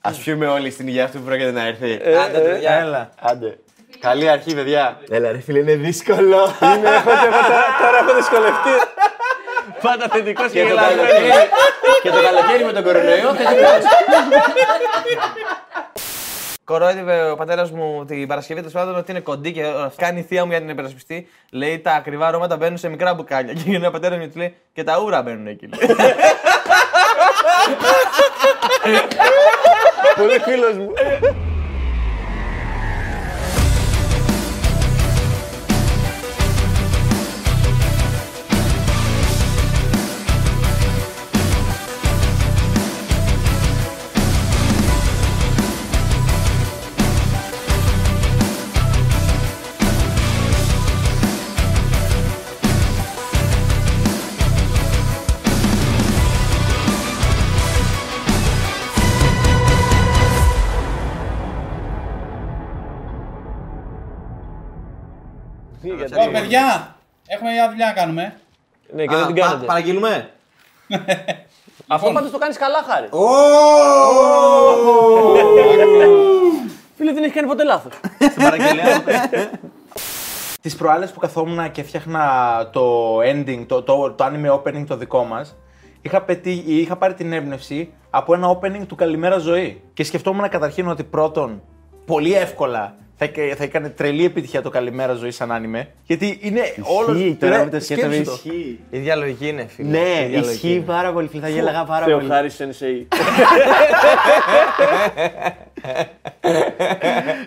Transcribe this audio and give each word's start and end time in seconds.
Α 0.00 0.10
πιούμε 0.24 0.46
όλοι 0.46 0.70
στην 0.70 0.86
υγεία 0.88 1.04
αυτού 1.04 1.18
που 1.18 1.24
πρόκειται 1.24 1.50
να 1.50 1.66
έρθει. 1.66 1.92
Άντε, 2.24 2.38
παιδιά. 2.38 2.72
Έλα. 2.72 3.10
Άντε. 3.20 3.58
Καλή 4.00 4.28
αρχή, 4.28 4.54
παιδιά. 4.54 4.98
Έλα, 5.10 5.32
ρε 5.32 5.40
φίλε, 5.40 5.58
είναι 5.58 5.74
δύσκολο. 5.74 6.36
Είναι, 6.62 6.88
έχω 6.88 7.10
και 7.10 7.26
εγώ 7.26 7.40
τώρα, 7.46 7.64
τώρα 7.80 7.98
έχω 8.02 8.14
δυσκολευτεί. 8.14 8.70
Πάντα 9.82 10.08
θετικός 10.08 10.50
και 10.50 10.52
Και 10.52 10.60
το, 10.60 10.66
γελασμένο. 10.68 11.02
καλοκαίρι, 11.02 11.48
και 12.02 12.08
το 12.10 12.22
καλοκαίρι 12.22 12.64
με 12.64 12.72
τον 12.72 12.82
κορονοϊό 12.82 13.34
θετικός. 13.34 13.82
Κορόιδευε 16.64 17.30
ο 17.30 17.36
πατέρας 17.36 17.70
μου 17.70 18.04
την 18.04 18.26
Παρασκευή 18.26 18.60
τέλος 18.60 18.74
πάντων 18.74 18.96
ότι 18.96 19.10
είναι 19.10 19.20
κοντή 19.20 19.52
και 19.52 19.62
κάνει 19.96 20.18
η 20.20 20.22
θεία 20.22 20.44
μου 20.44 20.50
για 20.50 20.60
την 20.60 20.68
υπερασπιστή. 20.68 21.28
Λέει 21.50 21.78
τα 21.78 21.92
ακριβά 21.92 22.26
αρώματα 22.26 22.56
μπαίνουν 22.56 22.78
σε 22.78 22.88
μικρά 22.88 23.14
μπουκάλια. 23.14 23.52
Και 23.52 23.62
γίνεται 23.64 23.86
ο 23.86 23.90
πατέρας 23.90 24.18
μου 24.18 24.24
και 24.24 24.30
του 24.30 24.38
λέει 24.38 24.54
και 24.72 24.84
τα 24.84 25.00
ούρα 25.00 25.22
μπαίνουν 25.22 25.46
εκεί. 25.46 25.68
λέει. 30.26 30.38
Πολύ 30.38 30.90
παιδιά, 66.40 66.96
έχουμε 67.26 67.50
μια 67.52 67.68
δουλειά 67.70 67.86
να 67.86 67.92
κάνουμε. 67.92 68.34
Ναι, 68.94 69.04
και 69.04 69.16
δεν 69.16 69.26
την 69.26 69.34
κάνετε. 69.34 69.66
Παραγγείλουμε; 69.66 70.30
Αυτό 71.86 72.10
πάντως 72.12 72.30
το 72.30 72.38
κάνεις 72.38 72.56
καλά, 72.56 72.78
χάρη. 72.88 73.08
Φίλε, 76.96 77.12
δεν 77.12 77.22
έχει 77.24 77.32
κάνει 77.32 77.46
ποτέ 77.48 77.64
λάθος. 77.64 77.92
Στην 78.30 78.42
παραγγελία. 78.42 79.02
Τις 80.60 80.76
προάλλες 80.76 81.10
που 81.10 81.20
καθόμουν 81.20 81.70
και 81.70 81.80
έφτιαχνα 81.80 82.22
το 82.72 83.16
ending, 83.18 83.64
το, 83.66 83.82
το, 83.82 84.10
το 84.10 84.24
anime 84.24 84.54
opening 84.54 84.84
το 84.86 84.96
δικό 84.96 85.24
μας, 85.24 85.56
είχα, 86.02 86.22
πετύ- 86.22 86.68
είχα 86.68 86.96
πάρει 86.96 87.14
την 87.14 87.32
έμπνευση 87.32 87.92
από 88.10 88.34
ένα 88.34 88.58
opening 88.58 88.86
του 88.86 88.94
Καλημέρα 88.94 89.38
Ζωή. 89.38 89.82
Και 89.94 90.04
σκεφτόμουν 90.04 90.48
καταρχήν 90.48 90.88
ότι 90.88 91.04
πρώτον, 91.04 91.62
πολύ 92.06 92.34
εύκολα 92.34 92.94
θα, 93.22 93.24
έκα- 93.32 93.56
θα 93.56 93.64
έκανε 93.64 93.88
τρελή 93.88 94.24
επιτυχία 94.24 94.62
το 94.62 94.70
Καλημέρα 94.70 95.14
Ζωή 95.14 95.30
σαν 95.30 95.50
anime. 95.50 95.86
Γιατί 96.06 96.38
είναι 96.42 96.60
όλο. 96.82 97.16
Ισχύει, 97.18 97.36
τώρα 97.40 97.56
ρε, 97.56 97.62
που 97.64 97.70
το 97.70 97.80
σκέφτομαι, 97.80 98.12
σκέψου 98.14 98.30
το. 98.30 98.40
ισχύει. 98.44 98.78
Η 98.90 98.98
διαλογή 98.98 99.48
είναι, 99.48 99.66
φίλε. 99.76 99.88
Ναι, 99.88 99.98
Η 100.24 100.28
διαλογή 100.28 100.52
ισχύει 100.52 100.72
είναι. 100.72 100.84
πάρα 100.84 101.12
πολύ. 101.12 101.28
φίλε, 101.28 101.42
Θα 101.42 101.48
γέλαγα 101.48 101.84
πάρα 101.84 102.04
Θεό 102.04 102.16
πολύ. 102.16 102.28
χάρη 102.30 102.50
Σενσέι. 102.50 103.08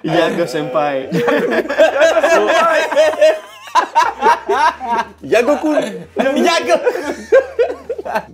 Γιάνγκος 0.01 0.49
Σεμπάι. 0.49 1.07
Γιάνγκο 5.21 5.59
κουν. 5.59 5.75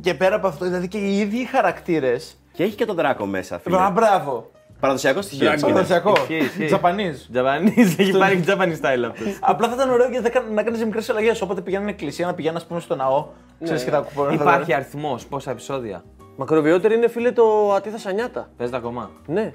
Και 0.01 0.13
πέρα 0.13 0.35
από 0.35 0.47
αυτό, 0.47 0.65
δηλαδή 0.65 0.87
και 0.87 0.97
οι 0.97 1.19
ίδιοι 1.19 1.45
χαρακτήρες. 1.51 2.37
Και 2.53 2.63
έχει 2.63 2.75
και 2.75 2.85
τον 2.85 2.95
Δράκο 2.95 3.25
μέσα, 3.25 3.59
φίλε. 3.59 3.77
Α, 3.77 3.89
μπράβο. 3.89 4.51
Παραδοσιακό 4.79 5.21
στοιχείο. 5.21 5.51
της 5.51 5.59
σκηνής. 5.59 5.73
Παραδοσιακό. 5.81 6.11
Ισχύει, 6.11 6.45
ισχύει. 6.45 6.65
Τζαπανίζ. 6.65 7.17
Τζαπανίζ, 7.31 7.99
έχει 7.99 8.17
πάρει 8.17 8.39
και 8.39 8.51
Japanese 8.53 8.85
style 8.85 9.09
αυτός. 9.09 9.37
Απλά 9.39 9.67
θα 9.67 9.73
ήταν 9.73 9.89
ωραίο 9.89 10.09
γιατί 10.09 10.31
να 10.53 10.63
κάνεις 10.63 10.83
μικρές 10.83 11.09
αλλαγές. 11.09 11.41
Όποτε 11.41 11.61
πηγαίνουν 11.61 11.87
εκκλησία 11.87 12.25
να 12.25 12.33
πηγαίνουν, 12.33 12.57
ας 12.57 12.65
πούμε, 12.65 12.79
στο 12.79 12.95
ναό. 12.95 13.27
Ξέρεις 13.63 13.83
και 13.83 13.91
τα 13.91 13.97
κουπόνια. 13.99 14.33
Υπάρχει 14.33 14.73
αριθμός, 14.73 15.25
πόσα 15.25 15.51
επεισόδια. 15.51 16.03
Μακροβιότερη 16.35 16.95
είναι 16.95 17.07
φίλε 17.07 17.31
το 17.31 17.73
Ατίθα 17.73 17.97
Σανιάτα. 17.97 18.49
Παίζει 18.57 18.75
ακόμα. 18.75 19.11
Ναι, 19.25 19.53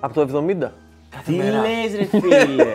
από 0.00 0.14
το 0.14 0.20
70. 0.20 0.72
Τι 1.24 1.32
λες 1.32 1.96
ρε 1.98 2.04
φίλε. 2.04 2.46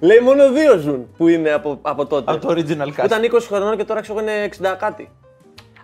Λέει 0.00 0.18
μόνο 0.18 0.52
δύο 0.52 0.76
ζουν 0.78 1.08
που 1.16 1.28
είναι 1.28 1.50
από, 1.50 1.78
από 1.82 2.06
τότε. 2.06 2.32
Από 2.32 2.46
το 2.46 2.52
original 2.52 2.86
Που 2.94 2.94
cast. 3.02 3.04
ήταν 3.04 3.22
20 3.32 3.38
χρονών 3.46 3.76
και 3.76 3.84
τώρα 3.84 4.00
ξέρω 4.00 4.18
εγώ 4.18 4.28
είναι 4.28 4.48
60 4.72 4.74
κάτι. 4.78 5.10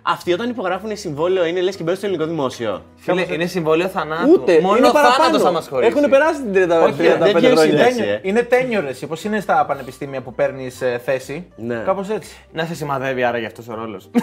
Αυτοί 0.05 0.33
όταν 0.33 0.49
υπογράφουν 0.49 0.97
συμβόλαιο 0.97 1.45
είναι 1.45 1.61
λες 1.61 1.75
και 1.75 1.83
μπαίνουν 1.83 1.97
στο 1.97 2.05
ελληνικό 2.07 2.29
δημόσιο. 2.29 2.83
Φίλε, 2.95 3.25
είναι 3.33 3.45
συμβόλαιο 3.45 3.87
θανάτου. 3.87 4.31
Ούτε. 4.31 4.59
Μόνο 4.61 4.77
είναι 4.77 4.87
ο 4.87 4.91
θάνατος 4.91 5.15
παραπάνω. 5.17 5.43
θα 5.43 5.51
μας 5.51 5.67
χωρίσει. 5.67 5.91
Έχουν 5.95 6.09
περάσει 6.09 6.41
την 6.41 6.51
30 6.69 6.83
Όχι, 6.83 6.93
35 6.93 7.17
δεν 7.19 7.33
βγαίνει 7.35 7.55
χρόνια. 7.55 7.57
συνέντευξη. 7.57 8.01
Είναι, 8.01 8.11
ε. 8.11 8.19
είναι 8.23 8.47
tenure, 8.51 8.93
όπως 9.03 9.23
είναι 9.23 9.39
στα 9.39 9.65
πανεπιστήμια 9.65 10.21
που 10.21 10.33
παίρνεις 10.33 10.81
θέση. 11.05 11.47
Ναι. 11.55 11.75
Κάπως 11.75 12.09
έτσι. 12.09 12.35
Να 12.51 12.65
σε 12.65 12.75
σημαδεύει 12.75 13.23
άρα 13.23 13.37
για 13.37 13.47
αυτός 13.47 13.67
ο 13.67 13.73
ρόλος. 13.73 14.09
30 14.13 14.17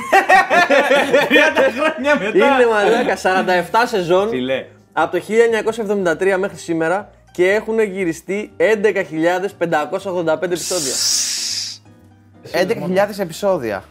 χρόνια 1.80 2.18
μετά. 2.18 2.46
Είναι 2.46 2.66
μαλάκα 2.72 3.16
47 3.16 3.86
σεζόν 3.86 4.28
Φιλέ. 4.28 4.64
από 4.92 5.16
το 5.16 5.22
1973 6.34 6.36
μέχρι 6.38 6.56
σήμερα 6.56 7.10
και 7.32 7.52
έχουν 7.52 7.80
γυριστεί 7.80 8.52
11.585 8.56 10.42
επεισόδια. 10.42 10.94
11.000 12.52 13.18
επεισόδια. 13.18 13.84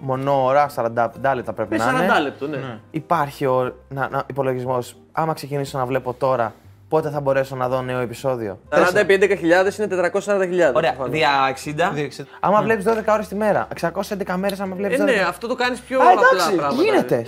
Μονό 0.00 0.44
ώρα, 0.44 0.68
45 0.76 1.34
λεπτά 1.34 1.52
πρέπει 1.52 1.76
Με 1.78 1.84
να 1.84 1.90
είναι. 2.02 2.12
40 2.18 2.22
λεπτό, 2.22 2.46
ναι. 2.46 2.78
Υπάρχει 2.90 3.46
ο 3.46 3.74
να, 3.88 4.08
να, 4.08 4.22
υπολογισμός. 4.26 4.96
Άμα 5.12 5.32
ξεκινήσω 5.32 5.78
να 5.78 5.86
βλέπω 5.86 6.12
τώρα, 6.12 6.54
πότε 6.88 7.10
θα 7.10 7.20
μπορέσω 7.20 7.56
να 7.56 7.68
δω 7.68 7.82
νέο 7.82 7.98
επεισόδιο; 8.00 8.58
40 8.70 8.94
επί 8.94 9.18
11.000 9.20 9.78
είναι 9.78 10.10
440.000. 10.12 10.74
Ωραία, 10.74 10.92
προφανώς. 10.92 11.10
δια 11.10 11.28
60. 11.48 12.26
Άμα 12.40 12.62
βλέπεις 12.62 12.84
12 12.84 13.12
ώρες 13.12 13.28
τη 13.28 13.34
μέρα, 13.34 13.68
611 13.80 14.36
μέρες 14.36 14.60
άμα 14.60 14.74
βλέπεις. 14.76 14.98
Ε, 14.98 15.02
ναι, 15.02 15.24
αυτό 15.28 15.46
το 15.46 15.54
κάνεις 15.54 15.80
πιο 15.80 16.00
Α, 16.00 16.02
απλά 16.08 16.20
εντάξει, 16.32 16.56
πράγματα. 16.56 16.82
γίνεται. 16.82 17.24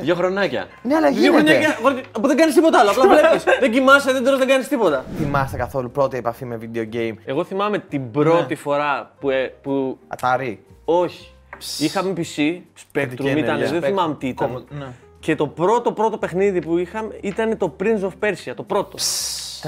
Δύο 0.00 0.14
χρονάκια. 0.14 0.66
Ναι, 0.82 0.94
αλλά 0.94 1.08
Δύο 1.10 1.20
γίνεται. 1.20 1.52
χρόνια 1.52 2.00
και- 2.02 2.18
που 2.20 2.26
δεν 2.26 2.36
κάνεις 2.36 2.54
τίποτα 2.54 2.78
άλλο. 2.78 2.90
Απλά 2.90 3.08
βλέπεις. 3.08 3.44
δεν 3.60 3.72
κοιμάσαι, 3.72 4.12
δεν 4.12 4.24
τρως, 4.24 4.38
δεν 4.38 4.48
κάνεις 4.48 4.68
τίποτα. 4.68 5.04
Θυμάστε 5.18 5.56
καθόλου 5.56 5.90
πρώτη 5.90 6.16
επαφή 6.16 6.44
με 6.44 6.58
video 6.62 6.94
game; 6.94 7.14
Εγώ 7.24 7.44
θυμάμαι 7.44 7.78
την 7.78 8.10
πρώτη 8.10 8.54
φορά 8.54 9.10
που, 9.20 9.30
ε, 9.30 9.54
που 9.62 9.98
Αταρί. 10.08 10.64
όχι. 10.84 11.32
Είχαμε 11.78 12.12
PC, 12.16 12.60
Spectrum 12.92 13.36
ήταν, 13.36 13.58
δεν 13.58 13.82
θυμάμαι 13.82 14.14
τι 14.18 14.26
ήταν. 14.28 14.46
Κόμμα- 14.48 14.64
ναι. 14.78 14.86
Και 15.20 15.34
το 15.34 15.46
πρώτο 15.46 15.92
πρώτο 15.92 16.18
παιχνίδι 16.18 16.60
που 16.60 16.78
είχαμε 16.78 17.18
ήταν 17.20 17.56
το 17.56 17.76
Prince 17.80 18.04
of 18.04 18.26
Persia, 18.28 18.52
το 18.56 18.62
πρώτο. 18.62 18.96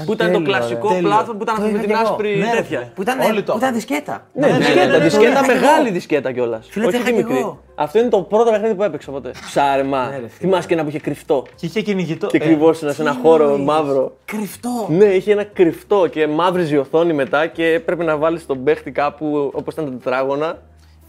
Που 0.05 0.13
ήταν 0.13 0.27
το 0.31 0.33
τέλειο, 0.33 0.41
κλασικό 0.57 0.93
ρε. 0.93 0.99
πλάθο 0.99 1.33
που 1.35 1.43
ήταν 1.43 1.55
Το 1.55 1.61
αυτό 1.61 1.63
με 1.63 1.69
είχα 1.69 1.79
την 1.79 1.89
κι 1.89 2.01
εγώ. 2.01 2.09
άσπρη 2.11 2.35
Ναι, 2.37 2.45
ρε, 2.45 2.55
τέτοια. 2.61 2.79
φίλε. 2.79 2.91
Που 2.95 3.01
ήταν, 3.01 3.19
Όλοι 3.19 3.43
το 3.43 3.51
που 3.51 3.57
ήταν 3.57 3.59
είχαν. 3.59 3.73
δισκέτα. 3.73 4.27
Ναι, 4.33 4.47
ναι, 4.47 4.57
δισκέτα, 4.57 4.85
ναι, 4.85 4.97
ναι, 4.97 5.03
δισκέτα, 5.03 5.41
ναι, 5.41 5.47
ναι. 5.47 5.53
μεγάλη 5.53 5.89
δισκέτα 5.91 6.31
κιόλα. 6.31 6.61
Φίλε, 6.69 6.85
Όχι 6.85 6.97
το 6.97 7.03
τη 7.03 7.09
είχα 7.09 7.17
κι 7.19 7.23
μικρή. 7.25 7.39
εγώ. 7.41 7.59
Αυτό 7.75 7.99
είναι 7.99 8.09
το 8.09 8.21
πρώτο 8.21 8.51
παιχνίδι 8.51 8.75
που 8.75 8.83
έπαιξα 8.83 9.11
ποτέ. 9.11 9.31
Ψάρεμα. 9.45 10.03
Ναι, 10.05 10.09
ρε, 10.09 10.15
φίλε. 10.15 10.27
Θυμάσαι 10.29 10.67
και 10.67 10.73
ένα 10.73 10.83
που 10.83 10.89
είχε 10.89 10.99
κρυφτό. 10.99 11.45
Και 11.55 11.65
είχε 11.65 11.81
κυνηγητό. 11.81 12.27
Και 12.27 12.37
ε, 12.37 12.39
κρυβόσουν 12.39 12.93
σε 12.93 13.01
ένα 13.01 13.17
χώρο 13.23 13.57
μαύρο. 13.57 14.17
Κρυφτό. 14.25 14.87
Ναι, 14.89 15.05
είχε 15.05 15.31
ένα 15.31 15.43
κρυφτό 15.43 16.07
και 16.07 16.27
μαύριζε 16.27 16.75
η 16.75 16.77
οθόνη 16.77 17.13
μετά 17.13 17.47
και 17.47 17.65
έπρεπε 17.73 18.03
να 18.03 18.17
βάλει 18.17 18.39
τον 18.39 18.63
παίχτη 18.63 18.91
κάπου 18.91 19.51
όπω 19.53 19.71
ήταν 19.71 19.85
τα 19.85 19.91
τετράγωνα. 19.91 20.57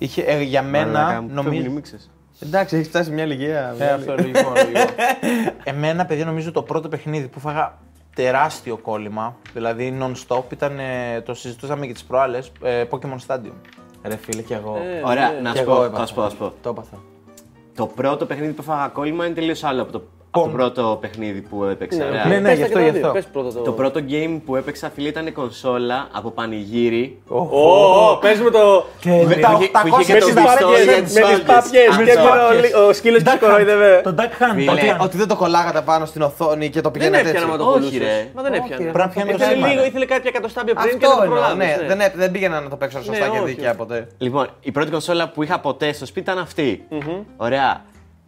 Είχε, 0.03 0.23
ε, 0.23 0.43
για 0.43 0.63
μένα, 0.63 1.25
νομίζω. 1.29 1.71
Μίξες. 1.71 2.11
Εντάξει, 2.41 2.77
έχει 2.77 2.89
φτάσει 2.89 3.11
μια 3.11 3.25
ηλικία. 3.25 3.75
Ε, 3.79 3.87
αυτό 3.87 4.15
λογικό, 4.17 4.53
λογικό. 4.57 4.93
Εμένα, 5.65 6.05
παιδιά, 6.05 6.25
νομίζω 6.25 6.53
το 6.53 6.63
πρώτο 6.63 6.89
παιχνίδι 6.89 7.29
που 7.29 7.41
φάγα 7.41 7.79
τεράστιο 8.15 8.77
κόλλημα, 8.77 9.37
δηλαδή 9.53 9.99
non-stop, 10.01 10.43
ήταν, 10.53 10.79
ε, 10.79 11.21
το 11.21 11.35
συζητούσαμε 11.35 11.87
και 11.87 11.93
τις 11.93 12.05
προάλλες, 12.05 12.53
ε, 12.63 12.85
Pokemon 12.91 13.17
Stadium. 13.27 13.53
Ρε 14.03 14.17
φίλε, 14.17 14.43
κι 14.43 14.53
εγώ. 14.53 14.77
Ε, 14.77 15.03
Ωραία, 15.05 15.31
ναι. 15.31 15.41
να 15.41 15.51
Κι 15.51 15.57
σου 15.57 15.63
εγώ 15.63 15.75
πω, 15.75 15.85
έπαθα. 15.85 15.99
θα 16.01 16.07
σου 16.07 16.15
πω, 16.15 16.23
θα 16.23 16.29
σου 16.31 16.37
πω. 16.37 16.53
Το 16.63 16.69
έπαθα. 16.69 17.03
Το 17.75 17.87
πρώτο 17.87 18.27
παιχνίδι 18.27 18.53
που 18.53 18.63
φάγα 18.63 18.89
κόλλημα 18.89 19.25
είναι 19.27 19.35
τελείως 19.35 19.65
άλλο 19.65 19.83
από 19.83 19.93
το, 19.93 20.03
από 20.35 20.45
το 20.45 20.51
πρώτο 20.51 20.99
παιχνίδι 21.01 21.41
που 21.41 21.65
έπαιξα. 21.65 22.05
ωραία. 22.07 22.25
Ναι, 22.25 22.39
ναι, 22.39 22.49
πες 22.49 22.59
γι' 22.59 22.61
τα 22.61 22.67
αυτό, 22.67 22.79
και 22.79 22.85
τα 22.85 22.91
γι' 22.91 22.97
δύο. 22.99 23.07
αυτό. 23.07 23.13
Πες 23.19 23.25
πρώτα 23.33 23.53
το. 23.53 23.61
Το 23.61 23.73
πρώτο 23.73 24.01
game 24.11 24.41
που 24.47 24.57
έπαιξα, 24.57 24.91
φίλε, 24.95 25.09
ήταν 25.09 25.33
κονσόλα 25.33 26.09
από 26.13 26.31
πανηγύρι. 26.31 27.23
Ω, 27.29 28.17
πες 28.21 28.39
με 28.41 28.51
το. 28.51 28.85
Με 29.29 29.35
τα 29.35 29.49
που 29.51 29.63
είχε- 29.63 29.71
που 29.91 30.01
είχε 30.01 30.13
800 30.13 30.15
και 30.15 30.19
το 30.19 30.27
με 30.27 30.33
τις 30.35 30.43
πιστόλι 30.43 30.65
παπιές, 30.65 30.85
για 30.85 30.97
με 30.97 31.03
τις 31.03 31.13
τις 31.13 31.15
Με 31.15 31.21
τι 31.21 31.27
σφάλτες. 31.27 31.55
πάπιες 31.55 31.89
Α, 31.89 31.97
και 31.97 32.05
τις 32.05 32.15
έπαιρνε 32.15 32.77
ο- 32.85 32.87
ο 32.89 32.93
σκύλος 32.93 33.23
τη 33.23 33.39
κοροϊδεύε. 33.39 34.01
Το 34.05 34.15
Duck 34.19 34.23
Hunt. 34.43 34.55
Φίλε, 34.55 34.71
Ότι- 34.71 34.89
ότι- 34.89 35.03
Ότι 35.05 35.17
δεν 35.17 35.29
το 35.29 35.37
κολλάγατε 35.37 35.81
πάνω 35.81 36.05
στην 36.05 36.23
οθόνη 36.23 36.69
και 36.71 36.81
το 36.81 36.91
Δεν 36.91 36.93
πηγαίνατε 36.93 37.19
έπιανε 37.29 37.39
έτσι. 37.39 37.49
άμα 37.49 37.57
το 37.57 37.65
Όχι, 37.65 37.73
κολλούσες. 37.73 37.99
ρε. 37.99 38.31
Μα 38.35 38.43
δεν 38.43 38.53
Όχι, 38.53 38.61
έπιανε. 38.65 38.83
πρέπει 38.83 38.99
να 38.99 39.09
πιάνει 39.09 39.31
το 39.31 39.37
Ήθελε 39.37 39.55
σήμα, 39.55 39.67
λίγο, 39.69 39.81
ρε. 39.81 39.87
ήθελε 39.87 40.05
κάποια 40.05 40.31
εκατοστάμπια 40.35 40.75
πριν 40.75 40.99
και 40.99 41.07
Αυτό 41.07 41.09
δεν 41.09 41.17
το 41.17 41.23
εννοώ, 41.23 41.39
προλάβεις. 41.39 41.77
ναι. 41.77 41.83
ναι. 41.83 41.89
Δεν, 41.95 42.01
έ- 42.01 42.17
δεν 42.23 42.31
πήγαινα 42.31 42.61
να 42.61 42.69
το 42.69 42.77
παίξω 42.77 42.99
σωστά 43.03 43.27
Ναι, 43.27 43.33
και 43.33 43.39
όχι, 43.39 43.47
δίκαια 43.51 43.69
όχι. 43.69 43.79
ποτέ. 43.79 43.99
Λοιπόν, 44.19 44.47
η 44.61 44.71
πρώτη 44.71 44.91
κονσόλα 44.91 45.29
που 45.29 45.43
είχα 45.43 45.59
ποτέ 45.61 45.93
στο 45.93 46.07
σπίτι 46.07 46.31
ήταν 46.31 46.43
αυτή. 46.43 46.87
Ωραία. 47.37 47.71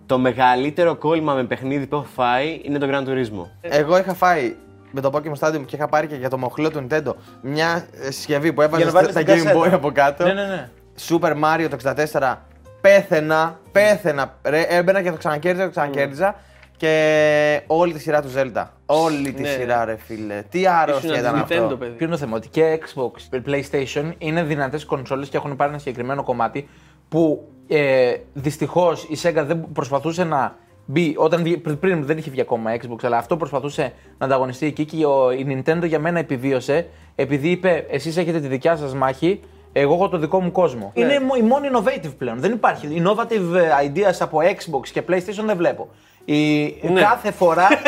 Το 0.06 0.19
μεγαλύτερο 0.19 0.95
κόλλημα 0.97 1.35
με 1.35 1.45
παιχνίδι 1.45 1.87
που 1.87 1.95
έχω 1.97 2.05
φάει 2.15 2.61
είναι 2.65 2.79
το 2.79 2.87
Gran 2.91 3.09
Turismo. 3.09 3.47
Εγώ 3.61 3.99
είχα 3.99 4.15
φάει 4.15 4.55
με 4.91 5.01
το 5.01 5.11
Pokemon 5.15 5.39
Stadium 5.49 5.62
και 5.67 5.77
είχα 5.77 5.89
πάρει 5.89 6.06
και 6.06 6.15
για 6.15 6.31
το 6.31 6.39
μοχλό 6.39 6.71
του 6.71 6.87
Nintendo 6.91 7.12
μια 7.41 7.87
ε, 8.03 8.11
συσκευή 8.11 8.53
που 8.53 8.62
έβαζε 8.62 8.77
Για 8.83 8.93
να 8.93 8.99
βάλεις 8.99 9.11
στα 9.11 9.23
την 9.23 9.35
Game 9.35 9.37
κασέτα. 9.45 9.61
Boy 9.61 9.73
από 9.73 9.91
κάτω. 9.93 10.25
Ναι, 10.25 10.33
ναι, 10.33 10.45
ναι. 10.47 10.69
Super 11.09 11.33
Mario 11.45 11.69
το 11.71 11.95
64. 12.21 12.35
Πέθαινα, 12.81 13.59
πέθαινα. 13.73 14.35
Ρε, 14.43 14.61
έμπαινα 14.69 15.03
και 15.03 15.11
το 15.11 15.17
ξανακέρδιζα, 15.17 15.65
το 15.65 15.71
ξανακέρδιζα. 15.71 16.35
και 16.77 17.62
όλη 17.67 17.93
τη 17.93 18.01
σειρά 18.01 18.23
του 18.23 18.29
Zelda. 18.37 18.65
Όλη 18.87 19.33
τη 19.33 19.43
Ναι. 19.43 19.49
σειρά, 19.49 19.85
ρε 19.85 19.97
φίλε. 19.97 20.43
Τι 20.49 20.67
άρρωστη 20.67 21.06
Ήσουν 21.06 21.19
ήταν 21.19 21.35
Nintendo, 21.49 21.62
αυτό. 21.62 21.77
παιδί. 21.77 21.91
Ποιο 21.97 22.06
είναι 22.06 22.15
το 22.15 22.21
θέμα, 22.21 22.37
ότι 22.37 22.49
και 22.49 22.79
Xbox, 22.81 23.39
PlayStation 23.49 24.12
είναι 24.19 24.43
δυνατές 24.43 24.85
κονσόλες 24.85 25.29
και 25.29 25.37
έχουν 25.37 25.56
πάρει 25.56 25.71
ένα 25.71 25.79
συγκεκριμένο 25.79 26.23
κομμάτι 26.23 26.69
που 27.15 27.49
ε, 27.69 28.15
δυστυχώς 28.33 29.03
η 29.03 29.19
Sega 29.23 29.43
δεν 29.47 29.67
προσπαθούσε 29.73 30.25
να 30.25 30.57
μπει. 30.85 31.15
Όταν 31.17 31.43
βγει- 31.43 31.57
πριν, 31.59 31.79
πριν 31.79 32.05
δεν 32.07 32.19
είχε 32.19 32.31
βγει 32.31 32.41
ακόμα 32.41 32.71
Xbox, 32.77 32.97
αλλά 33.03 33.17
αυτό 33.17 33.37
προσπαθούσε 33.37 33.93
να 34.19 34.27
ανταγωνιστεί 34.27 34.67
εκεί 34.67 34.85
και 34.85 35.05
ο, 35.07 35.31
η 35.33 35.47
Nintendo 35.65 35.83
για 35.87 35.99
μένα 35.99 36.19
επιβίωσε 36.19 36.87
επειδή 37.15 37.49
είπε: 37.51 37.87
Εσείς 37.91 38.17
έχετε 38.17 38.41
τη 38.41 38.47
δικιά 38.47 38.77
σας 38.77 38.95
μάχη, 38.95 39.41
εγώ 39.73 39.95
έχω 39.95 40.09
το 40.09 40.19
δικό 40.19 40.41
μου 40.41 40.53
κόσμο. 40.53 40.91
Είναι 40.95 41.21
μο- 41.21 41.35
η 41.39 41.43
μόνη 41.43 41.69
innovative 41.73 42.13
πλέον. 42.19 42.41
Δεν 42.41 42.53
υπάρχει. 42.53 43.03
Innovative 43.05 43.55
ε, 43.55 43.91
ideas 43.93 44.17
από 44.21 44.39
Xbox 44.43 44.89
και 44.93 45.03
PlayStation 45.09 45.45
δεν 45.47 45.57
βλέπω. 45.57 45.89
Η, 46.25 46.69
Κάθε 46.95 47.31
φορά. 47.31 47.69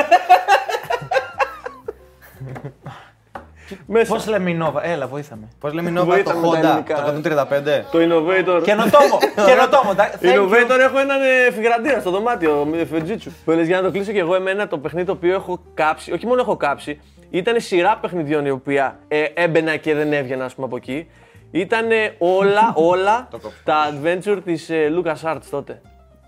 Πώς 4.08 4.26
λέμε 4.26 4.56
Innova, 4.58 4.80
έλα, 4.82 5.06
βοήθαμε. 5.06 5.48
Πώς 5.60 5.72
λέμε 5.72 5.90
Nova 5.90 5.94
το 5.96 6.04
Βοήθαμε 6.04 6.40
τα 6.40 6.48
Honda, 6.48 6.64
ελληνικά. 6.64 6.94
το 6.94 7.12
135. 7.12 7.84
Το 7.90 7.98
Innovator. 7.98 8.62
Καινοτόμο! 8.62 9.18
Καινοτόμο! 9.48 9.94
τα- 9.94 10.10
thank 10.20 10.24
you. 10.24 10.38
Innovator 10.38 10.78
έχω 10.80 10.98
έναν 10.98 11.20
ε, 11.22 11.52
φιγραντήρα 11.52 12.00
στο 12.00 12.10
δωμάτιο 12.10 12.66
με 12.70 12.88
Fujitsu. 12.92 13.28
Που 13.44 13.50
λες, 13.50 13.66
για 13.66 13.76
να 13.76 13.82
το 13.82 13.90
κλείσω 13.90 14.12
και 14.12 14.18
εγώ 14.18 14.34
εμένα 14.34 14.68
το 14.68 14.78
παιχνίδι 14.78 15.06
το 15.06 15.12
οποίο 15.12 15.34
έχω 15.34 15.60
κάψει, 15.74 16.12
όχι 16.12 16.26
μόνο 16.26 16.40
έχω 16.40 16.56
κάψει, 16.56 17.00
ήταν 17.30 17.60
σειρά 17.60 17.98
παιχνιδιών 18.00 18.46
η 18.46 18.50
οποία 18.50 18.98
ε, 19.08 19.22
έμπαινα 19.34 19.76
και 19.76 19.94
δεν 19.94 20.12
έβγαινα 20.12 20.44
ας 20.44 20.54
πούμε 20.54 20.66
από 20.66 20.76
εκεί. 20.76 21.06
Ήταν 21.50 21.86
όλα, 22.18 22.72
όλα 22.92 23.28
τα 23.64 23.76
adventure 23.92 24.38
της 24.44 24.70
ε, 24.70 24.92
LucasArts 24.96 25.42
τότε. 25.50 25.80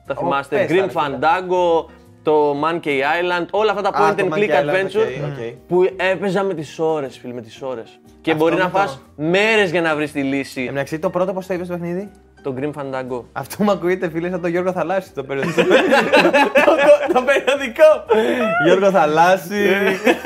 Τα 0.07 0.15
θυμάστε, 0.15 0.57
πες 0.57 0.67
τα, 0.67 0.73
Grim 0.75 0.77
ρε 0.77 0.89
φίλε. 0.89 1.19
Fandango, 1.19 1.85
το 2.23 2.57
Monkey 2.65 2.87
Island, 2.87 3.47
όλα 3.51 3.71
αυτά 3.73 3.83
τα 3.91 3.99
Α, 3.99 4.11
point 4.11 4.15
το 4.17 4.27
and 4.31 4.33
Monkey 4.35 4.39
click 4.39 4.51
Island, 4.51 4.69
adventure 4.71 5.07
οκ, 5.07 5.39
οκ. 5.39 5.55
που 5.69 5.89
έπαιζα 5.97 6.43
με 6.43 6.55
τις 6.55 6.79
ώρες, 6.79 7.19
φίλε, 7.19 7.33
με 7.33 7.41
τις 7.41 7.63
ώρες. 7.63 8.01
Και 8.21 8.35
μπορεί 8.35 8.57
να 8.57 8.65
με 8.65 8.71
το- 8.71 8.79
φας 8.79 9.03
μέρες 9.17 9.71
για 9.71 9.81
να 9.81 9.95
βρεις 9.95 10.13
τη 10.13 10.23
λύση. 10.23 10.67
Εντάξει, 10.71 10.99
το 10.99 11.11
πρώτο 11.11 11.33
πώς 11.33 11.47
το 11.47 11.55
είπες 11.55 11.67
το 11.69 11.73
παιχνίδι; 11.73 12.11
Το 12.43 12.55
Grim 12.61 12.71
Fandango. 12.73 13.23
Αυτό 13.33 13.65
μου 13.65 13.71
ακούγεται, 13.71 14.11
φίλε, 14.11 14.31
σαν 14.31 14.41
τον 14.41 14.51
Γιώργο 14.51 14.73
Θαλάσση 14.73 15.13
το 15.15 15.25
περιοδικό. 15.25 15.63
το 17.15 17.23
περιοδικό! 17.23 18.05
Γιώργο 18.65 18.91
Θαλάσση. 18.91 19.67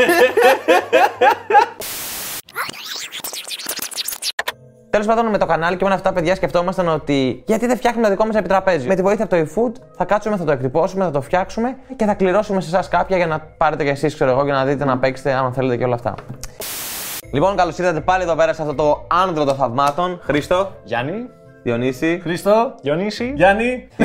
Τέλος 4.92 5.06
πάντων, 5.06 5.26
με 5.26 5.38
το 5.38 5.46
κανάλι 5.46 5.76
και 5.76 5.84
με 5.84 5.94
αυτά, 5.94 6.12
παιδιά, 6.12 6.34
σκεφτόμασταν 6.34 6.88
ότι 6.88 7.42
γιατί 7.46 7.66
δεν 7.66 7.76
φτιάχνουμε 7.76 8.06
το 8.06 8.12
δικό 8.12 8.26
μας 8.26 8.36
επιτραπέζι. 8.36 8.86
Με 8.86 8.94
τη 8.94 9.02
βοήθεια 9.02 9.24
από 9.24 9.36
το 9.36 9.42
eFood 9.42 9.72
θα 9.96 10.04
κάτσουμε, 10.04 10.36
θα 10.36 10.44
το 10.44 10.52
εκτυπώσουμε, 10.52 11.04
θα 11.04 11.10
το 11.10 11.20
φτιάξουμε 11.20 11.76
και 11.96 12.04
θα 12.04 12.14
κληρώσουμε 12.14 12.60
σε 12.60 12.68
εσάς 12.68 12.88
κάποια 12.88 13.16
για 13.16 13.26
να 13.26 13.38
πάρετε 13.38 13.84
κι 13.84 13.90
εσείς, 13.90 14.14
ξέρω 14.14 14.30
εγώ, 14.30 14.44
για 14.44 14.52
να 14.52 14.64
δείτε 14.64 14.84
να 14.84 14.98
παίξετε 14.98 15.32
άμα 15.32 15.52
θέλετε 15.52 15.76
και 15.76 15.84
όλα 15.84 15.94
αυτά. 15.94 16.14
Λοιπόν, 17.32 17.56
καλώς 17.56 17.78
ήρθατε 17.78 18.00
πάλι 18.00 18.22
εδώ 18.22 18.34
πέρα 18.34 18.52
σε 18.52 18.62
αυτό 18.62 18.74
το 18.74 19.06
άνδρο 19.08 19.44
των 19.44 19.54
θαυμάτων. 19.54 20.20
Χρήστο, 20.22 20.72
Γιάννη. 20.84 21.28
Διονύση. 21.62 22.20
Χρήστο, 22.22 22.74
Διονύση. 22.82 23.32
Γιάννη, 23.36 23.88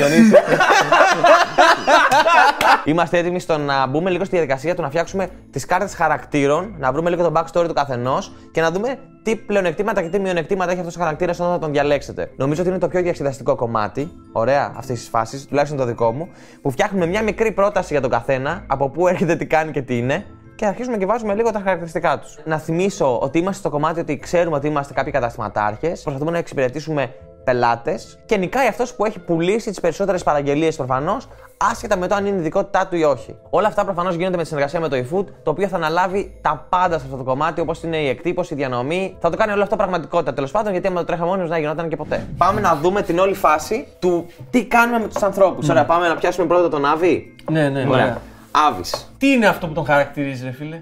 Είμαστε 2.85 3.17
έτοιμοι 3.17 3.39
στο 3.39 3.57
να 3.57 3.87
μπούμε 3.87 4.09
λίγο 4.09 4.23
στη 4.23 4.35
διαδικασία 4.35 4.75
του 4.75 4.81
να 4.81 4.89
φτιάξουμε 4.89 5.27
τις 5.51 5.65
κάρτες 5.65 5.95
χαρακτήρων, 5.95 6.75
να 6.77 6.91
βρούμε 6.91 7.09
λίγο 7.09 7.23
το 7.23 7.31
backstory 7.35 7.67
του 7.67 7.73
καθενός 7.73 8.31
και 8.51 8.61
να 8.61 8.71
δούμε 8.71 8.99
τι 9.23 9.35
πλεονεκτήματα 9.35 10.01
και 10.01 10.09
τι 10.09 10.19
μειονεκτήματα 10.19 10.71
έχει 10.71 10.79
αυτός 10.79 10.95
ο 10.95 10.99
χαρακτήρας 10.99 11.39
όταν 11.39 11.51
θα 11.51 11.59
τον 11.59 11.71
διαλέξετε. 11.71 12.31
Νομίζω 12.35 12.61
ότι 12.61 12.69
είναι 12.69 12.79
το 12.79 12.87
πιο 12.87 13.01
διασκεδαστικό 13.01 13.55
κομμάτι, 13.55 14.11
ωραία, 14.31 14.73
αυτή 14.77 14.93
τη 14.93 14.99
φάση, 14.99 15.47
τουλάχιστον 15.47 15.79
το 15.79 15.85
δικό 15.85 16.11
μου, 16.11 16.29
που 16.61 16.71
φτιάχνουμε 16.71 17.05
μια 17.05 17.23
μικρή 17.23 17.51
πρόταση 17.51 17.87
για 17.91 18.01
τον 18.01 18.09
καθένα, 18.09 18.63
από 18.67 18.89
πού 18.89 19.07
έρχεται, 19.07 19.35
τι 19.35 19.45
κάνει 19.45 19.71
και 19.71 19.81
τι 19.81 19.97
είναι. 19.97 20.25
Και 20.55 20.65
αρχίζουμε 20.65 20.97
και 20.97 21.05
βάζουμε 21.05 21.33
λίγο 21.33 21.51
τα 21.51 21.59
χαρακτηριστικά 21.59 22.19
τους. 22.19 22.37
Να 22.45 22.57
θυμίσω 22.57 23.19
ότι 23.19 23.37
είμαστε 23.37 23.59
στο 23.59 23.69
κομμάτι 23.69 23.99
ότι 23.99 24.17
ξέρουμε 24.17 24.55
ότι 24.55 24.67
είμαστε 24.67 24.93
κάποιοι 24.93 25.11
καταστηματάρχες. 25.11 26.01
Προσπαθούμε 26.01 26.31
να 26.31 26.37
εξυπηρετήσουμε 26.37 27.13
πελάτες 27.47 28.19
και 28.25 28.37
νικάει 28.37 28.67
αυτός 28.67 28.93
που 28.93 29.05
έχει 29.05 29.19
πουλήσει 29.19 29.69
τις 29.69 29.79
περισσότερες 29.79 30.23
παραγγελίες 30.23 30.75
προφανώς, 30.75 31.27
άσχετα 31.71 31.97
με 31.97 32.07
το 32.07 32.15
αν 32.15 32.25
είναι 32.25 32.37
ειδικότητά 32.37 32.87
του 32.87 32.95
ή 32.95 33.03
όχι. 33.03 33.35
Όλα 33.49 33.67
αυτά 33.67 33.85
προφανώς 33.85 34.15
γίνονται 34.15 34.35
με 34.35 34.41
τη 34.41 34.47
συνεργασία 34.47 34.79
με 34.79 34.87
το 34.87 34.95
eFood, 34.95 35.25
το 35.43 35.51
οποίο 35.51 35.67
θα 35.67 35.75
αναλάβει 35.75 36.37
τα 36.41 36.65
πάντα 36.69 36.97
σε 36.99 37.05
αυτό 37.05 37.17
το 37.17 37.23
κομμάτι, 37.23 37.61
όπως 37.61 37.83
είναι 37.83 37.97
η 37.97 38.07
εκτύπωση, 38.07 38.53
η 38.53 38.57
διανομή. 38.57 39.15
Θα 39.19 39.29
το 39.29 39.37
κάνει 39.37 39.51
όλο 39.51 39.63
αυτό 39.63 39.75
πραγματικότητα 39.75 40.33
τέλος 40.33 40.51
πάντων, 40.51 40.71
γιατί 40.71 40.87
άμα 40.87 40.99
το 40.99 41.05
τρέχαμε 41.05 41.27
μόνοι 41.29 41.41
μας, 41.41 41.49
δεν 41.49 41.59
γινόταν 41.59 41.89
και 41.89 41.95
ποτέ. 41.95 42.27
Πάμε 42.37 42.61
να 42.61 42.75
δούμε 42.75 43.01
την 43.01 43.19
όλη 43.19 43.33
φάση 43.33 43.87
του 43.99 44.25
τι 44.49 44.65
κάνουμε 44.65 44.99
με 44.99 45.07
τους 45.07 45.23
ανθρώπους. 45.23 45.69
Ωραία, 45.69 45.85
πάμε 45.85 46.07
να 46.07 46.15
πιάσουμε 46.15 46.47
πρώτα 46.47 46.69
τον 46.69 46.85
Άβη. 46.85 47.35
Ναι, 47.51 47.69
ναι, 47.69 47.85
Ωραία. 47.89 48.05
ναι. 48.05 48.17
Άβης. 48.51 49.11
Τι 49.17 49.27
είναι 49.31 49.47
αυτό 49.47 49.67
που 49.67 49.73
τον 49.73 49.85
χαρακτηρίζει, 49.85 50.43
ρε 50.43 50.51
φίλε; 50.51 50.81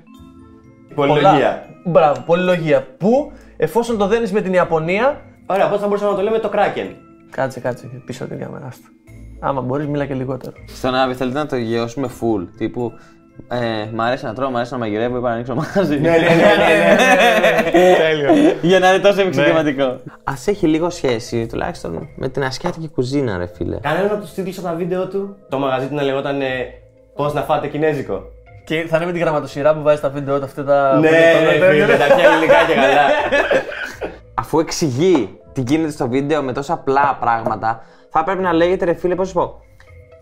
Πολυλογία. 0.95 1.29
Πολλά. 1.31 1.63
Μπράβο, 1.83 2.21
πολυλογία. 2.25 2.87
Που 2.97 3.31
εφόσον 3.57 3.97
το 3.97 4.07
δένεις 4.07 4.31
με 4.31 4.41
την 4.41 4.53
Ιαπωνία. 4.53 5.21
Ωραία, 5.45 5.69
πώ 5.69 5.77
θα 5.77 5.87
μπορούσαμε 5.87 6.11
να 6.11 6.17
το 6.17 6.23
λέμε 6.23 6.39
το 6.39 6.51
Kraken. 6.53 6.89
Κάτσε, 7.31 7.59
κάτσε, 7.59 8.01
πίσω 8.05 8.23
από 8.23 8.33
την 8.33 8.43
κάμερα. 8.43 8.65
άστο. 8.65 8.87
Άμα 9.39 9.61
μπορείς, 9.61 9.87
μίλα 9.87 10.05
και 10.05 10.13
λιγότερο. 10.13 10.53
Στον 10.67 10.95
Άβη 10.95 11.13
θέλετε 11.13 11.37
να 11.37 11.45
το 11.45 11.55
γεώσουμε 11.55 12.09
full. 12.21 12.47
Τύπου. 12.57 12.91
Ε, 13.47 13.89
μ' 13.93 14.01
αρέσει 14.01 14.25
να 14.25 14.33
τρώω, 14.33 14.49
μ' 14.49 14.55
αρέσει 14.55 14.71
να 14.73 14.77
μαγειρεύω, 14.77 15.17
είπα 15.17 15.27
να 15.27 15.33
ανοίξω 15.33 15.55
μαγαζί. 15.55 15.99
Ναι, 15.99 16.09
ναι, 16.09 16.17
ναι. 16.17 16.27
Για 18.69 18.79
να 18.79 18.89
είναι 18.89 18.99
τόσο 18.99 19.21
εξοικειωματικό. 19.21 19.83
Α 20.23 20.33
έχει 20.45 20.67
λίγο 20.67 20.89
σχέση, 20.89 21.45
τουλάχιστον 21.45 22.09
με 22.15 22.29
την 22.29 22.43
ασιάτικη 22.43 22.87
κουζίνα, 22.87 23.37
ρε 23.37 23.47
φίλε. 23.47 23.77
Κανένας 23.79 24.11
από 24.11 24.21
τους 24.21 24.33
τίτλους 24.33 24.57
από 24.57 24.67
τα 24.67 24.73
βίντεο 24.73 25.07
του. 25.07 25.35
Το 25.49 25.57
μαγαζί 25.57 25.87
του 25.87 25.95
να 25.95 26.01
λεγόταν 26.01 26.41
Πώς 27.15 27.33
να 27.33 27.41
φάτε 27.41 27.67
κινέζικο. 27.67 28.23
Και 28.65 28.85
θα 28.87 28.97
είναι 28.97 29.05
με 29.05 29.11
την 29.11 29.21
γραμματοσυρά 29.21 29.75
που 29.75 29.81
βάζει 29.81 30.01
τα 30.01 30.09
βίντεο 30.09 30.37
του 30.39 30.45
αυτά 30.45 30.63
τα. 30.63 30.99
Ναι, 30.99 31.09
ρε 31.09 31.71
φίλε, 31.71 31.97
τα 31.97 32.05
πιάνει 32.05 32.21
ελληνικά 32.21 32.57
και 32.67 32.73
καλά. 32.73 33.05
Αφού 34.37 34.59
εξηγεί 34.59 35.39
τι 35.53 35.63
γίνεται 35.67 35.91
στο 35.91 36.09
βίντεο 36.09 36.41
με 36.43 36.53
τόσα 36.53 36.73
απλά 36.73 37.17
πράγματα, 37.19 37.83
θα 38.09 38.23
πρέπει 38.23 38.41
να 38.41 38.53
λέγεται, 38.53 38.85
ρε 38.85 38.93
φίλε, 38.93 39.15
πώς 39.15 39.27
σου 39.27 39.33
πω, 39.33 39.59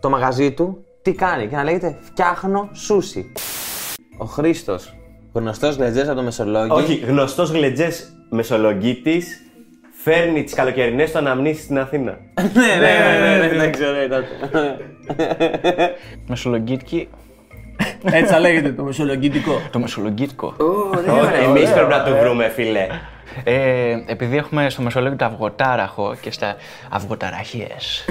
το 0.00 0.10
μαγαζί 0.10 0.52
του 0.52 0.84
τι 1.02 1.12
κάνει 1.12 1.46
και 1.46 1.56
να 1.56 1.64
λέγεται 1.64 1.96
Φτιάχνω 2.00 2.68
σούσι. 2.72 3.32
Ο 4.18 4.24
Χρήστος, 4.24 4.94
γνωστός 5.32 5.76
γλετζέ 5.76 6.00
από 6.00 6.14
το 6.14 6.22
Μεσολόγγι. 6.22 6.70
Όχι, 6.70 6.94
γνωστός 6.94 7.50
γλετζέ 7.50 7.90
μεσολογγίτη 8.30 9.22
φέρνει 10.02 10.44
τις 10.44 10.54
καλοκαιρινές 10.54 11.10
του 11.12 11.18
αναμνήσεις 11.18 11.64
στην 11.64 11.78
Αθήνα. 11.78 12.18
ναι, 12.54 12.76
ναι, 12.80 13.18
ναι, 13.20 13.46
ναι, 13.46 13.58
δεν 13.58 13.72
ξέρω, 13.72 14.02
ήταν. 14.02 14.24
Μεσολογγίτικη. 16.28 17.08
Έτσι 18.02 18.32
θα 18.32 18.40
λέγεται 18.40 18.72
το 18.72 18.84
μεσολογγυντικό. 18.84 19.60
Το 19.70 19.78
μεσολογγίτικο. 19.78 20.56
Εμείς 21.42 21.72
πρέπει 21.72 21.90
να 21.90 22.02
το 22.02 22.16
βρούμε, 22.16 22.48
φίλε. 22.48 22.86
Ε, 23.44 23.96
επειδή 24.06 24.36
έχουμε 24.36 24.70
στο 24.70 24.82
Μεσολόγγι 24.82 25.16
το 25.16 25.24
αυγοτάραχο 25.24 26.16
και 26.20 26.30
στα 26.30 26.56
αυγοταραχές. 26.90 28.04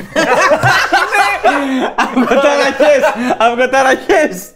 Αυγοταραχές! 1.96 3.02
Αυγοταραχές! 3.38 4.52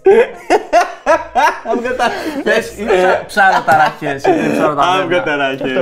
Πες, 2.43 2.77
είναι 2.77 3.23
ψάρα 3.27 3.63
ταραχές. 3.65 4.23
Είναι 4.23 4.49
ψάρα 4.53 4.75
τα 4.75 4.83
Αυγοταραχές. 4.83 5.77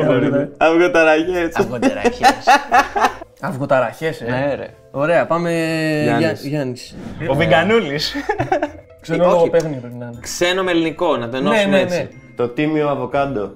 Αυγοταραχές. 0.57 1.55
Αυγοταραχές. 1.55 2.45
Αυγοταραχές, 3.41 4.21
ε. 4.21 4.25
Ναι, 4.29 4.55
ρε. 4.55 4.67
Ωραία, 4.91 5.25
πάμε. 5.25 5.51
Γιάννης. 6.17 6.45
Γιάννης. 6.45 6.95
Ο 7.27 7.33
Βιγκανούλης. 7.35 8.13
Ξέρω 9.01 9.25
όχι. 9.25 9.35
εγώ 9.35 9.49
παίχνει 9.49 9.75
πρέπει 9.75 9.95
να 9.95 10.05
είναι. 10.05 10.17
Ξένο 10.21 10.63
με 10.63 10.71
ελληνικό, 10.71 11.17
να 11.17 11.29
το 11.29 11.41
Ναι, 11.41 11.49
ενώσουμε 11.49 11.75
ναι, 11.77 11.81
έτσι. 11.81 11.97
ναι. 11.97 12.07
Το 12.35 12.47
τίμιο 12.47 12.89
αβοκάντο. 12.89 13.51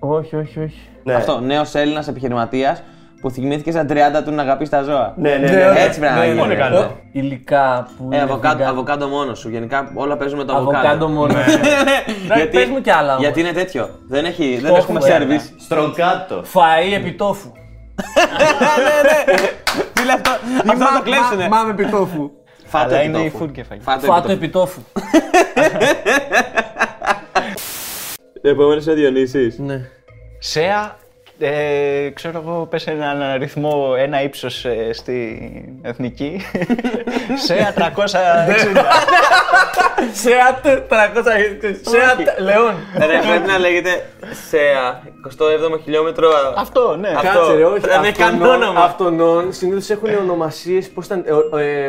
Όχι, 0.00 0.36
όχι, 0.36 0.60
όχι. 0.60 0.80
Ναι. 1.04 1.14
Αυτό, 1.14 1.40
νέος 1.40 1.74
Έλληνας 1.74 2.08
επιχειρηματίας 2.08 2.82
που 3.20 3.30
θυμήθηκε 3.30 3.70
στα 3.70 3.86
30 3.88 3.94
του 4.24 4.30
να 4.30 4.42
αγαπήσει 4.42 4.70
τα 4.70 4.82
ζώα. 4.82 5.14
Ναι, 5.16 5.34
ναι, 5.34 5.48
ναι. 5.50 5.80
Έτσι 5.80 6.00
πρέπει 6.00 6.14
να 6.14 6.24
γίνει. 6.26 6.38
Πολύ 6.38 6.56
καλό. 6.56 6.78
Ω, 6.78 6.90
Υλικά 7.12 7.88
που. 7.96 8.08
Ε, 8.10 8.16
είναι 8.16 8.24
αβοκάντο, 8.24 8.64
vegan. 8.64 8.66
αβοκάντο 8.66 9.06
μόνος 9.08 9.38
σου. 9.38 9.48
Γενικά 9.48 9.92
όλα 9.94 10.16
παίζουν 10.16 10.38
με 10.38 10.44
το 10.44 10.56
αβοκάντο. 10.56 10.78
Αβοκάντο 10.78 11.08
μόνος. 11.08 11.36
γιατί, 12.34 12.56
πες 12.56 12.68
μου 12.68 12.80
κι 12.80 12.90
άλλα 12.90 13.10
όμως. 13.10 13.22
Γιατί 13.24 13.40
είναι 13.40 13.52
τέτοιο. 13.52 13.88
Δεν, 14.08 14.24
έχει, 14.24 14.58
δεν 14.60 14.70
Το 14.70 14.76
έχουμε 14.76 14.98
έχουμε, 14.98 15.00
σερβις. 15.00 15.54
Στροκάτο. 15.58 16.42
Φαΐ 16.54 16.96
επιτόφου. 16.96 17.52
Φίλε 19.98 20.12
αυτό, 20.12 20.30
αυτό 20.70 20.84
θα 20.84 20.96
το 20.98 21.02
κλέψουνε. 21.02 21.48
Μάμε 21.48 21.70
επιτόφου. 21.70 22.30
Φάτο 22.64 22.94
Αλλά 22.94 23.02
είναι 23.02 23.18
η 23.18 23.20
επιτόφου. 23.20 23.44
food 23.44 23.52
κεφάλι. 23.52 23.80
Φάτο 23.80 24.06
Φάτο 24.06 24.32
επιτόφου. 24.32 24.80
επιτόφου. 28.42 28.62
Επόμενος 28.62 28.86
ο 28.86 28.92
Διονύσης. 28.94 29.58
Ναι. 29.58 29.80
Σέα 30.38 30.98
Ε, 31.42 32.10
ξέρω 32.14 32.42
εγώ, 32.46 32.66
πες 32.66 32.86
έναν 32.86 33.22
αριθμό, 33.22 33.94
ένα 33.98 34.22
ύψος 34.22 34.64
ε, 34.64 34.92
στην 34.92 35.38
εθνική. 35.82 36.40
σε 37.44 37.74
360. 37.76 37.82
Σεάτ 40.12 40.66
300. 40.66 40.94
Σεάτ 41.82 42.40
Λεόν. 42.40 42.74
Ρε, 42.98 43.28
πρέπει 43.28 43.46
να 43.46 43.58
λέγεται 43.58 44.08
ΣΕΑ, 44.48 45.02
27ο 45.28 45.80
χιλιόμετρο. 45.82 46.28
Αυτό, 46.56 46.96
ναι. 47.00 47.08
Αυτό. 47.08 47.38
Κάτσε 47.38 47.54
ρε, 47.54 47.64
όχι. 47.64 47.80
Δεν 47.80 48.04
έχει 48.04 48.12
καν 48.12 48.42
όνομα. 48.42 48.80
Αυτονών 48.80 49.52
συνήθως 49.52 49.90
έχουν 49.90 50.08
ονομασίες. 50.22 50.88
Πώς 50.90 51.06
ήταν. 51.06 51.24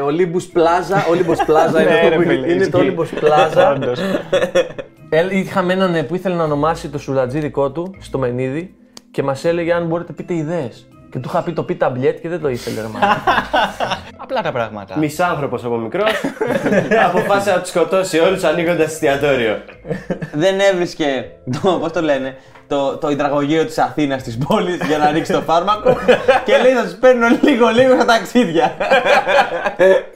Ολύμπου 0.03 0.39
Πλάζα. 0.53 1.05
Ολύμπου 1.10 1.36
Πλάζα 1.46 1.81
είναι 1.81 1.89
Ναι, 1.91 1.96
αυτό 1.96 2.10
ρε 2.10 2.15
που 2.15 2.22
φίλε, 2.22 2.34
είναι. 2.34 2.51
Είναι 2.51 2.67
το 2.67 2.77
ισχύει. 2.77 2.77
Ολύμπου 2.77 3.05
Πλάζα. 3.20 3.72
Όντως. 3.72 4.00
Ε, 4.00 4.20
Είχαμε 5.32 5.74
έναν 5.74 5.96
ε, 5.96 6.03
που 6.03 6.15
ήθελε 6.15 6.36
να 6.36 6.44
ονομάσει 6.44 6.89
το 6.89 6.98
σουλατζί 6.98 7.39
δικό 7.39 7.72
του 7.72 7.96
στο 8.00 8.18
Μενίδη 8.18 8.75
και 9.12 9.24
μας 9.24 9.46
έλεγε 9.46 9.74
αν 9.74 9.86
μπορείτε 9.86 10.13
πείτε 10.13 10.34
ιδέες. 10.34 10.88
Και 11.12 11.20
του 11.20 11.30
είχα 11.30 11.44
πει 11.44 11.53
το 11.53 11.63
πει 11.63 11.75
ταμπλέτ 11.75 12.20
και 12.20 12.30
δεν 12.30 12.41
το 12.41 12.50
ήθελε. 12.50 12.82
Ρε, 12.82 12.88
μάνα. 12.88 13.22
Απλά 14.24 14.41
τα 14.41 14.51
πράγματα. 14.51 14.98
Μισάνθρωπος 14.98 15.63
από 15.63 15.77
μικρός. 15.77 16.12
αποφάσισε 17.08 17.51
να 17.51 17.60
τους 17.60 17.70
σκοτώσει 17.70 18.20
όλους 18.20 18.44
ανοίγοντας 18.44 18.91
εστιατόριο. 18.91 19.62
Δεν 20.34 20.60
έβρισκε 20.60 21.25
το, 21.62 21.77
πώς 21.80 21.91
το 21.91 22.01
λένε, 22.01 22.36
το, 22.68 22.98
το 22.98 23.10
υδραγωγείο 23.10 23.65
της 23.65 23.77
Αθήνας 23.77 24.24
της 24.24 24.38
πόλης 24.38 24.77
για 24.88 24.98
να 24.98 25.12
ρίξει 25.12 25.32
το 25.32 25.41
φάρμακο 25.41 25.98
και 26.46 26.58
λέει 26.62 26.72
θα 26.72 26.84
τους 26.84 26.94
παίρνω 26.94 27.27
λίγο 27.41 27.68
λίγο 27.68 27.94
στα 27.94 28.06
ταξίδια. 28.06 28.75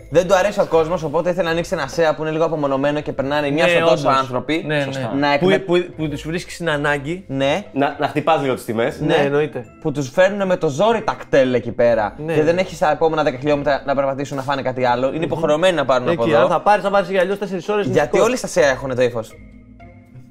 Δεν 0.10 0.28
του 0.28 0.36
αρέσει 0.36 0.60
ο 0.60 0.66
κόσμος, 0.66 1.04
οπότε 1.04 1.30
ήθελε 1.30 1.44
να 1.46 1.50
ανοίξει 1.52 1.74
ένα 1.74 1.88
ΣΕΑ 1.88 2.16
που 2.16 2.22
είναι 2.22 2.32
λίγο 2.32 2.46
απομονωμένο 2.46 3.00
και 3.02 3.12
περνάνε 3.12 3.50
μια 3.50 3.64
Ναι, 3.66 3.70
στο 3.72 3.80
τόσο 3.80 4.08
όντως. 4.08 4.20
άνθρωποι. 4.20 4.64
Ναι, 4.68 4.82
Σωστά. 4.82 5.12
ναι. 5.16 5.20
Να 5.28 5.38
Που, 5.38 5.50
εκμε... 5.50 5.80
που, 5.80 5.94
που 5.98 6.10
τους 6.10 6.22
βρίσκεις 6.28 6.54
στην 6.54 6.70
ανάγκη. 6.70 7.24
Ναι, 7.28 7.64
Να, 7.74 7.96
να 8.00 8.08
χτυπάς 8.08 8.42
λίγο 8.42 8.54
τις 8.54 8.66
τιμές. 8.66 9.00
Ναι, 9.00 9.14
εννοείται. 9.16 9.66
που 9.82 9.92
τους 9.92 10.10
φέρνουν 10.10 10.48
με 10.48 10.58
το 10.58 10.68
ζόρι 10.70 11.02
τα 11.02 11.16
κτέλ 11.20 11.54
εκεί 11.54 11.72
πέρα. 11.72 12.16
Ναι. 12.26 12.34
Και 12.34 12.44
δεν 12.44 12.58
έχεις 12.58 12.76
στα 12.76 12.92
επόμενα 12.92 13.24
10 13.24 13.34
χιλιόμετρα 13.40 13.84
να 13.86 13.96
περπατήσουν 13.96 14.38
να 14.38 14.44
φάνε 14.44 14.62
κάτι 14.62 14.86
άλλο. 14.86 15.14
Είναι 15.14 15.26
υποχρεωμένοι 15.26 15.76
να 15.76 15.86
πάρουν 15.86 16.10
από 16.10 16.22
Εκεί, 16.24 16.32
εδώ. 16.32 16.42
αν 16.42 16.48
θα 16.50 16.62
πάρεις, 16.62 16.84
θα 16.84 16.90
πάρεις 16.90 17.10
για 17.10 17.22
αλλιώς 17.22 17.38
4 17.38 17.74
ώρες. 17.74 17.88
Γιατί 17.88 18.20
όλοι 18.20 18.38
στα 18.38 18.48
ΣΕΑ 18.48 18.70
έχουν 18.70 18.96
το 18.96 19.02
ύφος. 19.02 19.32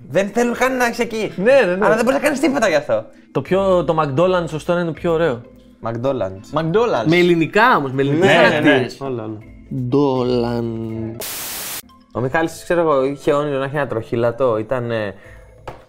Δεν 0.09 0.29
θέλουν 0.29 0.55
καν 0.55 0.77
να 0.77 0.85
έχεις 0.85 0.99
εκεί. 0.99 1.33
Ναι, 1.37 1.53
ναι, 1.53 1.75
ναι. 1.75 1.85
Αλλά 1.87 1.95
δεν 1.95 2.05
μπορείς 2.05 2.19
να 2.21 2.25
κάνεις 2.25 2.41
τίποτα 2.41 2.69
γι' 2.69 2.75
αυτό. 2.75 3.05
Το, 3.33 3.41
πιο, 3.43 3.85
το 3.85 3.97
McDonald's 4.03 4.49
σωστό 4.49 4.73
είναι 4.73 4.85
το 4.85 4.93
πιο 4.93 5.13
ωραίο. 5.13 5.41
McDonald's. 5.87 6.59
McDonald's. 6.61 7.07
Με 7.07 7.17
ελληνικά 7.17 7.77
όμως, 7.77 7.93
με 7.93 8.03
ελληνικά 8.03 8.27
Ναι, 8.27 8.33
ναι, 8.33 8.39
ναι. 8.43 8.49
χαρακτήρες. 8.49 9.01
Όλα, 9.01 9.23
όλα. 9.23 9.39
Ντόλαν. 9.89 11.17
Ο 12.13 12.21
Μιχάλης, 12.21 12.61
ξέρω 12.63 12.81
εγώ, 12.81 13.05
είχε 13.05 13.33
όνειρο 13.33 13.59
να 13.59 13.65
έχει 13.65 13.77
ένα 13.77 13.87
τροχύλατο. 13.87 14.59
Ήταν, 14.59 14.91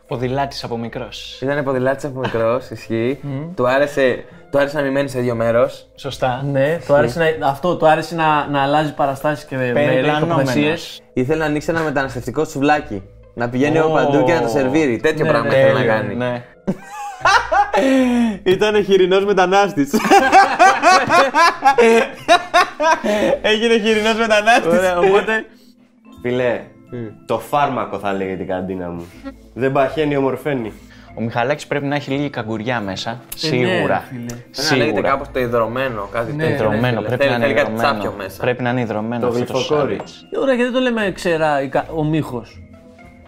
Ποδηλάτης 0.08 0.64
από 0.64 0.78
μικρός. 0.78 1.40
ήταν 1.42 1.64
ποδηλάτης 1.64 2.06
από 2.06 2.20
μικρός, 2.20 2.70
ισχύει. 2.70 3.20
του, 3.56 3.68
άρεσε, 3.68 4.24
του 4.52 4.58
άρεσε 4.58 4.78
να 4.78 4.84
μην 4.84 4.92
μένει 4.92 5.10
σε 5.10 5.20
ίδιο 5.20 5.36
μέρος. 5.36 5.88
Σωστά. 5.96 6.44
Ναι, 6.52 6.80
το 6.88 6.94
άρεσε 6.94 7.36
να, 7.40 7.48
αυτό 7.48 7.76
το 7.78 7.86
άρεσε 7.86 8.16
να, 8.16 8.48
να 8.48 8.62
αλλάζει 8.62 8.94
παραστάσεις 8.94 9.46
και 9.46 9.56
μέρη, 9.56 9.70
τοποθεσίες. 9.74 9.96
Περιπλανόμενος. 10.06 11.02
Ήθελε 11.14 11.40
να 11.40 11.46
ανοίξει 11.46 11.70
ένα 11.70 11.82
μεταναστευτικό 11.82 12.46
σουβλάκι. 12.46 13.04
Να 13.34 13.50
πηγαίνει 13.50 13.78
από 13.78 13.90
παντού 13.94 14.24
και 14.24 14.34
να 14.34 14.42
το 14.42 14.48
σερβίρει. 14.48 14.98
Τέτοιο 14.98 15.26
Ναι, 15.26 15.32
πράγμα 15.32 15.48
ναι, 15.50 15.56
ήθελε 15.56 15.72
να 15.72 15.78
Τέλειο, 15.80 15.94
κάνει. 15.94 16.16
Ναι. 16.16 16.44
Ήταν 18.54 18.84
χοιρινός 18.84 19.26
μετανάστης. 19.26 19.90
Έγινε 23.52 23.74
χοιρινός 23.80 24.18
μετανάστης. 24.18 24.66
Ωραία, 24.78 24.98
οπότε 25.00 25.46
Φιλέ, 26.22 26.62
το 27.26 27.40
φάρμακο 27.40 28.00
θα 28.00 28.14
λέγεται 28.14 28.44
η 28.44 28.46
καντίνα 28.46 28.90
μου. 28.90 29.06
Δεν 29.54 29.72
παχαίνει, 29.72 30.16
ομορφαίνει. 30.16 30.74
Ο 31.18 31.22
Μιχαλάκης 31.22 31.68
πρέπει 31.68 31.86
να 31.86 31.96
έχει 31.96 32.12
λίγη 32.12 32.30
καγκουριά 32.30 32.80
μέσα. 32.82 33.12
ναι, 33.12 33.18
Σίγουρα. 33.36 34.04
φίλε. 34.10 34.26
Να 34.70 34.76
λέγεται 34.78 34.86
Σίγουρα. 34.86 35.10
κάπως 35.10 35.28
το 35.32 35.40
υδρωμένο, 35.40 36.10
κάτι 36.12 36.32
τέτοιο. 36.32 36.54
Ιδρωμένο, 36.54 36.96
φίλε. 36.98 37.08
πρέπει 37.08 37.24
Θέλει- 37.24 37.30
να 37.30 37.36
είναι 37.36 37.46
θέλει 37.46 37.58
κάτι 37.58 37.72
ιδρωμένο. 37.72 38.00
τσάπιο 38.00 38.14
μέσα. 38.18 38.42
Πρέπει 38.42 38.64
να 38.64 38.70
είναι 38.70 38.82
ιδρωμένο 38.82 39.22
Το 39.22 39.28
αυτό 39.28 39.40
το 39.46 39.52
γλυφοκόρι. 39.54 39.82
σάντουιτς. 39.82 40.28
Ε, 40.32 40.38
Ωραία, 40.40 40.56
γιατί 40.56 40.72
δεν 40.72 40.84
το 40.84 40.90
λέμε 40.92 41.12
ξερά 41.12 41.62
η 41.62 41.68
κα- 41.70 41.86
ο 41.96 42.04
Μίχο. 42.04 42.44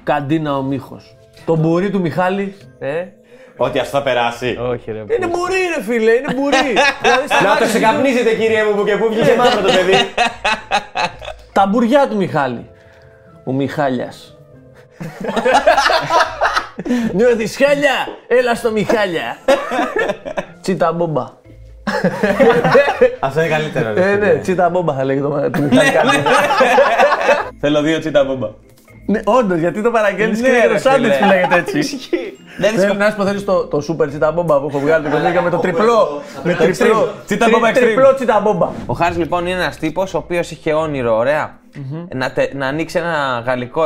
Καντίνα 0.04 0.58
ο 0.58 0.62
Μίχο. 0.62 1.02
Το 1.46 1.56
μπουρί 1.56 1.90
του 1.90 2.00
Μιχάλη. 2.02 2.56
Ε. 2.80 3.06
Ότι 3.58 3.80
αυτό 3.80 3.98
θα 3.98 4.04
περάσει. 4.04 4.58
Όχι 4.72 4.92
ρε. 4.92 4.98
Είναι 5.16 5.28
μπουρί, 5.28 5.56
ρε 5.78 5.84
φίλε, 5.84 6.12
είναι 6.12 6.34
μπουρί. 6.36 6.58
δηλαδή, 7.02 7.22
Να 7.22 7.28
το 7.28 7.34
σταμάτησες 7.36 7.70
ξεκαπνίζετε, 7.70 8.34
κύριε 8.34 8.64
μου, 8.64 8.76
που 8.76 8.84
και 8.86 8.96
που 8.98 9.08
βγήκε 9.10 9.36
μάθημα 9.38 9.62
το 9.62 9.72
παιδί. 9.74 9.96
Τα 11.54 11.66
μπουριά 11.68 12.08
του 12.08 12.16
Μιχάλη. 12.16 12.70
Ο 13.46 13.52
Μιχάλιας. 13.52 14.38
Νιώθεις 17.14 17.58
χάλια, 17.58 17.92
έλα 18.28 18.56
στο 18.56 18.72
Μιχάλια. 18.72 19.38
Τσίτα 20.62 20.92
μπόμπα. 20.92 21.26
Αυτό 23.20 23.40
είναι 23.40 23.50
καλύτερο. 23.50 23.94
ρε 23.94 24.02
Ε, 24.02 24.04
φίλε. 24.14 24.26
ναι, 24.26 24.34
τσίτα 24.40 24.70
μπόμπα 24.70 24.94
θα 24.94 25.04
λέγει 25.04 25.22
το 25.22 25.30
μα- 25.30 25.50
το 25.50 25.60
Μιχάλη 25.62 25.92
κάτι. 25.92 26.18
Θέλω 27.62 27.82
δύο 27.82 28.00
τσίτα 28.00 28.24
μπόμπα. 28.24 28.48
Ναι, 29.10 29.20
όντως, 29.26 29.60
γιατί 29.60 29.82
το 29.82 29.92
παραγγέλνεις 29.92 30.42
και 30.42 30.48
Ναι, 30.48 30.54
λέγεται 30.54 30.68
ρε, 30.68 30.74
το 30.74 30.80
σάντουιτς 30.80 31.18
που 31.18 31.24
φίλε. 31.24 31.36
λέγεται 31.36 31.56
έτσι. 31.60 31.80
Δεν 32.60 32.74
Θέλω 32.74 32.94
να 32.94 33.10
σου 33.10 33.16
πω, 33.16 33.24
θέλεις 33.24 33.46
το, 33.46 33.66
το 33.66 33.78
super 33.90 34.08
τσίτα 34.08 34.32
μπόμπα 34.32 34.60
που 34.60 34.68
έχω 34.70 34.80
βγάλει 34.80 35.04
το 35.04 35.10
κονέγκα 35.10 35.42
με 35.42 35.50
το 35.50 35.58
τριπλό. 35.58 36.22
Με 36.44 36.54
τριπλό. 36.54 37.10
Τσίτα 37.26 37.46
τρι- 37.46 37.56
μπόμπα 37.58 37.70
extreme. 37.72 37.74
Τριπλό 37.74 38.14
τσίτα 38.16 38.40
μπόμπα. 38.40 38.70
Ο 38.86 38.94
Χάρης 38.94 39.18
λοιπόν 39.18 39.46
είναι 39.46 39.60
ένας 39.62 39.78
τύπος 39.78 40.14
ο 40.14 40.18
οποίος 40.18 40.52
είχε 40.52 40.74
όνειρο, 40.74 41.18
ωραία, 41.18 41.60
να, 42.14 42.32
τε- 42.32 42.54
να 42.54 42.68
ανοίξει 42.68 42.98
ένα 42.98 43.44
γαλλικό 43.46 43.86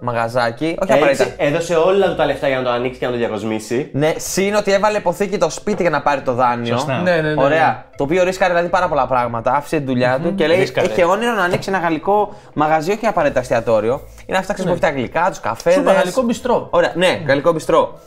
μαγαζάκι. 0.00 0.76
Όχι 0.82 0.92
απαραίτητα. 0.92 1.24
Έτσι, 1.24 1.34
έδωσε 1.38 1.74
όλα 1.74 2.06
του 2.06 2.14
τα 2.14 2.26
λεφτά 2.26 2.48
για 2.48 2.56
να 2.56 2.62
το 2.62 2.70
ανοίξει 2.70 2.98
και 2.98 3.06
να 3.06 3.12
το 3.12 3.18
διακοσμήσει. 3.18 3.90
Ναι, 3.92 4.12
συν 4.16 4.54
ότι 4.54 4.72
έβαλε 4.72 4.98
υποθήκη 4.98 5.38
το 5.38 5.50
σπίτι 5.50 5.82
για 5.82 5.90
να 5.90 6.02
πάρει 6.02 6.20
το 6.20 6.32
δάνειο. 6.32 6.76
Σωστά. 6.76 7.00
Ναι, 7.00 7.20
ναι, 7.20 7.34
ναι. 7.34 7.42
Ωραία. 7.42 7.84
Το 7.96 8.04
οποίο 8.04 8.24
ρίσκαρε 8.24 8.52
δηλαδή 8.52 8.68
πάρα 8.70 8.88
πολλά 8.88 9.06
πράγματα. 9.06 9.52
Άφησε 9.52 9.78
τη 9.78 9.84
δουλειά 9.84 10.18
του 10.22 10.34
και 10.34 10.46
λέει: 10.46 10.58
Ρίσκαρε. 10.58 10.86
Είχε 10.86 11.04
όνειρο 11.04 11.32
να 11.32 11.42
ανοίξει 11.42 11.68
ένα 11.68 11.78
γαλλικό 11.78 12.34
μαγαζί, 12.54 12.90
όχι 12.92 13.06
απαραίτητα 13.06 13.40
εστιατόριο. 13.40 14.00
Είναι 14.26 14.38
αυτά 14.38 14.54
που 14.54 14.68
έχεις 14.68 14.80
τα 14.80 14.90
γλυκά, 14.90 15.26
τους 15.28 15.40
καφέδες. 15.40 15.78
Σούπα, 15.78 15.92
γαλλικό 15.92 16.22
μπιστρό. 16.22 16.68
Ωραία, 16.70 16.92
ναι, 16.94 17.22
γαλλικό 17.26 17.52
μπιστρό. 17.52 17.98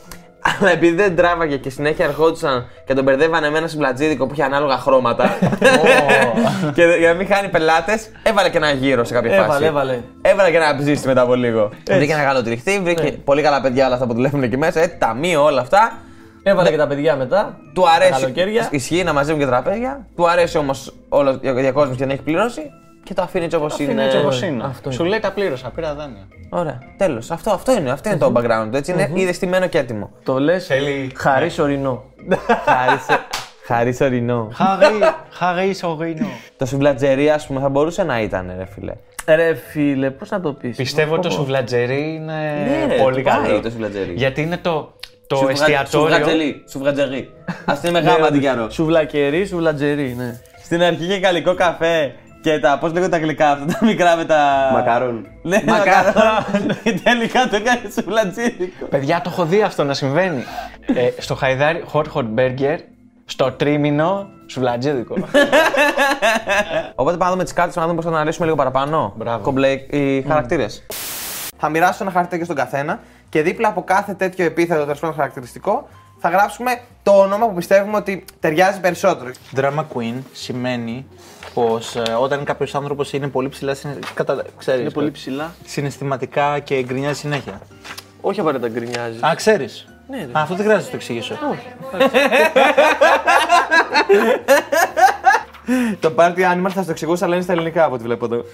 Αλλά 0.42 0.70
επειδή 0.70 0.94
δεν 0.94 1.16
τράβαγε 1.16 1.56
και 1.56 1.70
συνέχεια 1.70 2.04
ερχόντουσαν 2.04 2.66
και 2.86 2.94
τον 2.94 3.04
μπερδεύανε 3.04 3.50
με 3.50 3.58
ένα 3.58 3.66
συμπλατζίδικο 3.66 4.26
που 4.26 4.32
είχε 4.32 4.42
ανάλογα 4.42 4.76
χρώματα. 4.76 5.38
και 6.74 6.84
για 6.98 7.08
να 7.08 7.14
μην 7.14 7.26
χάνει 7.26 7.48
πελάτες, 7.48 8.10
έβαλε 8.22 8.50
και 8.50 8.56
ένα 8.56 8.70
γύρο 8.70 9.04
σε 9.04 9.14
κάποια 9.14 9.30
φάση. 9.30 9.44
Έβαλε, 9.44 9.66
έβαλε. 9.66 10.00
Έβαλε 10.22 10.50
και 10.50 10.56
ένα 10.56 10.76
ψήστη 10.76 11.06
μετά 11.06 11.20
από 11.20 11.34
λίγο. 11.34 11.70
Βρήκε 11.90 12.12
ένα 12.12 12.24
καλό 12.24 12.42
τριχτή, 12.42 12.80
βρήκε 12.82 13.12
πολύ 13.12 13.42
καλά 13.42 13.60
παιδιά 13.60 13.86
όλα 13.86 13.94
αυτά 13.94 14.06
που 14.06 14.14
δουλεύουν 14.14 14.42
εκεί 14.42 14.56
μέσα. 14.56 14.80
Ε, 14.80 14.86
ταμείο 14.86 15.44
όλα 15.44 15.60
αυτά. 15.60 15.98
Έβαλε 16.42 16.70
και 16.70 16.76
τα 16.76 16.86
παιδιά 16.86 17.16
μετά. 17.16 17.58
Του 17.74 17.82
Τα 17.82 17.90
αρέσει. 17.90 18.10
καλοκαίρια. 18.10 18.68
Ισχύει 18.70 19.02
να 19.04 19.12
μαζεύουν 19.12 19.40
και 19.40 19.46
τραπέζια. 19.46 20.06
Του 20.16 20.28
αρέσει 20.28 20.58
όμως 20.58 20.94
όλος 21.08 21.38
για 21.42 21.72
κόσμο 21.72 21.94
και 21.94 22.06
να 22.06 22.12
έχει 22.12 22.22
πληρώσει. 22.22 22.70
Και 23.04 23.14
το 23.14 23.22
αφήνει 23.22 23.44
έτσι 23.44 23.56
όπως 23.56 23.78
είναι. 23.78 23.92
Είναι 23.92 24.04
έτσι 24.04 24.16
όπως 24.16 24.42
είναι. 24.42 24.64
αυτό 24.64 24.90
Σου 24.90 25.04
λέει 25.04 25.18
τα 25.18 25.32
πλήρωσα, 25.32 25.70
πήρα 25.74 25.94
δάνεια. 25.94 26.26
Ωραία. 26.54 26.78
Τέλος. 26.96 27.30
Αυτό, 27.30 27.50
αυτό 27.50 27.72
είναι, 27.72 27.90
αυτό 27.90 28.08
είναι 28.08 28.18
το 28.18 28.32
background 28.36 28.68
του. 28.70 28.76
Έτσι 28.76 28.92
είναι 28.92 29.10
ήδη 29.14 29.32
στημένο 29.32 29.66
και 29.66 29.78
έτοιμο. 29.78 30.10
Το 30.24 30.38
λες 30.40 30.66
Θέλει- 30.66 31.18
χαρίς 31.18 31.58
ορεινό. 31.58 32.04
Χαρί 33.66 33.94
ορεινό. 34.00 34.48
Χαρί, 34.52 34.86
χαρί 35.30 35.74
σωρίνο. 35.74 36.26
Το 36.56 36.66
σουβλατζερί, 36.66 37.30
ας 37.30 37.46
πούμε, 37.46 37.60
θα 37.60 37.68
μπορούσε 37.68 38.02
να 38.02 38.20
ήταν, 38.20 38.52
ρε 38.58 38.64
φίλε. 38.66 38.92
Ρε 39.26 39.54
φίλε, 39.54 40.10
πώς 40.10 40.30
να 40.30 40.40
το 40.40 40.52
πεις; 40.52 40.76
Πιστεύω 40.76 41.18
το 41.18 41.30
σουβλατζερί 41.30 42.14
είναι 42.14 42.86
Ναι, 42.88 42.94
πολύ 43.02 43.16
του 43.16 43.22
πάει 43.22 43.34
καλό. 43.44 43.60
το 43.60 43.70
σουβλατζερί. 43.70 44.12
Γιατί 44.12 44.42
είναι 44.42 44.56
το, 44.56 44.92
το 45.26 45.36
Σουβλα- 45.36 45.52
εστιατόριο. 45.52 46.08
Σουβλατζερί. 46.16 46.64
Σουβλατζερί. 46.68 47.30
Α 47.64 47.74
είναι 47.84 48.00
με 48.00 48.00
γάμα 48.10 48.26
αντικιαρό. 48.26 48.70
Σουβλακερί, 48.70 49.46
σουβλατζερί, 49.46 50.14
ναι. 50.18 50.40
Στην 50.64 50.82
αρχή 50.82 51.04
είχε 51.04 51.16
γαλλικό 51.18 51.54
καφέ 51.54 52.14
και 52.42 52.58
τα. 52.58 52.78
Πώς 52.78 52.92
λέγονται 52.92 53.10
τα 53.10 53.18
γλυκά 53.18 53.50
αυτά, 53.50 53.64
τα 53.64 53.78
μικρά 53.86 54.16
με 54.16 54.24
τα. 54.24 54.70
Μακαρόν. 54.72 55.26
Ναι, 55.42 55.62
μακαρόν. 55.66 56.76
Και 56.82 57.00
τελικά 57.04 57.48
το 57.48 57.56
έκανε 57.56 57.80
σουβλατζίδικο. 57.94 58.86
Παιδιά, 58.90 59.20
το 59.20 59.30
έχω 59.32 59.44
δει 59.44 59.62
αυτό 59.62 59.84
να 59.84 59.94
συμβαίνει. 59.94 60.42
ε, 60.94 61.10
στο 61.22 61.34
Χαϊδάρι, 61.34 61.84
hot 61.92 62.04
hot 62.14 62.24
burger, 62.36 62.76
στο 63.24 63.52
τρίμηνο, 63.52 64.26
σουβλατζίδικο. 64.46 65.14
Οπότε 66.94 67.16
πάμε 67.16 67.24
να 67.24 67.30
δούμε 67.30 67.44
τις 67.44 67.52
κάρτες 67.52 67.76
να 67.76 67.82
δούμε 67.82 67.94
πώς 67.94 68.04
θα 68.04 68.10
αναλύσουμε 68.10 68.44
λίγο 68.44 68.56
παραπάνω. 68.56 69.12
Μπράβο. 69.16 69.42
Κομπλέ 69.42 69.68
οι 69.70 70.22
χαρακτήρες. 70.22 70.86
Θα 71.58 71.68
μοιράσω 71.68 72.02
ένα 72.04 72.12
χαρτί 72.12 72.44
στον 72.44 72.56
καθένα 72.56 73.00
και 73.28 73.42
δίπλα 73.42 73.68
από 73.68 73.82
κάθε 73.84 74.14
τέτοιο 74.14 74.44
επίθετο 74.44 74.82
τέλος 74.82 74.98
πάντων 74.98 75.16
χαρακτηριστικό 75.16 75.88
θα 76.18 76.28
γράψουμε 76.28 76.80
το 77.02 77.12
όνομα 77.12 77.46
που 77.46 77.54
πιστεύουμε 77.54 77.96
ότι 77.96 78.24
ταιριάζει 78.40 78.80
περισσότερο. 78.80 79.30
Drama 79.56 79.84
queen 79.94 80.14
σημαίνει 80.32 81.06
πως 81.54 81.96
όταν 82.20 82.44
κάποιος 82.44 82.74
άνθρωπος 82.74 83.12
είναι 83.12 83.28
πολύ 83.28 83.48
ψηλά, 83.48 83.74
συναι- 83.74 83.98
κατα... 84.14 84.44
ξέρεις, 84.58 84.80
Είναι 84.80 84.90
πολύ 84.90 85.10
ψηλά. 85.10 85.54
συναισθηματικά 85.64 86.58
και 86.58 86.82
γκρινιάζει 86.82 87.18
συνέχεια. 87.18 87.60
Όχι 88.20 88.40
απαραίτητα 88.40 88.68
γκρινιάζει. 88.68 89.18
Α, 89.26 89.34
ξέρεις. 89.34 89.86
Ναι, 90.08 90.16
ρε. 90.16 90.38
Α, 90.38 90.40
αυτό 90.42 90.54
δεν 90.54 90.64
χρειάζεται 90.64 90.84
να 90.84 90.90
το 90.90 90.96
εξηγήσω. 90.96 91.38
Το 96.00 96.12
party 96.16 96.38
animal 96.38 96.70
θα 96.74 96.82
στο 96.82 96.90
εξηγούσα, 96.90 97.24
αλλά 97.24 97.34
είναι 97.34 97.44
στα 97.44 97.52
ελληνικά 97.52 97.84
από 97.84 97.94
ό,τι 97.94 98.02
βλέπω 98.02 98.24
εδώ. 98.24 98.36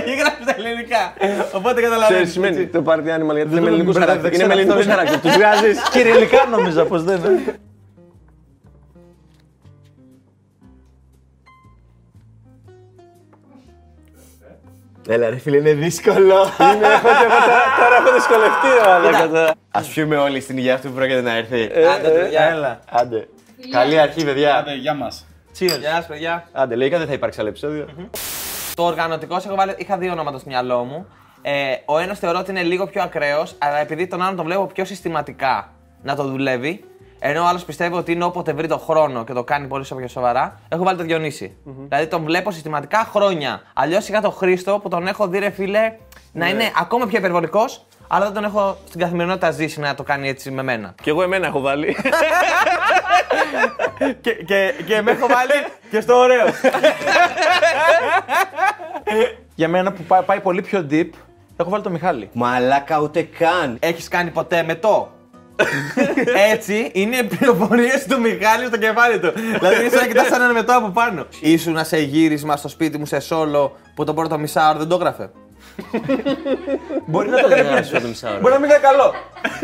Έχει 0.00 0.14
γράψει 0.16 0.42
στα 0.42 0.54
ελληνικά. 0.56 1.12
Οπότε 1.52 1.74
Ξέρεις 1.74 1.74
τι 1.74 1.82
καταλαβαίνεις. 1.82 2.32
σημαίνει 2.32 2.66
το 2.66 2.82
party 2.86 2.98
animal 2.98 3.34
γιατί 3.34 3.50
είναι 3.50 3.60
με 3.60 3.60
το 3.60 3.66
ελληνικού 3.66 3.92
μπερδεύω, 3.92 4.06
χαρακτήρε. 4.06 4.36
δεν 4.36 4.40
Είναι 4.40 4.54
με 4.54 4.62
ξέρω 4.62 4.78
ελληνικού 4.78 4.78
αυτό. 4.78 4.90
χαρακτήρε. 4.90 5.18
Τους 5.20 5.34
βγάζει. 5.40 5.70
Κυριλικά 5.90 6.46
νόμιζα 6.50 6.84
πως 6.84 7.02
δεν 7.02 7.16
είναι. 7.24 7.58
Έλα 15.08 15.30
ρε 15.30 15.36
φίλε, 15.38 15.56
είναι 15.56 15.72
δύσκολο. 15.72 16.34
Τώρα 17.78 17.96
έχω 17.98 18.12
δυσκολευτεί, 18.14 18.66
μαλάκα 18.86 19.28
τώρα. 19.28 19.52
Α 19.70 19.80
πιούμε 19.94 20.16
όλοι 20.16 20.40
στην 20.40 20.56
υγεία 20.58 20.74
αυτού 20.74 20.88
που 20.88 20.94
πρόκειται 20.94 21.20
να 21.20 21.36
έρθει. 21.36 21.62
Άντε, 21.96 22.08
παιδιά. 22.08 22.42
Έλα. 22.42 22.80
Άντε. 22.90 23.28
Καλή 23.70 23.98
αρχή, 23.98 24.24
παιδιά. 24.24 24.56
Άντε, 24.56 24.74
γεια 24.74 24.94
μας. 24.94 25.26
Γεια 25.58 25.94
σας, 25.94 26.06
παιδιά. 26.06 26.48
Άντε, 26.52 26.76
λογικά 26.76 26.98
δεν 26.98 27.06
θα 27.06 27.12
υπάρξει 27.12 27.40
άλλο 27.40 27.48
επεισόδιο. 27.48 27.88
Το 28.74 28.82
οργανωτικό, 28.82 29.36
έχω 29.46 29.54
βάλει, 29.54 29.74
είχα 29.76 29.96
δύο 29.98 30.12
ονόματα 30.12 30.38
στο 30.38 30.48
μυαλό 30.48 30.84
μου. 30.84 31.06
Ε, 31.42 31.52
ο 31.84 31.98
ένας 31.98 32.18
θεωρώ 32.18 32.38
ότι 32.38 32.50
είναι 32.50 32.62
λίγο 32.62 32.86
πιο 32.86 33.02
ακραίος, 33.02 33.54
αλλά 33.58 33.78
επειδή 33.78 34.06
τον 34.06 34.22
άλλον 34.22 34.36
τον 34.36 34.44
βλέπω 34.44 34.66
πιο 34.66 34.84
συστηματικά 34.84 35.72
να 36.02 36.16
το 36.16 36.22
δουλεύει, 36.24 36.84
ενώ 37.18 37.42
ο 37.42 37.46
άλλος 37.46 37.64
πιστεύει 37.64 37.96
ότι 37.96 38.12
είναι 38.12 38.24
όποτε 38.24 38.52
βρει 38.52 38.68
το 38.68 38.78
χρόνο 38.78 39.24
και 39.24 39.32
το 39.32 39.44
κάνει 39.44 39.66
πολύ 39.66 39.84
πιο 39.96 40.08
σοβαρά, 40.08 40.60
έχω 40.68 40.84
βάλει 40.84 40.98
το 40.98 41.04
διονυση 41.04 41.56
Δηλαδή 41.88 42.06
τον 42.06 42.24
βλέπω 42.24 42.50
συστηματικά 42.50 43.08
χρόνια. 43.12 43.62
Αλλιώς 43.72 44.08
είχα 44.08 44.20
τον 44.20 44.32
Χρήστο 44.32 44.78
που 44.78 44.88
τον 44.88 45.06
έχω 45.06 45.28
δει, 45.28 45.38
ρε 45.38 45.50
φίλε, 45.50 45.92
να 46.32 46.48
είναι 46.48 46.70
ακόμα 46.80 47.06
πιο 47.06 47.18
υπερβολικός, 47.18 47.86
αλλά 48.08 48.24
δεν 48.24 48.34
τον 48.34 48.44
έχω 48.44 48.76
στην 48.88 49.00
καθημερινότητα 49.00 49.50
ζήσει 49.50 49.80
να 49.80 49.94
το 49.94 50.02
κάνει 50.02 50.28
έτσι 50.28 50.50
με 50.50 50.62
μένα. 50.62 50.94
Και 51.02 51.10
εγώ 51.10 51.22
εμένα 51.22 51.46
έχω 51.46 51.60
βάλει. 51.60 51.96
και, 54.20 54.32
και, 54.32 54.74
και 54.86 55.02
με 55.02 55.10
έχω 55.10 55.26
βάλει 55.26 55.66
και 55.90 56.00
στο 56.00 56.14
ωραίο. 56.14 56.46
Για 59.54 59.68
μένα 59.68 59.92
που 59.92 60.02
πάει, 60.02 60.22
πάει 60.22 60.40
πολύ 60.40 60.62
πιο 60.62 60.86
deep, 60.90 61.10
έχω 61.56 61.70
βάλει 61.70 61.82
το 61.82 61.90
Μιχάλη. 61.90 62.30
Μαλάκα 62.32 63.00
ούτε 63.00 63.22
καν. 63.22 63.76
Έχεις 63.80 64.08
κάνει 64.08 64.30
ποτέ 64.30 64.62
με 64.62 64.74
το; 64.74 65.08
Έτσι 66.52 66.90
είναι 66.94 67.16
οι 67.16 67.24
πληροφορίες 67.24 68.06
του 68.08 68.20
Μιχάλη 68.20 68.66
στο 68.66 68.76
κεφάλι 68.78 69.18
του. 69.20 69.32
δηλαδή 69.58 69.84
είσαι 69.84 69.96
να 69.96 70.06
κοιτάς 70.06 70.30
έναν 70.30 70.52
μετό 70.52 70.72
από 70.76 70.88
πάνω. 70.88 71.26
Ήσουν 71.40 71.84
σε 71.84 71.98
γύρισμα 71.98 72.56
στο 72.56 72.68
σπίτι 72.68 72.98
μου 72.98 73.06
σε 73.06 73.20
σόλο 73.20 73.76
που 73.94 74.04
τον 74.04 74.14
πρώτο 74.14 74.38
μισάωρο 74.38 74.78
δεν 74.78 74.88
το 74.88 74.94
έγραφε. 74.94 75.30
Μπορεί 77.06 77.28
να 77.28 77.40
το 77.40 77.48
διαβάσει 77.48 77.92
το 77.92 78.00
μισάωρο. 78.08 78.40
Μπορεί 78.40 78.52
να 78.52 78.58
μην 78.60 78.70
είναι 78.70 78.78
καλό. 78.78 79.14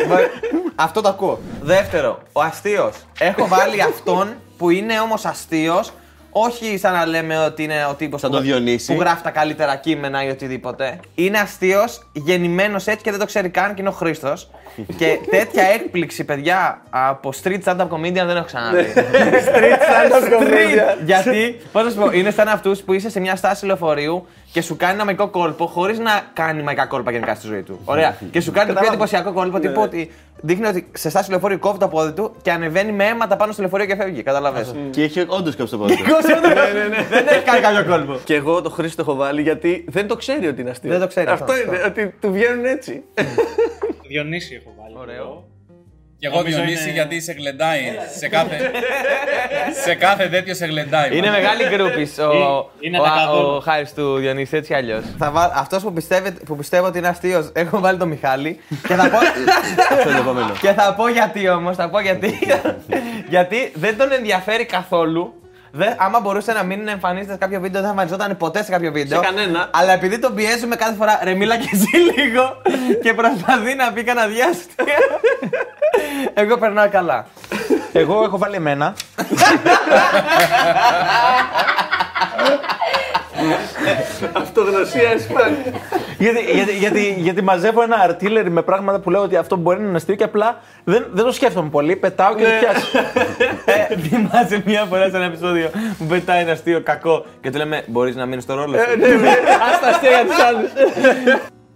Μα- 0.09 0.29
Αυτό 0.75 1.01
το 1.01 1.09
ακούω. 1.09 1.41
Δεύτερο, 1.63 2.23
ο 2.33 2.41
αστείος. 2.43 2.95
Έχω 3.19 3.47
βάλει 3.49 3.83
αυτόν 3.83 4.35
που 4.59 4.71
είναι 4.71 5.01
όμως 5.01 5.25
αστείος, 5.25 5.93
όχι 6.31 6.79
σαν 6.79 6.93
να 6.93 7.07
λέμε 7.07 7.39
ότι 7.39 7.63
είναι 7.63 7.87
ο 7.91 7.95
τύπος 7.95 8.21
Σαν 8.21 8.31
που, 8.31 8.37
το 8.37 8.43
Διονύση. 8.43 8.95
που 8.95 9.01
γράφει 9.01 9.23
τα 9.23 9.31
καλύτερα 9.31 9.77
κείμενα 9.77 10.25
ή 10.25 10.29
οτιδήποτε. 10.31 11.01
Είναι 11.15 11.39
αστείος, 11.39 12.09
γεννημένος 12.13 12.87
έτσι 12.87 13.03
και 13.03 13.11
δεν 13.11 13.21
το 13.21 13.27
ξέρει 13.27 13.49
καν 13.49 13.75
και 13.75 13.81
είναι 13.81 13.91
ο 13.91 13.93
Χρήστος. 13.93 14.51
Και 14.97 15.19
τέτοια 15.31 15.63
έκπληξη, 15.65 16.25
παιδιά, 16.25 16.83
από 16.91 17.33
street 17.43 17.59
stand-up 17.65 17.89
comedian 17.89 18.13
δεν 18.27 18.37
έχω 18.37 18.45
ξαναδεί. 18.45 18.93
Street. 18.95 19.79
Γιατί, 21.05 21.57
πώς 21.73 21.85
να 21.85 21.91
σου 21.91 21.97
πω, 21.97 22.11
είναι 22.13 22.31
σαν 22.31 22.49
αυτούς 22.49 22.81
που 22.81 22.93
είσαι 22.93 23.11
σε 23.11 23.21
μια 23.21 23.37
στάση 23.37 23.67
λεωφορείου 23.67 24.27
και 24.53 24.63
σου 24.63 24.77
κάνει 24.77 24.93
ένα 24.95 25.05
μαϊκό 25.05 25.29
κόλπο 25.29 25.67
χωρίς 25.67 25.99
να 25.99 26.21
κάνει 26.33 26.63
μαϊκά 26.63 26.87
κόλπα 26.87 27.11
γενικά 27.11 27.35
στη 27.35 27.47
ζωή 27.47 27.63
του. 27.63 27.81
Ωραία. 27.85 28.17
και 28.31 28.41
σου 28.41 28.53
κάνει 28.53 28.73
το 28.73 28.79
πιο 28.79 28.89
εντυπωσιακό 28.89 29.33
κόλπο 29.33 29.61
τύπου 29.61 29.81
ότι 29.81 30.11
δείχνει 30.41 30.67
ότι 30.67 30.87
σε 30.93 31.11
στάση 31.11 31.31
λεωφορείου 31.31 31.59
κόβει 31.59 31.79
το 31.79 31.89
πόδι 31.89 32.13
του 32.13 32.35
και 32.43 32.51
ανεβαίνει 32.51 32.93
με 32.93 33.05
αίματα 33.05 33.37
πάνω 33.37 33.53
στο 33.53 33.63
λεωφορείο 33.63 33.87
και 33.87 33.97
φεύγει. 33.97 34.23
Καταλαβαίνεις. 34.23 34.75
Και 34.91 35.03
έχει 35.03 35.25
όντως 35.27 35.57
κόψει 35.57 35.73
το 35.73 35.79
πόδι. 35.79 35.97
του. 35.97 36.03
Δεν 37.11 37.27
έχει 37.29 37.43
κάνει 37.45 37.61
κάποιο 37.61 37.85
κόλπο. 37.85 38.19
Και 38.25 38.35
εγώ 38.35 38.63
το 38.63 38.71
Χρήστο 38.71 39.03
έχω 39.03 39.15
βάλει 39.15 39.43
γιατί 39.43 39.85
δεν 39.89 40.07
το 40.07 40.17
ξέρει 40.17 40.47
ότι 40.47 40.61
είναι 40.61 40.71
αστείο. 40.71 40.91
Δεν 40.91 41.01
το 41.01 41.07
ξέρει 41.07 41.31
Αυτό 41.31 41.45
αυτό, 41.45 41.57
είναι, 41.57 41.77
αυτό. 41.77 41.89
ότι 41.89 42.15
του 42.21 42.33
βγαίνουν 42.33 42.65
έτσι. 42.65 43.03
Διονύση 44.09 44.62
έχω 44.67 44.75
βάλει. 44.83 44.97
Ωραίο. 44.99 45.45
Και 46.19 46.29
εγώ 46.29 46.43
Διονύση 46.43 46.91
γιατί 46.91 47.21
σε 47.21 47.33
γλεντάει. 47.33 47.81
σε, 48.19 48.29
κάθε, 48.29 48.71
σε 49.85 49.95
κάθε 49.95 50.29
τέτοιο 50.29 50.55
σε 50.55 50.67
γλεντάει. 50.67 51.17
Είναι 51.17 51.31
μεγάλη 51.31 51.65
γκρούπη 51.69 52.03
ο, 52.23 52.71
Είναι 52.81 53.01
ο, 53.01 53.03
τα 53.03 53.09
καθόλου. 53.17 53.49
ο 53.57 53.61
Χάρης 53.61 53.95
του 53.95 54.17
Διονύση, 54.17 54.57
έτσι 54.57 54.71
κι 54.73 54.77
αλλιώς. 54.79 55.03
Αυτός 55.55 55.83
που, 55.83 55.93
πιστεύει- 55.93 56.45
που 56.45 56.57
πιστεύω 56.57 56.87
ότι 56.87 56.99
είναι 56.99 57.09
αστείος, 57.09 57.51
έχω 57.55 57.81
βάλει 57.81 57.99
τον 57.99 58.09
Μιχάλη 58.09 58.59
και 58.89 58.95
θα 58.95 59.09
πω. 59.11 59.17
Αυτό 59.97 60.09
είναι 60.09 60.17
το 60.17 60.23
επόμενο. 60.23 60.53
και 60.63 60.73
θα 60.73 60.95
πω 60.95 61.09
γιατί 61.09 61.49
όμως, 61.49 61.77
θα 61.77 61.89
πω 61.91 62.01
γιατί. 62.01 62.39
γιατί 63.29 63.73
δεν 63.75 63.97
τον 63.99 64.13
ενδιαφέρει 64.13 64.65
καθόλου. 64.65 65.35
Δεν, 65.75 65.95
άμα 65.99 66.21
μπορούσε 66.21 66.53
να 66.53 66.63
μην 66.63 66.89
εμφανίζεται 66.89 67.33
σε 67.33 67.39
κάποιο 67.39 67.61
βίντεο, 67.61 67.81
δεν 67.81 67.83
θα 67.83 68.01
εμφανιζόταν 68.01 68.37
ποτέ 68.37 68.63
σε 68.63 68.71
κάποιο 68.71 68.93
βίντεο. 68.93 69.23
Σε 69.23 69.27
κανένα. 69.27 69.69
Αλλά 69.73 69.93
επειδή 69.93 70.19
τον 70.19 70.35
πιέζουμε 70.35 70.77
κάθε 70.77 70.95
φορά, 70.95 71.21
ρε 71.23 71.35
μίλα 71.35 71.57
και 71.57 71.69
εσύ 71.73 71.97
λίγο 71.97 72.57
και 73.03 73.15
προσπαθεί 73.15 73.75
να 73.75 73.93
πει 73.93 74.05
κανένα 74.05 74.27
διάστημα. 74.27 74.89
Εγώ 76.35 76.59
περνάω 76.59 76.89
καλά. 76.89 77.27
Εγώ 77.93 78.25
έχω 78.25 78.39
βάλει 78.39 78.55
εμένα. 78.55 78.95
Αυτογνωσία 84.33 85.11
εσπάνη. 85.11 85.57
γιατί, 86.19 86.41
γιατί, 86.41 86.73
γιατί, 86.73 87.15
γιατί 87.19 87.43
μαζεύω 87.43 87.83
ένα 87.83 87.97
αρτίλερι 87.97 88.51
με 88.51 88.63
πράγματα 88.63 88.99
που 88.99 89.11
λέω 89.11 89.23
ότι 89.23 89.37
αυτό 89.37 89.57
μπορεί 89.57 89.81
να 89.81 89.87
είναι 89.87 89.97
αστείο 89.97 90.15
και 90.15 90.25
απλά 90.25 90.61
δεν, 90.85 91.07
δεν 91.13 91.25
το 91.25 91.33
σκέφτομαι 91.33 91.69
πολύ. 91.69 91.97
Πετάω 91.97 92.35
και 92.35 92.43
το 92.43 92.51
πιάσω. 92.61 92.89
Ε, 94.13 94.17
θυμάσαι 94.17 94.63
μία 94.67 94.85
φορά 94.85 95.09
σε 95.09 95.17
ένα 95.17 95.25
επεισόδιο 95.25 95.71
που 95.99 96.05
πετάει 96.05 96.41
ένα 96.41 96.53
αστείο 96.53 96.81
κακό 96.81 97.25
και 97.41 97.51
του 97.51 97.57
λέμε 97.57 97.85
Μπορείς 97.87 98.17
να 98.17 98.27
μείνεις 98.27 98.45
στο 98.45 98.55
ρόλο 98.55 98.77
σου. 98.77 98.81
Α 98.81 99.79
τα 99.81 99.89
αστεία 99.89 100.11
για 100.11 100.25
τους 100.27 100.39
άλλους. 100.45 100.71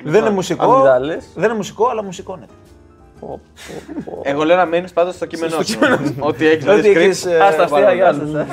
δεν 0.05 0.21
είναι 0.21 0.31
μουσικό. 0.31 0.73
αμυγδάλες. 0.73 1.25
Δεν 1.35 1.45
είναι 1.45 1.55
μουσικό, 1.55 1.89
αλλά 1.89 2.03
μουσικώνεται. 2.03 2.53
Εγώ 4.23 4.45
λέω 4.45 4.57
να 4.57 4.65
μείνεις 4.65 4.93
πάντω 4.93 5.13
στο 5.13 5.27
κείμενό 5.27 5.63
σου. 5.63 5.79
Ότι 6.19 6.47
έχεις 6.49 6.67
Ότι 6.69 6.89
έχεις, 6.89 7.25
ε, 7.27 7.41
Α 7.45 7.55
τα 7.55 7.63
αστεία 7.63 7.93
για 7.93 8.09
άλλου. 8.09 8.47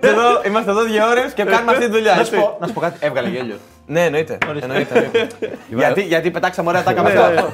εδώ, 0.00 0.22
Είμαστε 0.46 0.70
εδώ 0.70 0.82
δύο 0.82 1.08
ώρες 1.08 1.32
και 1.32 1.44
κάνουμε 1.44 1.72
αυτή 1.72 1.84
τη 1.84 1.90
δουλειά. 1.90 2.14
να, 2.14 2.20
έτσι. 2.20 2.34
σου 2.34 2.40
πω, 2.40 2.56
να 2.60 2.66
σου 2.66 2.72
πω 2.72 2.80
κάτι. 2.80 2.96
Έβγαλε 3.00 3.28
γέλιο. 3.28 3.56
Ναι, 3.86 4.04
εννοείται. 4.04 4.38
εννοείται, 4.46 4.66
εννοείται. 4.66 5.10
γιατί, 5.80 6.02
γιατί 6.02 6.30
πετάξαμε 6.30 6.68
ωραία 6.68 6.82
τάκα 6.82 7.02
με 7.02 7.10
αυτό. 7.12 7.50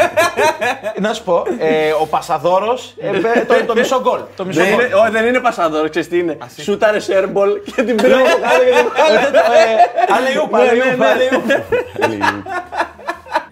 να 1.00 1.12
σου 1.12 1.22
πω, 1.24 1.42
ε, 1.58 1.90
ο 2.00 2.06
Πασαδόρος 2.06 2.94
το, 3.48 3.54
το 3.66 3.74
μισό 3.74 4.00
γκολ. 4.00 4.20
Το 4.36 4.44
μισό 4.44 4.60
Δεν 4.60 4.74
γκολ. 4.74 4.84
είναι, 4.84 4.94
όχι, 4.94 5.10
δεν 5.10 5.26
είναι 5.26 5.40
πασαδόρος, 5.40 5.90
ξέρεις 5.90 6.08
τι 6.08 6.18
είναι. 6.18 6.36
Σούταρε 6.62 6.98
σέρμπολ 7.00 7.50
και 7.76 7.82
την 7.82 7.96
πήρε 7.96 8.14
από 8.14 8.22
κάτω 8.24 8.64
και 8.64 9.26
την 9.30 9.40
Αλεϊούπ, 10.16 10.54
αλεϊούπ, 10.54 11.02
αλεϊούπ. 11.02 11.44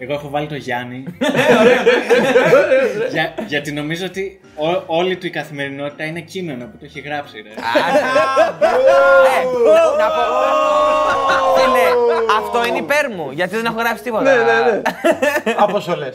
Εγώ 0.03 0.13
έχω 0.13 0.29
βάλει 0.29 0.47
το 0.47 0.55
Γιάννη. 0.55 1.03
Για, 3.13 3.33
γιατί 3.47 3.71
νομίζω 3.71 4.05
ότι 4.05 4.39
ό- 4.55 4.83
όλη 4.85 5.15
του 5.15 5.25
η 5.25 5.29
καθημερινότητα 5.29 6.03
είναι 6.03 6.19
κείμενο 6.19 6.65
που 6.65 6.77
το 6.79 6.85
έχει 6.85 6.99
γράψει. 6.99 7.35
Ρε. 7.41 7.49
Να 9.97 10.07
πω. 10.07 10.21
Φίλε, 11.59 11.87
αυτό 12.39 12.65
είναι 12.67 12.77
υπέρ 12.77 13.09
μου. 13.09 13.29
Γιατί 13.31 13.55
δεν 13.55 13.65
έχω 13.65 13.75
γράψει 13.79 14.03
τίποτα. 14.03 14.31
Από 15.57 15.79
σολέ. 15.79 16.09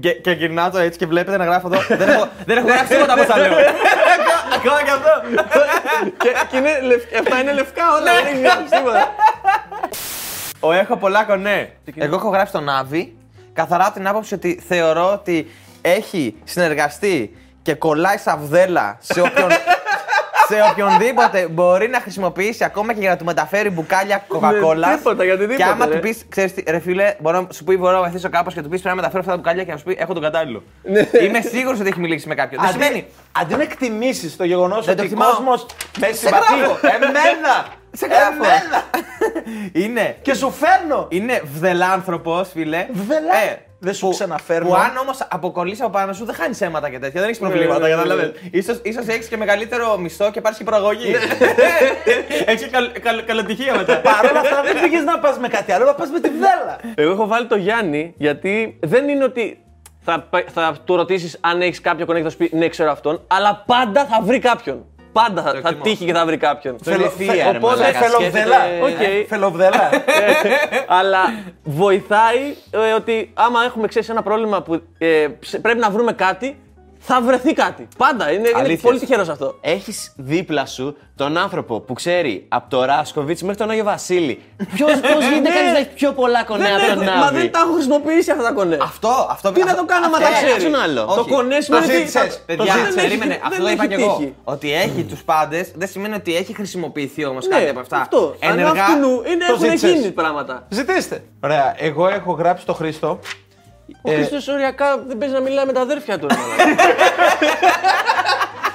Και, 0.00 0.10
και 0.12 0.30
γυρνάω 0.30 0.70
το 0.70 0.78
έτσι 0.78 0.98
και 0.98 1.06
βλέπετε 1.06 1.36
να 1.36 1.44
γράφω 1.44 1.66
εδώ. 1.72 1.96
δεν, 1.96 2.08
έχω, 2.08 2.28
δεν 2.44 2.56
έχω 2.56 2.66
γράψει 2.66 2.86
τίποτα 2.94 3.12
από 3.12 3.22
όσα 3.22 3.38
λέω. 3.38 3.52
Ακόμα 4.54 4.82
και 4.84 4.90
αυτό. 4.90 5.10
Και, 6.22 6.28
και 6.50 6.56
είναι, 6.56 6.80
λευ- 6.82 7.16
αυτά 7.20 7.40
είναι 7.40 7.52
λευκά 7.52 7.82
όλα, 7.94 8.12
δεν 8.14 8.26
έχει 8.34 8.40
γράψει 8.42 8.64
τίποτα. 8.76 9.14
Ο 10.64 10.72
έχω 10.72 10.96
πολλά 10.96 11.24
κονέ. 11.24 11.72
Εγώ 11.94 12.14
έχω 12.16 12.28
γράψει 12.28 12.52
τον 12.52 12.68
Άβη 12.68 13.16
καθαρά 13.52 13.84
από 13.84 13.94
την 13.94 14.06
άποψη 14.08 14.34
ότι 14.34 14.62
θεωρώ 14.68 15.12
ότι 15.12 15.46
έχει 15.80 16.34
συνεργαστεί 16.44 17.36
και 17.62 17.74
κολλάει 17.74 18.16
σαβδέλα 18.16 18.96
σε 19.00 19.20
όποιον. 19.20 19.48
σε 20.48 20.54
οποιονδήποτε 20.70 21.48
μπορεί 21.48 21.88
να 21.88 22.00
χρησιμοποιήσει 22.00 22.64
ακόμα 22.64 22.92
και 22.92 23.00
για 23.00 23.10
να 23.10 23.16
του 23.16 23.24
μεταφέρει 23.24 23.70
μπουκάλια 23.70 24.24
κοκακόλα. 24.28 24.88
Ναι, 24.88 24.96
τίποτα, 24.96 25.24
γιατί 25.24 25.40
Και 25.40 25.46
τίποτα, 25.46 25.70
άμα 25.70 25.86
ρε. 25.86 25.94
του 25.94 26.00
πεις, 26.00 26.24
ξέρεις 26.28 26.54
τι, 26.54 26.62
ρε 26.70 26.78
φίλε, 26.78 27.14
μπορώ 27.20 27.40
να 27.40 27.46
σου 27.52 27.64
πει, 27.64 27.76
μπορώ 27.76 27.92
να 27.94 28.00
βοηθήσω 28.00 28.28
κάπως 28.28 28.54
και 28.54 28.62
του 28.62 28.68
πεις 28.68 28.80
πρέπει 28.80 28.96
να 28.96 29.02
μεταφέρω 29.02 29.20
αυτά 29.20 29.30
τα 29.32 29.36
μπουκάλια 29.36 29.64
και 29.64 29.70
να 29.72 29.76
σου 29.78 29.84
πει, 29.84 29.96
έχω 29.98 30.12
τον 30.12 30.22
κατάλληλο. 30.22 30.62
Είμαι 31.24 31.40
σίγουρος 31.40 31.80
ότι 31.80 31.88
έχει 31.88 32.00
μιλήσει 32.00 32.28
με 32.28 32.34
κάποιον. 32.34 32.62
Δεν 32.62 32.70
σημαίνει. 32.70 32.98
Αντί, 32.98 33.06
αντί 33.44 33.54
να 33.54 33.62
εκτιμήσεις 33.62 34.36
το 34.36 34.44
γεγονός 34.44 34.88
ότι 34.88 35.00
ο 35.00 35.04
εκτιμάω. 35.04 35.30
κόσμος 35.30 35.66
με 35.98 36.06
Σε 36.06 36.12
συμπαθεί. 36.14 36.58
γράφω. 36.58 36.78
Εμένα! 36.86 37.66
Σε 37.96 38.06
γράφω. 38.06 38.42
Εμένα! 38.44 38.82
Είναι. 39.72 40.16
Και 40.22 40.34
σου 40.34 40.50
φέρνω! 40.50 41.06
Είναι 41.10 41.42
βδελάνθρωπος, 41.54 42.48
φίλε. 42.52 42.86
Βδελά- 42.92 43.34
Ε, 43.50 43.56
Δεν 43.78 43.94
σου 43.94 44.06
που- 44.06 44.12
ξαναφέρνω. 44.12 44.68
Που 44.68 44.74
αν 44.74 44.96
όμως 44.96 45.26
αποκολλήσεις 45.30 45.80
από 45.80 45.90
πάνω 45.90 46.12
σου 46.12 46.24
δεν 46.24 46.34
χάνεις 46.34 46.60
αίματα 46.60 46.90
και 46.90 46.98
τέτοια. 46.98 47.20
Δεν 47.20 47.28
έχεις 47.28 47.38
προβλήματα, 47.40 47.88
κατάλαβε. 47.88 48.32
σω 48.66 48.78
ίσως 48.82 49.06
έχεις 49.06 49.26
και 49.28 49.36
μεγαλύτερο 49.36 49.96
μισθό 49.98 50.30
και 50.30 50.40
πάρει 50.40 50.56
και 50.58 50.64
προαγωγή. 50.64 51.14
έχει 52.46 52.70
καλοτυχία 53.26 53.74
μετά. 53.76 53.96
Παρ' 54.00 54.30
όλα 54.30 54.40
αυτά 54.40 54.62
δεν 54.62 54.80
πήγες 54.82 55.04
να 55.04 55.18
πας 55.18 55.38
με 55.38 55.48
κάτι 55.48 55.72
άλλο, 55.72 55.84
να 55.84 55.94
πας 55.94 56.10
με 56.10 56.20
τη 56.20 56.28
βδέλα. 56.28 56.78
Εγώ 56.94 57.12
έχω 57.12 57.26
βάλει 57.26 57.46
το 57.46 57.56
Γιάννη 57.56 58.14
γιατί 58.16 58.78
δεν 58.82 59.08
είναι 59.08 59.24
ότι 59.24 59.58
θα, 60.04 60.20
πα- 60.30 60.44
θα 60.54 60.74
του 60.84 60.96
ρωτήσεις 60.96 61.38
αν 61.40 61.60
έχεις 61.62 61.80
κάποιο 61.80 62.06
connect, 62.08 62.22
θα 62.22 62.30
σου 62.30 62.36
πει 62.36 62.50
ναι, 62.52 62.68
ξέρω 62.68 62.90
αυτόν, 62.90 63.20
αλλά 63.26 63.62
πάντα 63.66 64.04
θα 64.04 64.20
βρει 64.22 64.38
κάποιον. 64.38 64.84
Πάντα 65.14 65.42
θα, 65.42 65.60
θα 65.62 65.74
τύχει 65.74 66.04
και 66.04 66.12
θα 66.12 66.26
βρει 66.26 66.36
κάποιον. 66.36 66.76
Φελοφία, 66.82 67.32
ρε 67.34 67.58
Οπότε 67.58 67.58
μαλάκα, 67.82 67.98
φελοβδελά. 67.98 68.56
σκέφτεται- 68.56 69.22
Οκ. 69.22 69.26
Φελοβδελά. 69.28 69.90
Αλλά 70.98 71.18
βοηθάει 71.62 72.54
ε, 72.70 72.92
ότι 72.92 73.30
άμα 73.34 73.64
έχουμε 73.64 73.86
ξέρεις 73.86 74.08
ένα 74.08 74.22
πρόβλημα 74.22 74.62
που 74.62 74.82
ε, 74.98 75.26
ψ- 75.40 75.58
πρέπει 75.60 75.78
να 75.78 75.90
βρούμε 75.90 76.12
κάτι, 76.12 76.58
θα 77.06 77.20
βρεθεί 77.20 77.52
κάτι. 77.52 77.88
Πάντα. 77.96 78.30
Είναι, 78.32 78.48
είναι 78.48 78.58
Αλήθειας. 78.58 78.80
πολύ 78.80 78.98
τυχερός 78.98 79.28
αυτό. 79.28 79.58
Έχεις 79.60 80.12
δίπλα 80.16 80.66
σου 80.66 80.96
τον 81.16 81.36
άνθρωπο 81.36 81.80
που 81.80 81.92
ξέρει 81.92 82.46
από 82.48 82.70
το 82.70 82.84
Ράσκοβιτς 82.84 83.42
μέχρι 83.42 83.58
τον 83.58 83.70
Άγιο 83.70 83.84
Βασίλη. 83.84 84.42
Ποιο 84.74 84.86
πώς 85.14 85.24
γίνεται 85.32 85.48
κανείς 85.48 85.72
να 85.72 85.78
έχει 85.78 85.88
πιο 85.94 86.12
πολλά 86.12 86.44
κονέα 86.44 86.76
από 86.76 86.86
τον 86.94 87.04
Μα 87.04 87.14
Νάβη. 87.14 87.36
δεν 87.36 87.52
τα 87.52 87.58
έχω 87.58 87.72
χρησιμοποιήσει 87.72 88.30
αυτά 88.30 88.42
τα 88.42 88.52
κονέ. 88.52 88.78
Αυτό, 88.82 89.26
αυτό. 89.30 89.52
Τι 89.52 89.64
να 89.64 89.74
το 89.76 89.84
κάνω, 89.84 90.06
άμα 90.06 90.18
τα 90.18 90.26
αυτό- 90.26 90.46
ξέρει. 90.46 90.60
Ποιον 90.60 90.74
άλλο. 90.80 91.04
Το 91.04 91.20
Όχι. 91.20 91.30
κονέ 91.30 91.56
Το 91.56 91.62
σημαίνει 91.62 91.84
ότι- 91.84 91.94
ζήτησες, 91.94 92.34
το 92.36 92.42
παιδιά, 92.46 92.74
δεν 92.74 92.84
έχει- 92.84 92.94
περίμενε. 92.94 93.40
Αυτό 93.44 93.56
το 93.58 93.64
δεν 93.64 93.72
είπα 93.74 93.84
έχει 93.84 93.94
και 93.96 94.02
εγώ. 94.02 94.16
τύχει. 94.16 94.34
Ότι 94.44 94.72
έχει 94.72 95.02
τους 95.08 95.22
πάντες 95.24 95.70
δεν 95.74 95.88
σημαίνει 95.88 96.14
ότι 96.14 96.36
έχει 96.36 96.54
χρησιμοποιηθεί 96.54 97.24
όμως 97.24 97.46
Ναι, 97.46 97.54
κάτι 97.56 97.68
από 97.68 97.80
αυτά. 97.80 97.96
αυτό. 98.00 98.36
Ενεργά. 98.38 98.66
Ενεργά. 98.66 98.86
Είναι, 99.32 99.44
το 99.46 99.52
έχουν 99.52 99.64
ζήτησες. 99.64 99.90
γίνει 99.92 100.10
πράγματα. 100.10 100.66
Ζητήστε. 100.68 101.24
Ωραία, 101.44 101.74
εγώ 101.78 102.08
έχω 102.08 102.32
γράψει 102.32 102.62
στο 102.62 102.72
Χρήστο. 102.74 103.18
Ο 104.02 104.10
Ε, 104.10 104.14
Χρήστος 104.14 104.48
οριακά 104.48 104.98
δεν 105.06 105.18
παίζει 105.18 105.34
να 105.34 105.40
μιλάει 105.40 105.64
με 105.64 105.72
τα 105.72 105.80
αδέρφια 105.80 106.18
του. 106.18 106.26
ρε 106.26 106.34
μαλάκα. 106.36 106.74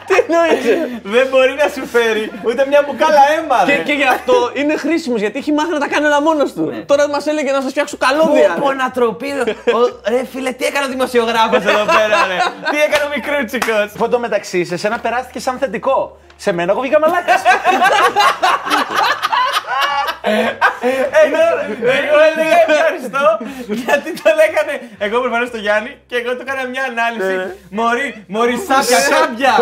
Τι 0.07 0.15
εννοείς. 0.15 0.63
Δεν 1.03 1.27
μπορεί 1.31 1.53
να 1.63 1.67
σου 1.67 1.85
φέρει 1.87 2.31
ούτε 2.45 2.65
μια 2.67 2.83
μπουκάλα 2.87 3.19
αίμα. 3.37 3.63
Και, 3.65 3.83
και 3.83 3.93
γι' 3.93 4.03
αυτό 4.03 4.51
είναι 4.53 4.77
χρήσιμος 4.77 5.19
γιατί 5.19 5.37
έχει 5.39 5.51
μάθει 5.51 5.71
να 5.71 5.79
τα 5.79 5.87
κάνει 5.87 6.05
όλα 6.05 6.21
μόνος 6.21 6.53
του. 6.53 6.83
Τώρα 6.85 7.09
μας 7.09 7.27
έλεγε 7.27 7.51
να 7.51 7.61
σας 7.61 7.69
φτιάξω 7.71 7.97
καλώδια. 7.97 8.53
Πω, 8.53 8.61
πω, 8.65 8.73
να 8.73 8.91
τροπεί. 8.91 9.31
Ο- 9.73 10.09
Ρε 10.09 10.25
φίλε, 10.31 10.51
τι 10.51 10.65
έκανε 10.65 10.85
ο 10.85 10.89
δημοσιογράφος 10.89 11.63
εδώ 11.65 11.85
πέρα, 11.85 12.17
ρε; 12.27 12.37
Τι 12.71 12.77
έκανε 12.81 13.03
ο 13.03 13.09
μικρούτσικος; 13.15 13.91
Από 13.95 14.09
το 14.09 14.19
μεταξύ, 14.19 14.65
σε 14.65 14.77
σένα 14.77 14.99
περάστηκε 14.99 15.39
σαν 15.39 15.57
θετικό. 15.57 16.17
Σε 16.35 16.51
μένα 16.51 16.71
εγώ 16.71 16.81
βγήκα 16.81 16.99
μαλάκας. 16.99 17.41
Εγώ, 21.23 21.43
εγώ 21.99 22.17
έλεγα 22.29 22.57
ευχαριστώ 22.67 23.25
γιατί 23.83 24.09
το 24.21 24.29
λέγανε. 24.39 24.73
Εγώ 25.05 25.15
προφανώς 25.23 25.47
στο 25.47 25.57
Γιάννη 25.65 25.91
και 26.09 26.15
εγώ 26.21 26.31
του 26.35 26.43
έκανα 26.45 26.63
μια 26.73 26.83
ανάλυση. 26.91 27.35
Μωρή, 27.77 28.07
μωρή 28.27 28.55
σάπια, 28.67 28.99
σάπια. 29.11 29.53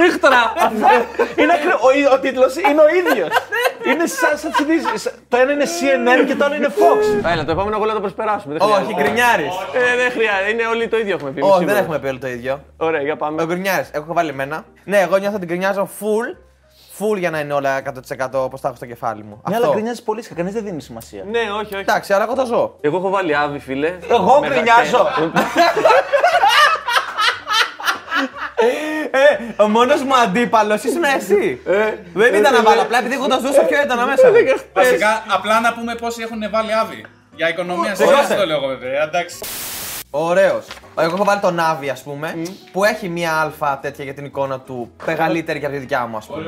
Φίχτρα. 0.00 0.40
είναι 1.40 1.52
ακρι... 1.56 1.72
ο, 1.88 2.12
ο 2.14 2.18
τίτλος 2.18 2.52
είναι 2.56 2.80
ο 2.86 2.88
ίδιος. 3.00 3.30
είναι 3.90 4.06
σαν, 4.18 4.38
σαν 4.40 4.50
τις 4.50 4.60
ειδήσεις. 4.64 5.00
Το 5.28 5.36
ένα 5.36 5.52
είναι 5.52 5.66
CNN 5.76 6.26
και 6.26 6.34
το 6.34 6.44
άλλο 6.44 6.54
είναι 6.54 6.70
Fox. 6.80 7.00
Έλα, 7.32 7.44
το 7.44 7.50
επόμενο 7.56 7.76
εγώ 7.76 7.84
να 7.86 7.92
το 7.94 8.00
προσπεράσουμε. 8.00 8.52
δεν 8.56 8.62
Όχι, 8.68 8.72
χρειάζεται. 8.76 9.02
γκρινιάρη. 9.02 9.48
Ε, 9.92 9.96
δεν 10.00 10.10
χρειάζεται. 10.16 10.50
Είναι 10.52 10.66
όλοι 10.66 10.88
το 10.88 10.96
ίδιο 10.98 11.14
έχουμε 11.14 11.30
πει. 11.30 11.40
Όχι, 11.40 11.52
σίγουρα. 11.52 11.72
δεν 11.74 11.82
έχουμε 11.82 11.98
πει 11.98 12.06
όλοι 12.06 12.18
το 12.18 12.26
ίδιο. 12.28 12.64
Ωραία, 12.76 13.00
για 13.00 13.12
Ο 13.12 13.16
πάμε. 13.16 13.44
γκρινιάρης, 13.44 13.88
έχω 13.92 14.12
βάλει 14.12 14.28
εμένα. 14.28 14.64
Ναι, 14.84 14.98
εγώ 15.00 15.16
νιώθω 15.16 15.36
ότι 15.36 15.46
γκρινιάζω 15.46 15.88
full. 16.00 16.26
Full 16.98 17.18
για 17.18 17.30
να 17.30 17.38
είναι 17.38 17.52
όλα 17.52 17.82
100% 17.84 18.28
όπω 18.32 18.58
τα 18.58 18.68
έχω 18.68 18.76
στο 18.76 18.86
κεφάλι 18.86 19.22
μου. 19.22 19.40
Ναι, 19.48 19.54
Αυτό. 19.54 19.66
αλλά 19.66 19.74
γκρινιάζει 19.74 20.02
πολύ, 20.02 20.22
κανεί 20.22 20.50
δεν 20.50 20.64
δίνει 20.64 20.82
σημασία. 20.82 21.24
Ναι, 21.30 21.38
όχι, 21.40 21.74
όχι. 21.74 21.76
Εντάξει, 21.76 22.12
αλλά 22.12 22.24
εγώ 22.24 22.34
το 22.34 22.46
ζω. 22.46 22.76
Εγώ 22.80 22.96
έχω 22.96 23.10
βάλει 23.10 23.36
άβη, 23.36 23.58
φίλε. 23.58 23.94
Εγώ 24.10 24.40
Με 24.40 24.48
γκρινιάζω. 24.48 25.06
Ε, 29.10 29.62
ο 29.62 29.68
μόνο 29.68 29.94
μου 29.96 30.16
αντίπαλο 30.16 30.74
ήσουν 30.74 31.04
εσύ. 31.16 31.60
δεν 32.14 32.34
ήταν 32.34 32.52
να 32.52 32.62
βάλω, 32.62 32.82
απλά 32.82 32.98
επειδή 32.98 33.14
εγώ 33.14 33.26
το 33.26 33.38
ζούσα 33.40 33.60
πιο 33.62 33.80
έντονα 33.80 34.06
μέσα. 34.06 34.28
μου. 34.28 34.34
Βασικά, 34.72 35.24
απλά 35.28 35.60
να 35.60 35.72
πούμε 35.74 35.94
πόσοι 35.94 36.22
έχουν 36.22 36.50
βάλει 36.50 36.74
άβη. 36.74 37.06
Για 37.36 37.48
οικονομία 37.48 37.94
σχέση 37.94 38.34
το 38.36 38.46
λέω 38.46 38.56
εγώ 38.56 38.66
βέβαια. 38.66 39.02
Εντάξει. 39.02 39.38
Ωραίος. 40.16 40.66
Εγώ 40.98 41.14
έχω 41.14 41.24
βάλει 41.24 41.40
τον 41.40 41.58
Άβη, 41.60 41.88
ας 41.88 42.02
πούμε, 42.02 42.34
που 42.72 42.84
έχει 42.84 43.08
μία 43.08 43.32
αλφα 43.40 43.78
τέτοια 43.82 44.04
για 44.04 44.14
την 44.14 44.24
εικόνα 44.24 44.60
του 44.60 44.92
μεγαλύτερη 45.06 45.58
και 45.60 45.64
από 45.66 45.74
τη 45.74 45.80
δικιά 45.80 46.06
μου, 46.06 46.16
ας 46.16 46.26
πούμε. 46.26 46.38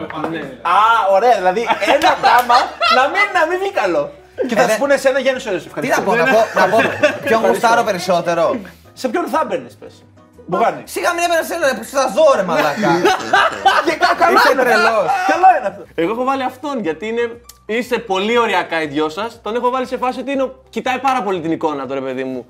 Α, 0.63 0.79
ωραία, 1.13 1.37
δηλαδή 1.37 1.61
ένα 1.95 2.17
πράγμα 2.21 2.55
να 2.95 3.03
μην, 3.09 3.25
να 3.35 3.47
μην 3.47 3.59
βγει 3.59 3.73
καλό. 3.73 4.13
Και 4.49 4.55
θα 4.55 4.63
Ε, 4.63 4.69
σου 4.71 4.79
πούνε 4.79 4.95
εσένα 4.95 5.19
Γιάννη 5.19 5.41
Σωρές, 5.41 5.63
Τι 5.63 5.67
ευχαριστώ. 5.69 6.01
να 6.01 6.07
πω, 6.07 6.15
να 6.17 6.25
πω, 6.25 6.41
να 6.61 6.69
πω 6.69 6.79
ποιον 7.25 7.47
γουστάρω 7.47 7.83
περισσότερο; 7.83 8.57
Σε 8.93 9.09
ποιον 9.09 9.27
θα 9.27 9.45
μπαίνεις, 9.49 9.75
πες. 9.77 10.05
Μπουγάνι. 10.49 10.83
Σιγά 10.85 11.13
μην 11.13 11.23
έπαιρνες 11.25 11.51
ένα 11.51 11.79
που 11.79 11.85
στα 11.85 12.13
ζω, 12.15 12.37
ρε 12.37 12.43
μαλάκα. 12.43 12.91
Και 13.87 13.95
κα- 14.03 14.15
Καλά 14.19 14.33
Είσαι 14.39 14.53
είναι 14.53 14.61
αυτό. 14.63 14.73
τρελός. 14.75 15.07
Καλά 15.33 15.49
είναι 15.59 15.67
αυτό. 15.69 15.83
Εγώ 15.95 16.11
έχω 16.13 16.25
βάλει 16.25 16.43
αυτόν 16.43 16.81
γιατί 16.81 17.07
είναι. 17.07 17.41
Είστε 17.67 17.99
πολύ 17.99 18.39
ωριακά 18.39 18.83
οι 18.83 18.87
δυο 18.87 19.09
σας. 19.09 19.41
Τον 19.43 19.55
έχω 19.57 19.71
βάλει 19.71 19.87
σε 19.87 19.97
φάση 19.97 20.21
ότι 20.21 20.31
είναι, 20.33 20.53
κοιτάει 20.71 20.99
πάρα 20.99 21.23
πολύ 21.23 21.41
την 21.41 21.51
εικόνα 21.53 21.87
του, 21.87 21.95
ρε 21.95 22.01
παιδί 22.01 22.25
μου. 22.25 22.47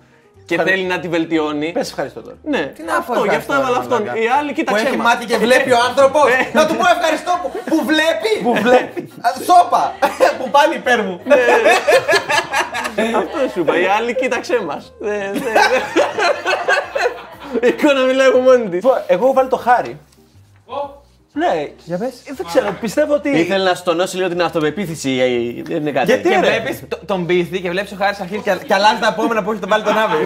Και 0.47 0.63
θέλει 0.63 0.83
να 0.85 0.99
τη 0.99 1.09
βελτιώνει. 1.09 1.73
Πες 1.73 1.89
ευχαριστώ 1.89 2.21
τώρα. 2.23 2.37
Ναι, 2.43 2.63
Τι 2.67 2.83
να 2.83 2.93
πω, 2.93 2.99
αυτό, 2.99 3.25
γι' 3.25 3.35
αυτό 3.35 3.53
ευχαριστώ, 3.53 3.53
έβαλα 3.53 3.77
ρε 3.77 3.81
αυτόν. 3.83 3.99
μαλάκα. 4.03 4.21
Οι 4.21 4.27
άλλοι 4.39 4.49
Που 4.49 4.55
κοίταξε 4.55 4.87
έχει 4.87 4.97
μας. 4.97 5.07
μάτι 5.07 5.25
και 5.27 5.37
βλέπει 5.37 5.73
ο 5.73 5.79
άνθρωπος. 5.89 6.25
Να 6.53 6.67
του 6.67 6.75
πω 6.77 6.85
ευχαριστώ 6.97 7.33
που, 7.43 7.49
που 7.71 7.77
βλέπει. 7.91 8.33
Που 8.43 8.55
βλέπει. 8.55 9.13
Σόπα. 9.49 9.95
που 10.39 10.51
πάλι 10.51 10.75
υπέρ 10.75 11.03
μου. 11.03 11.21
Αυτό 13.17 13.39
σου 13.53 13.61
είπα. 13.61 13.79
Οι 13.81 13.87
άλλοι 13.87 14.15
κοίταξέ 14.15 14.61
μας. 14.65 14.93
Η 17.63 17.67
εικόνα 17.67 18.01
μιλάει 18.05 18.27
από 18.29 18.39
μόνη 18.39 18.65
της. 18.69 18.73
Λοιπόν, 18.83 18.99
Εγώ 19.07 19.25
έχω 19.25 19.33
βάλει 19.33 19.49
το 19.49 19.57
χάρι. 19.57 19.99
Ναι, 21.38 21.68
Για 21.85 21.99
πες. 21.99 22.09
ε, 22.09 22.33
δεν 22.37 22.46
ξέρω, 22.46 22.77
πιστεύω 22.81 23.14
ότι. 23.14 23.29
Ήθελε 23.38 23.64
να 23.64 23.75
στονώσει 23.75 24.16
λίγο 24.16 24.29
την 24.29 24.42
αυτοπεποίθηση. 24.42 25.11
ε, 25.11 25.62
Δεν 25.62 25.77
είναι 25.77 25.90
κάτι. 25.90 26.07
Γιατί 26.07 26.29
Και 26.29 26.35
ρε. 26.35 26.40
βλέπεις 26.40 26.83
τον 27.07 27.27
πίθη 27.27 27.61
και 27.61 27.70
βλέπεις 27.70 27.92
ο 27.92 27.96
Χάρης 27.99 28.20
αρχίζει 28.20 28.40
και, 28.42 28.57
και 28.66 28.75
αλλάζει 28.75 29.01
τα 29.01 29.07
επόμενα 29.07 29.42
που 29.42 29.51
έχει 29.51 29.61
τον 29.61 29.68
πάλι 29.68 29.83
τον 29.83 29.99
Άβη. 29.99 30.16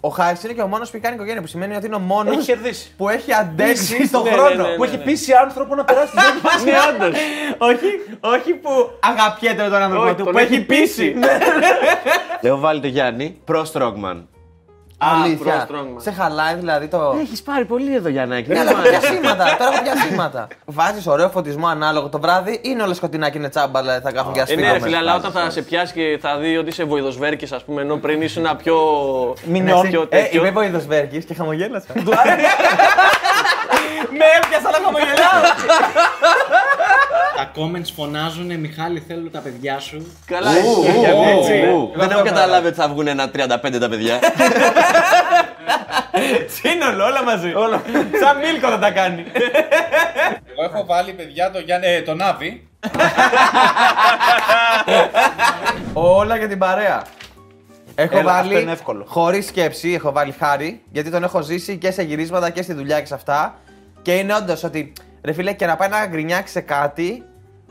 Ο 0.00 0.08
Χάρης 0.08 0.42
είναι 0.44 0.52
και 0.52 0.62
ο 0.62 0.66
μόνος 0.66 0.90
που 0.90 0.96
έχει 0.96 1.04
κάνει 1.04 1.16
οικογένεια, 1.16 1.40
που 1.40 1.46
σημαίνει 1.46 1.74
ότι 1.76 1.86
είναι 1.86 1.94
ο 1.94 1.98
μόνος 1.98 2.36
Έχει 2.36 2.44
κερδίσει. 2.44 2.92
που 2.96 3.08
έχει 3.08 3.32
αντέξει 3.32 4.06
στον 4.06 4.22
Ναι, 4.22 4.30
ναι, 4.30 4.36
χρόνο. 4.36 4.68
ναι, 4.68 4.74
Που 4.76 4.84
έχει 4.84 4.98
πείσει 4.98 5.32
άνθρωπο 5.32 5.74
να 5.74 5.84
περάσει 5.84 6.12
τη 6.12 6.18
ζωή 6.22 6.32
του. 6.40 6.64
Ναι, 6.64 7.04
όντως. 7.06 7.18
όχι, 7.58 7.86
όχι 8.20 8.54
που 8.54 8.70
αγαπιέται 9.00 9.62
με 9.62 9.68
τον 9.68 9.82
άνθρωπο 9.82 10.04
Όχι, 10.04 10.14
του, 10.14 10.24
τον 10.24 10.32
που 10.32 10.38
έχει 10.38 10.54
έχει 10.54 10.62
πείσει. 10.64 11.14
Έχω 12.40 12.58
βάλει 12.58 12.80
το 12.80 12.86
Γιάννη 12.86 13.40
προς 13.44 13.72
Strongman. 13.74 14.22
Αλήθεια. 15.24 15.66
προ 15.68 15.76
Strongman. 15.78 16.02
Σε 16.02 16.10
χαλάει 16.12 16.54
δηλαδή 16.54 16.86
το. 16.88 17.16
Έχεις 17.20 17.42
πάρει 17.42 17.64
πολύ 17.64 17.94
εδώ, 17.94 18.08
Γιάννακη. 18.08 18.48
Ναι, 18.52 18.58
αλλά 18.58 18.70
έχω 18.70 18.80
πιασήματα. 18.82 19.56
Τώρα 19.58 19.72
έχω 19.72 19.82
πιασήματα. 19.82 20.48
Βάζεις 20.64 21.06
ωραίο 21.06 21.28
φωτισμό 21.28 21.66
ανάλογο 21.66 22.08
το 22.08 22.20
βράδυ, 22.20 22.60
είναι 22.62 22.82
όλα 22.82 22.94
σκοτεινά 22.94 23.28
και 23.30 23.38
είναι 23.38 23.48
τσάμπα, 23.48 23.80
δηλαδή 23.80 24.00
θα 24.02 24.12
κάθουν 24.12 24.32
και 24.32 24.40
Ε, 24.40 24.42
ναι, 24.42 24.48
ρε 24.48 24.66
ασφίγγαμε. 24.66 24.84
φίλε, 24.84 24.96
αλλά 24.96 25.14
όταν 25.14 25.30
θα 25.32 25.50
σε 25.50 25.62
πιάσει 25.62 25.92
και 25.92 26.18
θα 26.20 26.36
δει 26.36 26.56
ότι 26.56 26.68
είσαι 26.68 26.84
βοηδοσβέρκης, 26.84 27.52
ας 27.52 27.64
πούμε, 27.64 27.80
ενώ 27.82 27.96
πριν 27.96 28.22
ήσουν 28.22 28.46
πιο. 28.62 28.76
Μηνιών. 29.44 29.88
πιο 29.88 30.02
Ε, 30.02 30.06
τέτοιο. 30.06 30.40
είμαι 30.40 30.50
βοηδοσβέρκης 30.50 31.24
και 31.24 31.34
χαμογέλασα. 31.34 31.86
Με 34.18 34.24
έπιασα 34.42 34.70
να 34.70 34.78
χαμογελάω. 34.84 35.40
Τα 37.42 37.50
comments 37.56 37.90
φωνάζουν 37.96 38.58
Μιχάλη 38.58 39.04
θέλω 39.08 39.30
τα 39.30 39.38
παιδιά 39.38 39.78
σου. 39.78 40.06
Καλά, 40.26 40.50
εσύ. 40.50 40.66
έτσι. 41.38 41.52
Δεν 41.96 42.10
έχω 42.10 42.22
καταλάβει 42.22 42.66
ότι 42.66 42.76
θα 42.76 42.88
βγουν 42.88 43.06
ένα 43.06 43.30
35 43.34 43.78
τα 43.80 43.88
παιδιά. 43.88 44.18
Σύνολο, 46.60 47.04
όλα 47.04 47.22
μαζί. 47.24 47.52
Σαν 48.20 48.38
Μίλκο 48.38 48.68
θα 48.68 48.78
τα 48.78 48.90
κάνει. 48.90 49.24
Εγώ 50.52 50.62
έχω 50.72 50.84
βάλει 50.86 51.12
παιδιά 51.12 51.50
το 51.50 51.58
Γιάννη, 51.58 51.86
ε, 51.86 52.00
τον 52.00 52.20
Άβη. 52.22 52.68
Όλα 55.92 56.36
για 56.36 56.48
την 56.48 56.58
παρέα. 56.58 57.02
Έχω 57.94 58.18
Έλα, 58.18 58.32
αυτό 58.32 58.48
βάλει 58.48 58.62
είναι 58.62 58.72
εύκολο. 58.72 59.04
χωρίς 59.08 59.46
σκέψη, 59.46 59.92
έχω 59.92 60.12
βάλει 60.12 60.34
χάρη, 60.38 60.82
γιατί 60.90 61.10
τον 61.10 61.22
έχω 61.22 61.42
ζήσει 61.42 61.76
και 61.78 61.90
σε 61.90 62.02
γυρίσματα 62.02 62.50
και 62.50 62.62
στη 62.62 62.72
δουλειά 62.72 63.00
και 63.00 63.06
σε 63.06 63.14
αυτά. 63.14 63.58
Και 64.02 64.14
είναι 64.14 64.34
όντως 64.34 64.64
ότι 64.64 64.92
ρε 65.24 65.32
φίλε, 65.32 65.52
και 65.52 65.66
να 65.66 65.76
πάει 65.76 65.88
να 65.88 66.06
γκρινιάξει 66.06 66.52
σε 66.52 66.60
κάτι, 66.60 67.24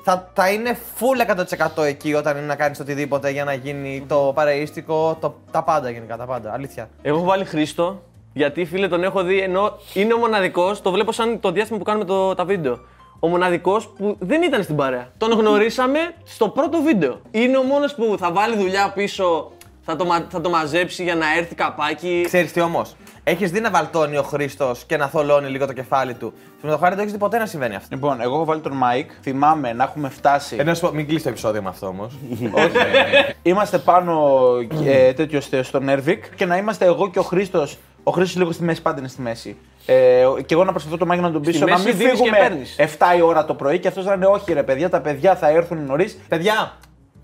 θα, 0.03 0.31
θα 0.33 0.49
είναι 0.51 0.77
full 0.99 1.77
100% 1.79 1.83
εκεί 1.85 2.13
όταν 2.13 2.37
είναι 2.37 2.45
να 2.45 2.55
κάνεις 2.55 2.79
οτιδήποτε 2.79 3.29
για 3.29 3.43
να 3.43 3.53
γίνει 3.53 4.05
το 4.07 4.31
παρεΐστικο, 4.35 5.17
το, 5.21 5.35
τα 5.51 5.63
πάντα 5.63 5.89
γενικά, 5.89 6.17
τα 6.17 6.25
πάντα. 6.25 6.53
Αλήθεια. 6.53 6.89
Εγώ 7.01 7.17
έχω 7.17 7.25
βάλει 7.25 7.45
Χρήστο, 7.45 8.01
γιατί 8.33 8.65
φίλε 8.65 8.87
τον 8.87 9.03
έχω 9.03 9.23
δει 9.23 9.39
ενώ 9.39 9.77
είναι 9.93 10.13
ο 10.13 10.17
μοναδικός, 10.17 10.81
το 10.81 10.91
βλέπω 10.91 11.11
σαν 11.11 11.39
το 11.39 11.51
διάστημα 11.51 11.77
που 11.77 11.83
κάνουμε 11.83 12.05
το, 12.05 12.35
τα 12.35 12.45
βίντεο. 12.45 12.79
Ο 13.19 13.27
μοναδικός 13.27 13.87
που 13.97 14.15
δεν 14.19 14.41
ήταν 14.41 14.63
στην 14.63 14.75
παρέα. 14.75 15.07
Τον 15.17 15.31
γνωρίσαμε 15.31 15.99
στο 16.23 16.49
πρώτο 16.49 16.81
βίντεο. 16.81 17.19
Είναι 17.31 17.57
ο 17.57 17.63
μόνος 17.63 17.95
που 17.95 18.15
θα 18.19 18.31
βάλει 18.31 18.55
δουλειά 18.57 18.91
πίσω, 18.95 19.51
θα 19.81 19.95
το, 19.95 20.05
μα- 20.05 20.25
θα 20.29 20.41
το 20.41 20.49
μαζέψει 20.49 21.03
για 21.03 21.15
να 21.15 21.25
έρθει 21.37 21.55
καπάκι. 21.55 22.21
Ξέρεις 22.25 22.51
τι 22.51 22.61
όμως; 22.61 22.95
Έχεις 23.23 23.51
δει 23.51 23.59
να 23.59 23.69
βαλτώνει 23.69 24.17
ο 24.17 24.23
Χρήστος 24.23 24.83
και 24.87 24.97
να 24.97 25.07
θολώνει 25.07 25.49
λίγο 25.49 25.65
το 25.65 25.73
κεφάλι 25.73 26.13
του. 26.13 26.33
Με 26.61 26.71
το 26.71 26.77
Χάρη 26.77 26.91
δεν 26.91 26.99
έχεις 26.99 27.11
δει 27.13 27.17
ποτέ 27.19 27.37
να 27.37 27.45
συμβαίνει 27.45 27.75
αυτό. 27.75 27.87
Λοιπόν, 27.95 28.21
εγώ 28.21 28.35
έχω 28.35 28.45
βάλει 28.45 28.61
τον 28.61 28.71
Μάικ. 28.71 29.09
Θυμάμαι 29.21 29.73
να 29.73 29.83
έχουμε 29.83 30.09
φτάσει. 30.09 30.55
Ε, 30.59 30.63
να 30.63 30.73
σου 30.73 30.81
πω, 30.81 30.91
μην 30.93 31.07
κλείσει 31.07 31.23
το 31.23 31.29
επεισόδιο 31.29 31.61
με 31.61 31.69
αυτό 31.69 31.87
όμως. 31.87 32.13
Είμαστε 33.43 33.77
πάνω 33.77 34.39
ε, 34.85 35.13
τέτοιο 35.13 35.41
στο- 35.41 35.63
στο 35.63 35.79
Νέρβικ 35.79 36.35
και 36.35 36.45
να 36.45 36.57
είμαστε 36.57 36.85
εγώ 36.85 37.09
και 37.09 37.19
ο 37.19 37.23
Χρήστος. 37.23 37.77
Ο 38.03 38.11
Χρήστος 38.11 38.37
λίγο 38.37 38.51
στη 38.51 38.63
μέση, 38.63 38.81
πάντα 38.81 38.99
είναι 38.99 39.07
στη 39.07 39.21
μέση. 39.21 39.57
Ε, 39.85 40.25
και 40.45 40.53
εγώ 40.53 40.63
να 40.63 40.71
προσπαθώ 40.71 40.97
το 40.97 41.05
Μάικ 41.05 41.21
να 41.21 41.31
τον 41.31 41.41
πείσω 41.41 41.65
να 41.65 41.71
μέση 41.71 41.87
μην 41.87 41.97
δίνεις 41.97 42.11
και 42.11 42.17
φύγουμε 42.17 42.37
παίρνεις. 42.37 42.75
7 42.79 43.17
η 43.17 43.21
ώρα 43.21 43.45
το 43.45 43.53
πρωί 43.53 43.79
και 43.79 43.87
αυτός 43.87 44.05
να 44.05 44.13
είναι 44.13 44.25
όχι 44.25 44.53
ρε 44.53 44.63
παιδιά, 44.63 44.89
τα 44.89 45.01
παιδιά 45.01 45.35
θα 45.35 45.49
έρθουν 45.49 45.85
νωρίς. 45.85 46.17
Παιδιά, 46.27 46.73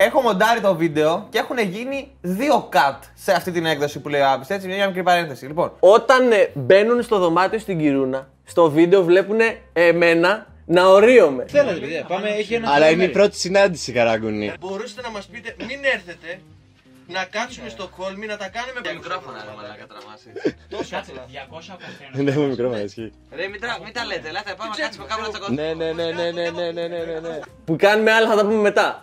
Έχω 0.00 0.20
μοντάρει 0.20 0.60
το 0.60 0.74
βίντεο 0.74 1.26
και 1.30 1.38
έχουν 1.38 1.58
γίνει 1.58 2.10
δύο 2.20 2.68
cut 2.72 2.98
σε 3.14 3.32
αυτή 3.32 3.50
την 3.50 3.66
έκδοση 3.66 4.00
που 4.00 4.08
λέει 4.08 4.22
Άπιστ. 4.22 4.50
Έτσι, 4.50 4.66
μια 4.66 4.86
μικρή 4.86 5.02
παρένθεση. 5.02 5.46
Λοιπόν. 5.46 5.72
Όταν 5.80 6.32
ε, 6.32 6.50
μπαίνουν 6.54 7.02
στο 7.02 7.18
δωμάτιο 7.18 7.58
στην 7.58 7.78
Κυρούνα, 7.78 8.28
στο 8.44 8.70
βίντεο 8.70 9.02
βλέπουν 9.04 9.38
εμένα 9.72 10.46
να 10.66 10.88
ορίομαι. 10.88 11.44
Θέλω, 11.48 11.78
παιδιά, 11.80 12.04
πάμε, 12.04 12.28
έχει 12.28 12.54
ένα. 12.54 12.70
Αλλά 12.70 12.90
είναι 12.90 13.04
η 13.04 13.08
πρώτη 13.08 13.36
συνάντηση, 13.38 13.92
καράγκουνι. 13.92 14.52
Μπορούσατε 14.60 15.02
να 15.02 15.10
μας 15.10 15.26
πείτε, 15.26 15.56
μην 15.58 15.78
έρθετε, 15.94 16.40
να 17.06 17.24
κάτσουμε 17.24 17.68
στο 17.68 17.88
κόλμη, 17.96 18.26
να 18.26 18.36
τα 18.36 18.48
κάνουμε 18.48 18.80
πολύ. 18.82 18.94
Μικρόφωνα, 18.94 19.44
ρε 19.44 19.52
μαλάκα 19.56 19.86
τραμάσει. 19.86 20.28
Τόσο 20.68 20.96
Κάτσε, 20.96 21.12
200. 21.12 21.76
Δεν 22.12 22.28
έχουμε 22.28 22.46
μικρόφωνα, 22.46 22.82
ισχύει. 22.82 23.12
Ρε, 23.36 23.48
μην 23.48 23.92
τα 23.92 24.04
λέτε, 24.04 24.28
ελάτε, 24.28 24.54
πάμε 24.58 24.70
να 24.76 24.82
κάτσουμε 24.82 25.06
κάπου 25.08 25.22
να 25.22 25.28
τσακωθούμε. 25.28 25.62
Ναι, 25.62 25.74
ναι, 25.74 25.92
ναι, 25.92 26.30
ναι, 26.30 26.30
ναι, 26.30 26.70
ναι, 26.70 26.86
ναι, 26.88 27.20
ναι. 27.28 27.38
Που 27.64 27.76
κάνουμε 27.76 28.12
άλλα 28.12 28.28
θα 28.28 28.36
τα 28.36 28.42
πούμε 28.42 28.60
μετά. 28.70 29.02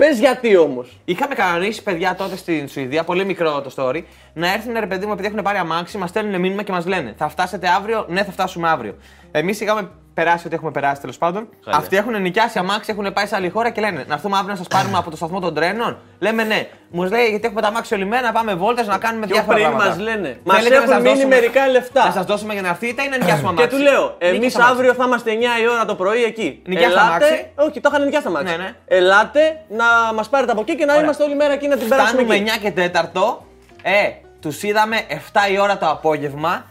Πες 0.00 0.18
γιατί 0.18 0.56
όμως. 0.56 0.98
Είχαμε 1.04 1.34
κανονίσει 1.34 1.82
παιδιά 1.82 2.14
τότε 2.14 2.36
στην 2.36 2.68
Σουηδία, 2.68 3.04
πολύ 3.04 3.24
μικρό 3.24 3.60
το 3.60 3.72
story, 3.76 4.02
να 4.34 4.52
έρθουν 4.52 4.74
ρε 4.78 4.86
παιδί 4.86 5.06
μου 5.06 5.12
επειδή 5.12 5.28
έχουν 5.28 5.42
πάρει 5.42 5.58
αμάξι, 5.58 5.98
μας 5.98 6.10
στέλνουν 6.10 6.40
μήνυμα 6.40 6.62
και 6.62 6.72
μας 6.72 6.86
λένε 6.86 7.14
Θα 7.16 7.28
φτάσετε 7.28 7.68
αύριο, 7.68 8.06
ναι, 8.08 8.24
θα 8.24 8.32
φτάσουμε 8.32 8.68
αύριο. 8.68 8.94
Εμείς 9.30 9.60
είχαμε 9.60 9.90
περάσει 10.22 10.46
ό,τι 10.46 10.54
έχουμε 10.54 10.70
περάσει 10.70 11.00
τέλος 11.00 11.18
πάντων. 11.18 11.48
Αυτοί 11.66 11.96
έχουν 11.96 12.20
νοικιάσει 12.22 12.58
αμάξι, 12.58 12.90
έχουν 12.92 13.12
πάει 13.12 13.26
σε 13.26 13.34
άλλη 13.36 13.48
χώρα 13.48 13.70
και 13.70 13.80
λένε 13.80 14.04
Να 14.08 14.14
έρθουμε 14.14 14.36
αύριο 14.36 14.50
να 14.52 14.56
σας 14.56 14.66
πάρουμε 14.68 14.98
από 14.98 15.10
το 15.10 15.16
σταθμό 15.16 15.40
των 15.40 15.54
τρένων. 15.54 15.98
Λέμε 16.18 16.44
ναι. 16.44 16.68
Μου 16.90 17.02
λέει 17.02 17.26
γιατί 17.28 17.46
έχουμε 17.46 17.60
τα 17.60 17.68
αμάξι 17.68 17.94
όλη 17.94 18.04
μέρα, 18.06 18.22
να 18.22 18.32
πάμε 18.32 18.54
βόλτες 18.54 18.86
να 18.86 18.98
κάνουμε 18.98 19.26
Πιο 19.26 19.34
διάφορα 19.34 19.56
πριν 19.56 19.68
πράγματα. 19.68 19.88
μας 19.90 19.98
λένε. 20.08 20.40
Μας 20.44 20.56
Θέλετε 20.56 20.74
να 20.74 20.80
σας 20.80 20.90
έχουν 20.90 21.02
μείνει 21.02 21.14
δώσουμε- 21.14 21.34
μερικά 21.40 21.60
Να 21.60 21.66
λεφτά. 21.68 22.10
σας 22.14 22.24
δώσουμε 22.24 22.52
για 22.52 22.62
να 22.62 22.68
έρθετε 22.68 23.02
ή 23.02 23.08
να 23.08 23.16
νοικιάσουμε 23.18 23.52
Και 23.54 23.62
αμάξι. 23.62 23.76
του 23.76 23.82
λέω, 23.82 24.14
εμείς 24.18 24.38
Νίκης 24.38 24.54
αμάξι. 24.56 24.72
αύριο 24.72 24.92
θα 24.94 25.04
είμαστε 25.06 25.30
9 25.30 25.60
η 25.62 25.68
ώρα 25.68 25.84
το 25.84 25.94
πρωί 25.94 26.22
εκεί. 26.24 26.62
Νοικιάστε 26.66 27.00
αμάξι. 27.00 27.46
Όχι, 27.54 27.80
το 27.80 27.88
είχαν 27.92 28.04
νοικιάσει 28.04 28.26
αμάξι. 28.26 28.50
Ναι, 28.56 28.62
ναι. 28.62 28.70
Ελάτε 28.86 29.42
να 29.68 29.84
μας 30.14 30.28
πάρετε 30.28 30.52
από 30.52 30.60
εκεί 30.60 30.74
και 30.76 30.84
να 30.84 30.94
είμαστε 30.94 31.22
όλη 31.22 31.34
μέρα 31.34 31.52
εκεί 31.52 31.68
να 31.68 31.76
την 31.76 31.88
περάσουμε. 31.88 32.22
Φτάνουμε 32.22 32.34
εκεί. 32.34 32.50
9 32.50 32.58
και 32.62 32.70
4. 32.70 33.44
Ε, 33.82 34.08
τους 34.40 34.62
είδαμε 34.62 34.96
7 35.08 35.48
η 35.52 35.58
ώρα 35.58 35.78
το 35.78 35.86
απόγευμα 35.90 36.64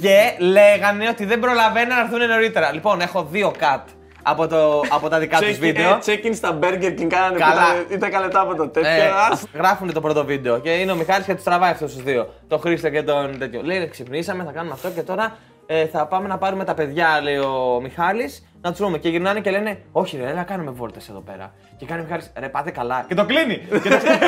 και 0.00 0.32
λέγανε 0.38 1.08
ότι 1.08 1.24
δεν 1.24 1.40
προλαβαίνουν 1.40 1.88
να 1.88 2.00
έρθουν 2.00 2.26
νωρίτερα. 2.28 2.72
Λοιπόν, 2.72 3.00
έχω 3.00 3.26
δύο 3.30 3.52
cut 3.60 3.80
από, 4.22 4.46
το, 4.46 4.80
από 4.88 5.08
τα 5.08 5.18
δικά 5.18 5.38
τους 5.38 5.48
Check- 5.56 5.58
βίντεο. 5.60 5.90
ε, 5.90 5.98
Check-in 6.06 6.30
στα 6.34 6.58
Burger 6.62 6.98
King 6.98 7.06
κάνανε 7.06 7.38
Καλά. 7.38 7.52
που 7.86 7.92
ήταν- 7.92 8.08
ήταν 8.10 8.20
λεπτά 8.22 8.40
από 8.40 8.54
το 8.54 8.68
τέτοιο. 8.68 8.90
Ε, 8.90 9.10
Ας. 9.30 9.44
γράφουν 9.54 9.92
το 9.92 10.00
πρώτο 10.00 10.24
βίντεο 10.24 10.58
και 10.58 10.70
είναι 10.70 10.92
ο 10.92 10.94
Μιχάλης 10.94 11.26
και 11.26 11.34
τους 11.34 11.44
τραβάει 11.44 11.70
αυτούς 11.70 11.92
τους 11.94 12.02
δύο. 12.02 12.34
Το 12.48 12.58
Χρήστο 12.58 12.88
και 12.90 13.02
τον 13.02 13.38
τέτοιο. 13.38 13.60
Λέει, 13.62 13.88
ξυπνήσαμε, 13.88 14.44
θα 14.44 14.50
κάνουμε 14.52 14.74
αυτό 14.74 14.88
και 14.90 15.02
τώρα 15.02 15.36
ε, 15.66 15.86
θα 15.86 16.06
πάμε 16.06 16.28
να 16.28 16.38
πάρουμε 16.38 16.64
τα 16.64 16.74
παιδιά, 16.74 17.20
λέει 17.22 17.36
ο 17.36 17.78
Μιχάλης, 17.82 18.46
να 18.60 18.70
τους 18.70 18.78
βρούμε. 18.78 18.98
Και 18.98 19.08
γυρνάνε 19.08 19.40
και 19.40 19.50
λένε, 19.50 19.78
Όχι, 19.92 20.16
ρε, 20.16 20.28
έλα 20.30 20.42
κάνουμε 20.42 20.70
βόλτες 20.70 21.08
εδώ 21.08 21.20
πέρα. 21.20 21.54
Και 21.76 21.86
κάνει 21.86 22.00
ο 22.00 22.04
Μιχάλης, 22.04 22.32
ρε, 22.38 22.48
πάτε 22.48 22.70
καλά. 22.70 23.04
Και 23.08 23.14
το 23.14 23.24
κλείνει. 23.24 23.56
και, 23.82 23.88
το... 23.88 23.94
ε, 23.94 23.98
ε, 23.98 24.02
ε, 24.02 24.18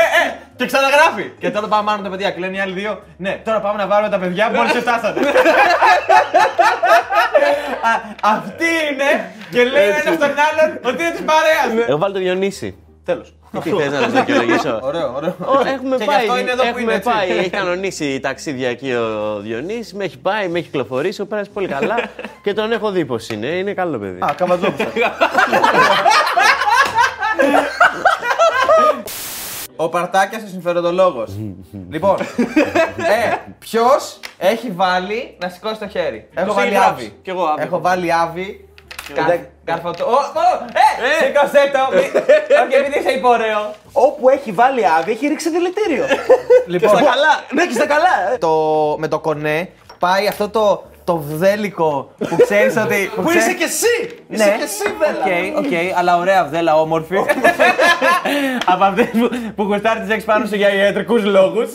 ε, 0.00 0.28
ε, 0.28 0.34
και 0.56 0.66
ξαναγράφει. 0.66 1.32
και 1.38 1.50
τώρα 1.50 1.66
πάμε 1.68 1.90
πάνω 1.90 2.02
τα 2.02 2.10
παιδιά. 2.10 2.30
Και 2.30 2.40
λένε 2.40 2.56
οι 2.56 2.60
άλλοι 2.60 2.72
δύο, 2.72 3.02
Ναι, 3.16 3.40
τώρα 3.44 3.60
πάμε 3.60 3.82
να 3.82 3.86
βάλουμε 3.86 4.10
τα 4.10 4.18
παιδιά 4.18 4.50
μόλις 4.50 4.72
φτάσατε. 4.84 5.20
Α, 7.88 7.92
Αυτή 8.22 8.64
είναι 8.92 9.32
και 9.50 9.64
λέει 9.64 9.88
ένας 9.88 10.14
στον 10.14 10.28
άλλον 10.28 10.78
ότι 10.84 11.02
είναι 11.02 11.10
της 11.10 11.24
παρέας. 11.24 11.88
Εγώ 11.88 11.98
βάλω 11.98 12.12
το 12.12 12.18
Διονύση. 12.18 12.81
Τέλος. 13.04 13.34
Τι 13.62 13.70
θες 13.70 13.92
να 13.92 14.00
το 14.00 14.10
δικαιολογήσω; 14.10 14.78
Ωραίο, 14.82 15.12
ωραίο. 15.16 15.34
Ω, 15.40 15.66
Έχουμε 15.66 15.96
Και 15.96 16.02
γι' 16.02 16.08
πάει, 16.08 16.16
αυτό 16.16 16.38
είναι 16.38 16.50
εδώ 16.50 16.62
που 16.62 16.68
έχουμε 16.68 16.82
είναι, 16.82 16.94
έτσι. 16.94 17.08
πάει, 17.10 17.30
έχει 17.30 17.50
κανονίσει 17.50 18.20
ταξίδια 18.20 18.68
εκεί 18.68 18.92
ο 18.92 19.38
Διονύσης, 19.40 19.94
με 19.94 20.04
έχει 20.04 20.18
πάει, 20.18 20.48
με 20.48 20.58
έχει 20.58 20.66
κυκλοφορήσει, 20.66 21.20
ο 21.20 21.26
πέρασε 21.26 21.50
πολύ 21.54 21.68
καλά 21.68 21.94
και 22.42 22.52
τον 22.52 22.72
έχω 22.72 22.90
δει 22.90 23.04
πως 23.04 23.28
είναι, 23.28 23.46
είναι 23.46 23.72
καλό 23.74 23.98
παιδί. 23.98 24.18
Α, 24.20 24.34
καβατζόπουσα. 24.36 24.86
Ο 29.76 29.88
Παρτάκιας 29.88 30.42
ο 30.42 30.46
συμφεροντολόγος. 30.46 31.30
λοιπόν, 31.90 32.16
ε, 32.96 33.36
ποιος 33.58 34.18
έχει 34.38 34.70
βάλει 34.70 35.36
να 35.40 35.48
σηκώσει 35.48 35.78
το 35.80 35.88
χέρι; 35.88 36.28
Έχω 36.34 36.46
Τους 36.46 36.54
βάλει 36.54 36.68
έχει 36.68 36.76
γράψει. 36.76 37.04
Άβη. 37.04 37.14
Κι 37.22 37.30
εγώ 37.30 37.44
Άβη. 37.44 37.62
Έχω 37.62 37.80
βάλει 37.80 38.12
Άβη. 38.12 38.68
Κα- 39.14 39.46
Καρφωτό. 39.64 40.04
Ω, 40.04 40.10
ω, 40.10 40.64
Ε, 40.72 41.24
σήκωσέ 41.24 41.70
το. 41.72 41.96
μη- 41.96 42.22
Όχι, 42.64 42.74
επειδή 42.76 42.98
είσαι 42.98 43.10
υπορρέο. 43.10 43.74
Όπου 43.92 44.28
έχει 44.28 44.52
βάλει 44.52 44.86
άδεια, 44.86 45.12
έχει 45.12 45.26
ρίξει 45.26 45.50
δηλητήριο. 45.50 46.04
Λοιπόν, 46.66 46.94
καλά. 46.96 47.32
Ναι, 47.54 47.66
και 47.66 47.72
στα 47.74 47.86
καλά. 47.86 48.36
το, 48.38 48.50
με 48.98 49.08
το 49.08 49.18
κονέ 49.18 49.68
πάει 49.98 50.26
αυτό 50.28 50.48
το, 50.48 50.82
το 51.04 51.16
βδέλικο 51.16 52.10
που 52.28 52.36
ξέρεις 52.36 52.76
ότι. 52.76 53.10
Που 53.22 53.30
είσαι 53.30 53.52
κι 53.52 53.62
εσύ. 53.62 54.16
Ναι, 54.28 54.36
Είσαι 54.36 54.54
κι 54.56 54.62
εσύ, 54.62 54.82
βέλα. 54.98 55.54
Οκ, 55.56 55.64
οκ, 55.64 55.98
αλλά 55.98 56.16
ωραία 56.18 56.44
βδέλα, 56.44 56.80
όμορφη. 56.80 57.16
Από 58.66 58.84
αυτές 58.84 59.06
που, 59.12 59.28
που 59.56 59.62
γουστάρει 59.62 60.00
τις 60.00 60.10
έχει 60.10 60.24
πάνω 60.24 60.46
σου 60.46 60.54
για 60.56 60.74
ιατρικούς 60.74 61.24
λόγους. 61.24 61.74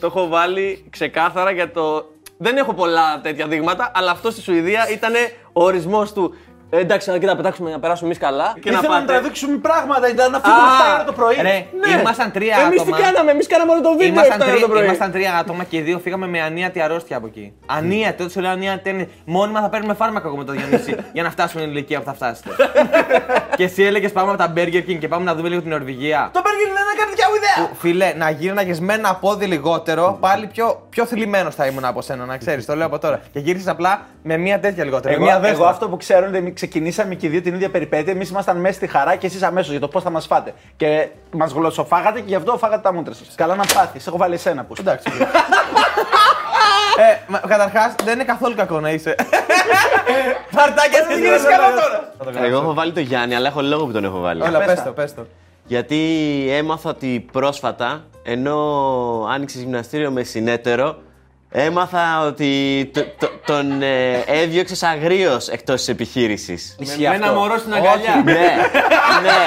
Το 0.00 0.06
έχω 0.06 0.28
βάλει 0.28 0.84
ξεκάθαρα 0.90 1.50
για 1.50 1.70
το. 1.70 2.11
Δεν 2.42 2.56
έχω 2.56 2.74
πολλά 2.74 3.20
τέτοια 3.20 3.46
δείγματα, 3.46 3.90
αλλά 3.94 4.10
αυτό 4.10 4.30
στη 4.30 4.40
Σουηδία 4.40 4.88
ήταν 4.90 5.12
ο 5.52 5.64
ορισμός 5.64 6.12
του. 6.12 6.34
«Ε, 6.74 6.78
εντάξει, 6.78 7.10
να 7.10 7.18
να 7.18 7.36
πετάξουμε 7.36 7.70
να 7.70 7.78
περάσουμε 7.80 8.06
εμείς 8.08 8.18
καλά. 8.20 8.54
Και 8.60 8.70
να 8.70 8.78
Ήθελα 8.78 8.92
να 8.94 9.00
πάτε. 9.00 9.12
τραβήξουμε 9.12 9.56
πράγματα, 9.56 10.08
ήταν 10.10 10.30
να 10.30 10.40
φύγουμε 10.40 10.62
7 10.62 10.94
ώρα 10.94 11.04
το 11.04 11.12
πρωί. 11.12 11.36
Ρε, 11.40 11.66
ήμασταν 12.00 12.30
τρία 12.32 12.56
Εμείς 12.66 12.80
άτομα. 12.80 12.96
τι 12.96 13.02
κάναμε, 13.02 13.30
εμείς 13.30 13.46
κάναμε 13.46 13.72
όλο 13.72 13.80
το 13.80 13.90
βίντεο 13.90 14.06
Ήμασταν, 14.06 14.38
7 14.38 14.42
ώρα 14.42 14.50
το 14.52 14.56
τρία, 14.56 14.68
πρωί. 14.68 14.84
ήμασταν 14.84 15.10
τρία 15.12 15.32
άτομα 15.36 15.64
και 15.64 15.76
οι 15.76 15.80
δύο 15.80 15.98
φύγαμε 15.98 16.26
με 16.26 16.40
ανίατη 16.42 16.80
αρρώστια 16.80 17.16
από 17.16 17.26
εκεί. 17.26 17.52
Ανίατη, 17.66 18.16
τότε 18.16 18.30
σου 18.30 18.40
λέω 18.40 18.50
ανίατη 18.50 18.90
είναι. 18.90 19.08
Μόνιμα 19.24 19.60
θα 19.60 19.68
παίρνουμε 19.68 19.94
φάρμακα 19.94 20.26
εγώ 20.28 20.36
με 20.36 20.44
το 20.44 20.52
Διονύση 20.52 20.96
για 21.16 21.22
να 21.22 21.30
φτάσουμε 21.30 21.60
στην 21.62 21.72
ηλικία 21.74 21.98
που 21.98 22.04
θα 22.04 22.14
φτάσετε. 22.14 22.48
και 23.58 23.64
εσύ 23.64 23.82
έλεγες 23.82 24.12
πάμε 24.12 24.28
από 24.32 24.38
τα 24.38 24.52
Burger 24.56 24.82
King 24.88 24.98
και 24.98 25.08
πάμε 25.08 25.24
να 25.24 25.34
δούμε 25.34 25.48
λίγο 25.48 25.60
την 25.60 25.70
Νορβηγία. 25.70 26.30
Το 26.32 26.40
Μπέργκερ 26.44 26.66
δεν 26.78 26.84
έκανε 26.94 27.10
δικιά 27.10 27.26
μου 27.30 27.34
ιδέα. 27.40 27.68
Που, 27.68 27.74
Φίλε, 27.76 28.12
να 28.16 28.30
γύρναγες 28.30 28.80
με 28.80 28.94
ένα 28.94 29.14
πόδι 29.14 29.46
λιγότερο, 29.46 30.16
πάλι 30.20 30.46
πιο, 30.46 30.86
πιο 30.90 31.04
θλιμμένος 31.06 31.54
θα 31.54 31.66
ήμουν 31.66 31.84
από 31.84 32.02
σένα, 32.02 32.24
να 32.24 32.36
ξέρεις. 32.36 32.64
Το 32.66 32.76
λέω 32.76 32.86
από 32.86 32.98
τώρα. 32.98 33.20
Και 33.32 33.38
γύρισες 33.38 33.68
απλά 33.68 34.06
με 34.22 34.36
μία 34.36 34.60
τέτοια 34.60 34.84
λιγότερο. 34.84 35.14
Εγώ, 35.14 35.24
με 35.24 35.26
μία 35.30 35.36
εγώ 35.36 35.46
δέστα. 35.48 35.68
αυτό 35.68 35.88
που 35.88 35.96
ξέρω 35.96 36.26
είναι 36.26 36.38
ότι 36.38 36.61
ξεκινήσαμε 36.66 37.14
και 37.14 37.26
οι 37.26 37.28
δύο 37.28 37.40
την 37.40 37.54
ίδια 37.54 37.70
περιπέτεια. 37.70 38.12
Εμείς 38.12 38.28
ήμασταν 38.30 38.56
μέσα 38.60 38.74
στη 38.74 38.86
χαρά 38.86 39.16
και 39.16 39.26
εσείς 39.26 39.42
αμέσως 39.42 39.70
για 39.70 39.80
το 39.80 39.88
πώς 39.88 40.02
θα 40.02 40.10
μας 40.10 40.26
φάτε. 40.26 40.54
Και 40.76 41.08
μας 41.30 41.52
γλωσσοφάγατε 41.52 42.20
και 42.20 42.28
γι' 42.28 42.34
αυτό 42.34 42.58
φάγατε 42.58 42.82
τα 42.82 42.92
μούτρα 42.92 43.14
σας. 43.14 43.34
Καλά 43.34 43.54
να 43.54 43.64
πάθεις. 43.74 44.06
Έχω 44.06 44.16
βάλει 44.16 44.34
εσένα 44.34 44.64
που. 44.64 44.74
Εντάξει. 44.80 45.08
Ε, 46.96 47.36
Καταρχάς, 47.48 47.94
δεν 48.04 48.14
είναι 48.14 48.24
καθόλου 48.24 48.54
κακό 48.54 48.80
να 48.80 48.90
είσαι. 48.90 49.14
Παρτάκια, 50.56 51.04
δεν 51.08 51.18
γίνεσαι 51.18 51.48
καλά 51.48 51.68
τώρα. 51.70 52.44
Εγώ 52.44 52.56
έχω 52.56 52.74
βάλει 52.74 52.92
το 52.92 53.00
Γιάννη, 53.00 53.34
αλλά 53.34 53.48
έχω 53.48 53.62
λόγο 53.62 53.86
που 53.86 53.92
τον 53.92 54.04
έχω 54.04 54.20
βάλει. 54.20 54.42
Όλα, 54.42 54.58
πες 54.64 54.82
το, 54.82 54.92
πες 54.92 55.14
το. 55.14 55.26
Γιατί 55.64 55.98
έμαθα 56.50 56.90
ότι 56.90 57.26
πρόσφατα, 57.32 58.04
ενώ 58.22 58.56
άνοιξες 59.30 59.60
γυμναστήριο 59.60 60.10
με 60.10 60.22
συνέτερο, 60.22 60.96
έμαθα 61.52 62.20
ότι 62.20 62.50
το- 62.94 63.04
το- 63.18 63.30
τον 63.46 63.82
ε, 63.82 64.12
έδιωξες 64.26 64.82
αγρίως 64.82 65.48
εκτός 65.48 65.76
της 65.78 65.88
επιχείρησης. 65.88 66.76
Με 66.98 67.14
ένα 67.14 67.32
μωρό 67.32 67.58
στην 67.58 67.74
αγκαλιά. 67.74 68.22
ναι, 68.24 68.32
ναι. 69.22 69.38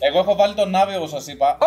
Εγώ 0.00 0.18
έχω 0.18 0.34
βάλει 0.36 0.54
τον 0.54 0.74
Άβη, 0.76 0.96
όπως 0.96 1.10
σας 1.10 1.26
είπα. 1.26 1.58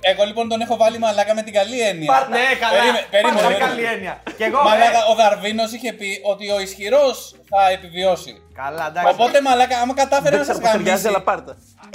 Εγώ 0.00 0.24
λοιπόν 0.24 0.48
τον 0.48 0.60
έχω 0.60 0.76
βάλει 0.76 0.98
μαλάκα 0.98 1.34
με 1.34 1.42
την 1.42 1.52
καλή 1.52 1.80
έννοια. 1.80 2.26
Ναι, 2.30 2.38
καλά. 2.60 2.72
Περίμε- 2.78 3.06
περίμενε, 3.10 3.40
Πολύ 3.40 3.54
περίμενε. 3.54 3.74
καλή 3.74 3.84
έννοια. 3.94 4.22
Και 4.36 4.44
εγώ, 4.44 4.62
Μαλάκα, 4.62 4.98
ε, 4.98 5.10
ο 5.10 5.12
Γαρβίνο 5.20 5.62
είχε 5.74 5.92
πει 5.92 6.20
ότι 6.32 6.50
ο 6.50 6.60
ισχυρός 6.60 7.34
θα 7.50 7.68
επιβιώσει. 7.76 8.32
Καλά, 8.62 8.86
εντάξει. 8.90 9.08
Οπότε 9.14 9.40
μαλάκα, 9.42 9.76
άμα 9.78 9.94
κατάφερε 9.94 10.36
να 10.36 10.44
σας 10.44 10.58
Ταιριάζει, 10.58 10.88
γαμίσει. 10.88 11.08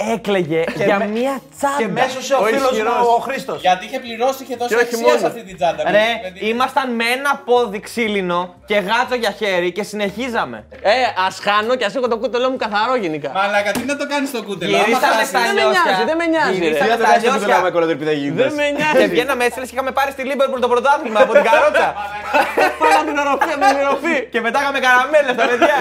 Αλλά 0.00 0.10
πάρτα. 0.10 0.12
Έκλαιγε 0.12 0.64
για 0.86 0.98
με- 0.98 1.06
μία 1.06 1.34
τσάντα. 1.56 1.76
Και 1.78 1.88
μέσω 1.88 2.20
σε 2.22 2.34
ο 2.34 2.42
φίλος 2.42 2.72
μου 2.82 3.06
ο 3.16 3.20
Χρήστος. 3.26 3.60
Γιατί 3.60 3.82
είχε 3.86 3.98
πληρώσει, 4.04 4.42
είχε 4.42 4.54
δώσει 4.60 4.68
Και 4.70 4.74
όχι 4.74 4.84
αξία 4.84 5.06
μόνο. 5.06 5.18
σε 5.18 5.26
αυτή 5.26 5.42
την 5.48 5.56
τσάντα. 5.58 5.82
Ρε, 5.90 6.06
παιδί. 6.22 6.38
ήμασταν 6.52 6.86
με 6.98 7.04
ένα 7.16 7.32
πόδι 7.48 7.80
ξύλινο 7.80 8.40
και 8.70 8.76
γάτο 8.88 9.14
για 9.22 9.30
χέρι 9.40 9.68
και 9.76 9.82
συνεχίζαμε. 9.90 10.58
Ε, 10.82 10.92
ας 11.26 11.34
χάνω 11.46 11.72
και 11.78 11.84
ας 11.88 11.94
έχω 11.98 12.08
το 12.12 12.16
κούτελό 12.22 12.46
μου 12.50 12.56
καθαρό 12.64 12.94
γενικά. 13.04 13.30
Μαλάκα, 13.38 13.70
τι 13.76 13.84
να 13.92 13.96
το 14.00 14.06
κάνεις 14.12 14.28
στο 14.32 14.40
κούτελο. 14.48 14.76
άμα 14.76 14.84
Γυρίσαμε 14.86 15.12
χάσεις- 15.14 15.28
στα 15.32 15.40
Δεν 15.40 15.54
με 15.54 15.60
λιώσια. 15.60 15.82
νοιάζει, 15.86 16.04
δεν 16.10 16.16
με 16.20 16.26
νοιάζει, 16.32 16.58
ρε. 16.58 16.64
Γυρίσαμε 16.64 16.88
Δεν 16.96 16.98
στα 17.06 17.08
θα 17.12 17.18
λιώσια. 17.38 17.60
με 17.66 17.70
κολοτρυπίδα 17.76 18.12
γίνεται. 18.20 18.42
Δεν 18.44 18.52
με 18.60 18.66
Και 18.68 18.74
νοιάζει. 18.78 19.06
βγαίναμε 19.14 19.42
έτσι, 19.46 19.56
λες 19.60 19.68
και 19.70 19.74
είχαμε 19.76 19.92
πάρει 19.98 20.10
στη 20.16 20.22
Λίμπερπουλ 20.30 20.60
το 20.66 20.68
πρωτάθλημα 20.74 21.18
από 21.24 21.32
την 21.36 21.44
καρότσα. 21.48 21.88
Πάμε 22.80 22.94
από 23.00 23.06
την 23.10 23.16
οροφή, 23.24 23.50
από 23.56 23.64
την 23.72 23.78
οροφή. 23.84 24.16
και 24.32 24.40
μετά 24.46 24.58
είχαμε 24.62 24.78
καραμέλες 24.86 25.34
τα 25.40 25.44
παιδιά. 25.50 25.76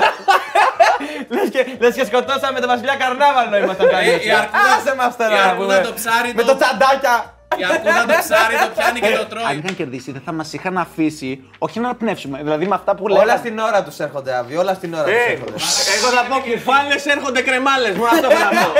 λες, 1.35 1.47
και, 1.53 1.61
λες 1.81 1.93
και 1.97 2.05
σκοτώσαμε 2.09 2.57
τον 2.63 2.69
Βασιλιά 2.73 2.95
Καρνάβαλο 3.01 3.55
ήμασταν 3.63 3.87
καλοί. 3.95 4.06
Ε, 4.09 4.27
η 4.27 4.31
αρκούδα- 4.31 4.75
Άσε 4.79 4.95
μας 4.95 5.17
τώρα 5.17 5.31
η 5.31 5.37
να 5.37 5.43
αρκούδα 5.43 5.75
πούμε. 5.75 5.87
το 5.87 5.93
ψάρι 5.93 6.33
Με 6.35 6.41
το- 6.43 6.47
το 6.51 6.57
τσαντάκια. 6.57 7.15
Η 7.57 7.63
αρκούδα 7.71 8.01
το 8.05 8.13
ψάρι, 8.25 8.55
το 8.65 8.69
πιάνει 8.75 8.99
και 8.99 9.09
το 9.15 9.19
Αν 9.21 9.27
τρώει. 9.29 9.57
είχαν 9.63 9.75
κερδίσει, 9.75 10.11
δεν 10.11 10.21
θα 10.25 10.31
μας 10.31 10.53
είχαν 10.53 10.77
αφήσει 10.77 11.43
όχι 11.57 11.79
να 11.79 11.95
πνεύσουμε. 11.95 12.37
Δηλαδή 12.43 12.65
με 12.67 12.75
αυτά 12.75 12.95
που 12.95 13.07
λέγανε. 13.07 13.29
Όλα 13.29 13.37
στην 13.37 13.59
ώρα 13.59 13.83
τους 13.83 13.99
έρχονται, 13.99 14.35
Άβη. 14.37 14.55
Όλα 14.57 14.73
στην 14.73 14.93
ώρα 14.93 15.03
τους 15.03 15.13
Ε, 15.13 15.31
έρχονται. 15.31 15.51
Εγώ 15.97 16.07
θα 16.17 16.23
πω 16.29 16.35
κουφάλες 16.51 17.05
έρχονται 17.05 17.41
κρεμάλες. 17.41 17.95
Μόνο 17.95 18.09
αυτό 18.13 18.27
θέλω 18.29 18.39
να 18.39 18.61
πω. 18.61 18.71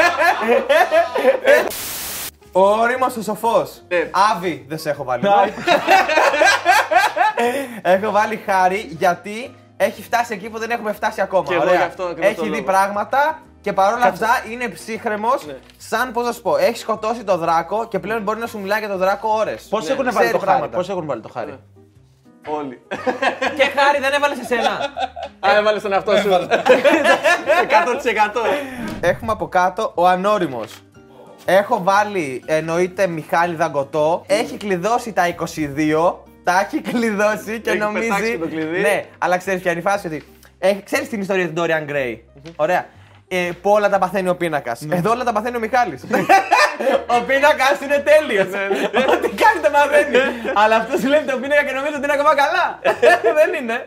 Ο 2.52 2.86
Ρήμος 2.86 3.16
ο 3.18 3.22
Σοφός. 3.22 3.82
Ε. 3.88 3.98
Άβη 4.34 4.66
δεν 4.68 4.78
σε 4.80 4.90
έχω 4.90 5.04
βάλει. 5.04 5.24
έχω 7.82 8.12
βάλει 8.12 8.44
χάρη 8.46 8.88
γιατί 9.00 9.56
έχει 9.78 10.04
φτάσει 10.04 10.34
εκεί 10.34 10.50
που 10.50 10.60
δεν 10.60 10.70
έχουμε 10.70 10.94
φτάσει 10.94 11.22
ακόμα. 11.22 11.44
Και 11.48 11.54
εγώ 11.54 11.63
Ωραία. 11.63 11.76
γι' 11.76 11.84
αυτό 11.84 12.04
ακριβώς 12.04 12.26
έχει 12.30 12.36
το 12.36 12.44
δει 12.44 12.50
λόγο. 12.50 12.63
πράγματα 12.63 13.42
και 13.67 13.73
παρόλα 13.73 14.06
αυτά 14.06 14.30
είναι 14.51 14.67
ψύχρεμος. 14.67 15.45
Σαν 15.77 16.12
πώς 16.12 16.25
να 16.25 16.32
σου 16.32 16.41
πω, 16.41 16.58
έχει 16.58 16.77
σκοτώσει 16.77 17.23
το 17.23 17.38
δράκο 17.38 17.88
και 17.88 17.99
πλέον 17.99 18.21
μπορεί 18.21 18.39
να 18.39 18.47
σου 18.47 18.60
μιλάει 18.60 18.80
για 18.80 18.88
τον 18.88 18.97
δράκο 18.97 19.30
ώρες. 19.30 19.67
Πώς 19.69 19.89
έχουν 19.89 20.12
βάλει 20.12 20.32
το 20.32 20.38
χάρι. 20.38 20.67
Πώς 20.67 20.89
έχουν 20.89 21.06
βάλει 21.06 21.21
το 21.21 21.30
χάρι; 21.30 21.60
Όλοι. 22.47 22.82
Και 23.58 23.63
χάρη 23.75 23.99
δεν 23.99 24.13
έβαλες 24.13 24.39
εσένα. 24.39 24.69
Α, 25.39 25.58
έβαλες 25.58 25.82
τον 25.82 25.93
εαυτό 25.93 26.17
σου. 26.17 26.30
100%. 26.30 26.38
Έχουμε 28.99 29.32
από 29.32 29.47
κάτω 29.47 29.91
ο 29.95 30.08
ανώριμος. 30.08 30.82
Έχω 31.45 31.84
βάλει, 31.84 32.43
εννοείται, 32.45 33.08
Μιχάλη 33.08 33.56
Δαγκωτό. 33.56 34.23
Έχει 34.27 34.58
κλειδώσει 34.58 35.13
τα 35.13 35.27
22. 35.27 36.15
Τα 36.43 36.60
έχει 36.60 36.82
κλειδώσει 36.82 37.60
και 37.60 37.69
Έχει 37.69 37.80
νομίζει. 37.80 38.08
πετάξει 38.08 38.32
και 38.32 38.38
το 38.38 38.47
κλειδί. 38.47 38.80
Ναι, 38.80 39.06
αλλά 39.17 39.38
ξέρεις 39.38 39.62
ποια 39.62 39.71
είναι 39.71 39.80
η 39.80 39.84
φάση 39.84 40.08
ότι. 40.08 40.23
Έχει, 40.60 40.84
ξέρεις 40.84 41.10
την 41.10 41.21
ιστορία 41.21 41.49
του 41.49 41.63
Dorian 41.63 41.91
Gray; 41.91 42.17
Ωραία. 42.56 42.86
Ε, 43.30 43.50
που 43.62 43.70
όλα 43.70 43.90
τα 43.90 44.00
παθαίνει 44.00 44.30
ο 44.30 44.36
πίνακας. 44.36 44.82
Εδώ 44.90 45.12
όλα 45.12 45.24
τα 45.24 45.34
παθαίνει 45.34 45.56
ο 45.56 45.60
Μιχάλης. 45.60 46.04
ο 47.16 47.24
πίνακας 47.28 47.82
είναι 47.84 48.04
τέλειος. 48.06 48.48
Ό,τι 49.13 49.30
κάνει 49.30 49.60
το 49.63 49.70
μαθαίνει. 49.72 50.18
αλλά 50.62 50.76
αυτός 50.76 51.00
σου 51.00 51.08
λέει 51.08 51.22
το 51.22 51.38
πίνακα 51.38 51.63
και 51.63 51.74
νομίζω 51.74 51.96
ότι 51.96 52.04
είναι 52.04 52.13
ακόμα 52.13 52.36
καλά. 52.36 52.80
Δεν 53.40 53.63
είναι. 53.63 53.86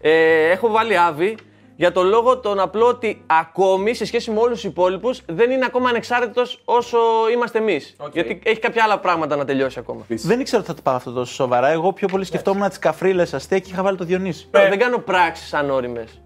Ε, 0.00 0.50
έχω 0.50 0.68
βάλει 0.70 0.98
άβη 0.98 1.36
για 1.76 1.92
το 1.92 2.02
λόγο 2.02 2.38
τον 2.38 2.60
απλό 2.60 2.86
ότι 2.86 3.22
ακόμη 3.26 3.94
σε 3.94 4.04
σχέση 4.04 4.30
με 4.30 4.40
όλους 4.40 4.60
τους 4.60 4.70
υπόλοιπους 4.70 5.22
δεν 5.26 5.50
είναι 5.50 5.64
ακόμα 5.64 5.88
ανεξάρτητος 5.88 6.60
όσο 6.64 6.98
είμαστε 7.32 7.58
εμείς. 7.58 7.96
Γιατί 8.12 8.40
έχει 8.44 8.60
κάποια 8.60 8.84
άλλα 8.84 8.98
πράγματα 8.98 9.36
να 9.36 9.44
τελειώσει 9.44 9.78
ακόμα. 9.78 10.04
Δεν 10.08 10.40
ήξερα 10.40 10.58
ότι 10.58 10.70
θα 10.70 10.74
το 10.74 10.82
πάω 10.82 10.94
αυτό 10.94 11.12
τόσο 11.12 11.34
σοβαρά. 11.34 11.68
Εγώ 11.68 11.92
πιο 11.92 12.08
πολύ 12.08 12.24
σκεφτόμουν 12.24 12.68
τις 12.68 12.78
καφρίλες 12.78 13.34
αστεία 13.34 13.58
και 13.58 13.70
είχα 13.70 13.82
βάλει 13.82 13.96
το 13.96 14.04
Διονύση. 14.04 14.48
Ε, 14.50 14.68
δεν 14.68 14.78
κάνω 14.78 14.98
πράξεις 14.98 15.54
ανώριμες. 15.54 16.20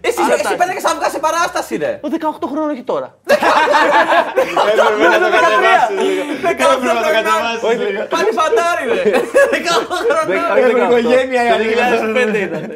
Εσύ, 0.00 0.20
Άρα 0.24 0.34
εσύ 0.34 0.42
τα- 0.42 0.56
πέταγε 0.56 0.80
σαν 0.80 0.96
βγάζει 0.98 1.12
σε 1.12 1.18
παράσταση, 1.18 1.76
ρε. 1.76 2.00
Ο 2.02 2.08
18 2.42 2.46
χρόνων 2.50 2.70
έχει 2.70 2.82
τώρα. 2.82 3.08
Έπρεπε 4.72 5.08
να 5.08 5.18
το 5.24 5.28
κατεβάσεις 5.36 5.96
λίγο. 6.06 6.22
Έπρεπε 6.50 6.84
να 6.92 7.02
το 7.06 7.10
κατεβάσεις 7.16 7.88
λίγο. 7.90 8.02
Πάλι 8.14 8.30
φαντάρι, 8.40 8.84
ρε. 8.94 9.02
18 9.50 9.94
Όχι 9.96 10.72
18. 10.74 10.88
οικογένεια 10.88 11.42
η 11.44 11.48
Το 11.48 11.54
αλήθεια. 11.54 11.84
2005 12.32 12.34
ήταν. 12.46 12.72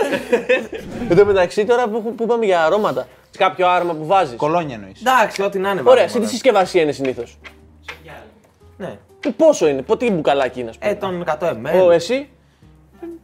Εν 1.09 1.17
τω 1.17 1.25
μεταξύ 1.25 1.65
τώρα 1.65 1.89
που, 1.89 2.15
που 2.15 2.23
είπαμε 2.23 2.45
για 2.45 2.65
αρώματα. 2.65 3.07
Κάποιο 3.39 3.69
άρωμα 3.69 3.95
που 3.95 4.07
βάζεις; 4.07 4.37
Κολόνια 4.37 4.75
εννοείς. 4.75 5.01
Εντάξει, 5.01 5.43
ό,τι 5.43 5.59
να 5.59 5.71
είναι. 5.71 5.81
Ωραία, 5.81 5.93
βάλουμε, 5.95 6.09
σε 6.13 6.19
τι 6.19 6.25
ρε. 6.25 6.31
συσκευασία 6.31 6.83
είναι 6.83 6.93
συνήθως; 6.93 7.39
Ναι. 8.77 8.97
Πόσο 9.37 9.69
είναι, 9.69 9.83
πο- 9.83 9.97
τι 9.97 10.11
μπουκαλάκι 10.11 10.61
είναι, 10.61 10.69
ας 10.71 10.77
Ε, 10.79 10.95
πούμε; 10.95 11.25
τον 11.25 11.39
100 11.41 11.51
ml. 11.53 11.85
Ο, 11.87 11.91
εσύ, 11.91 12.29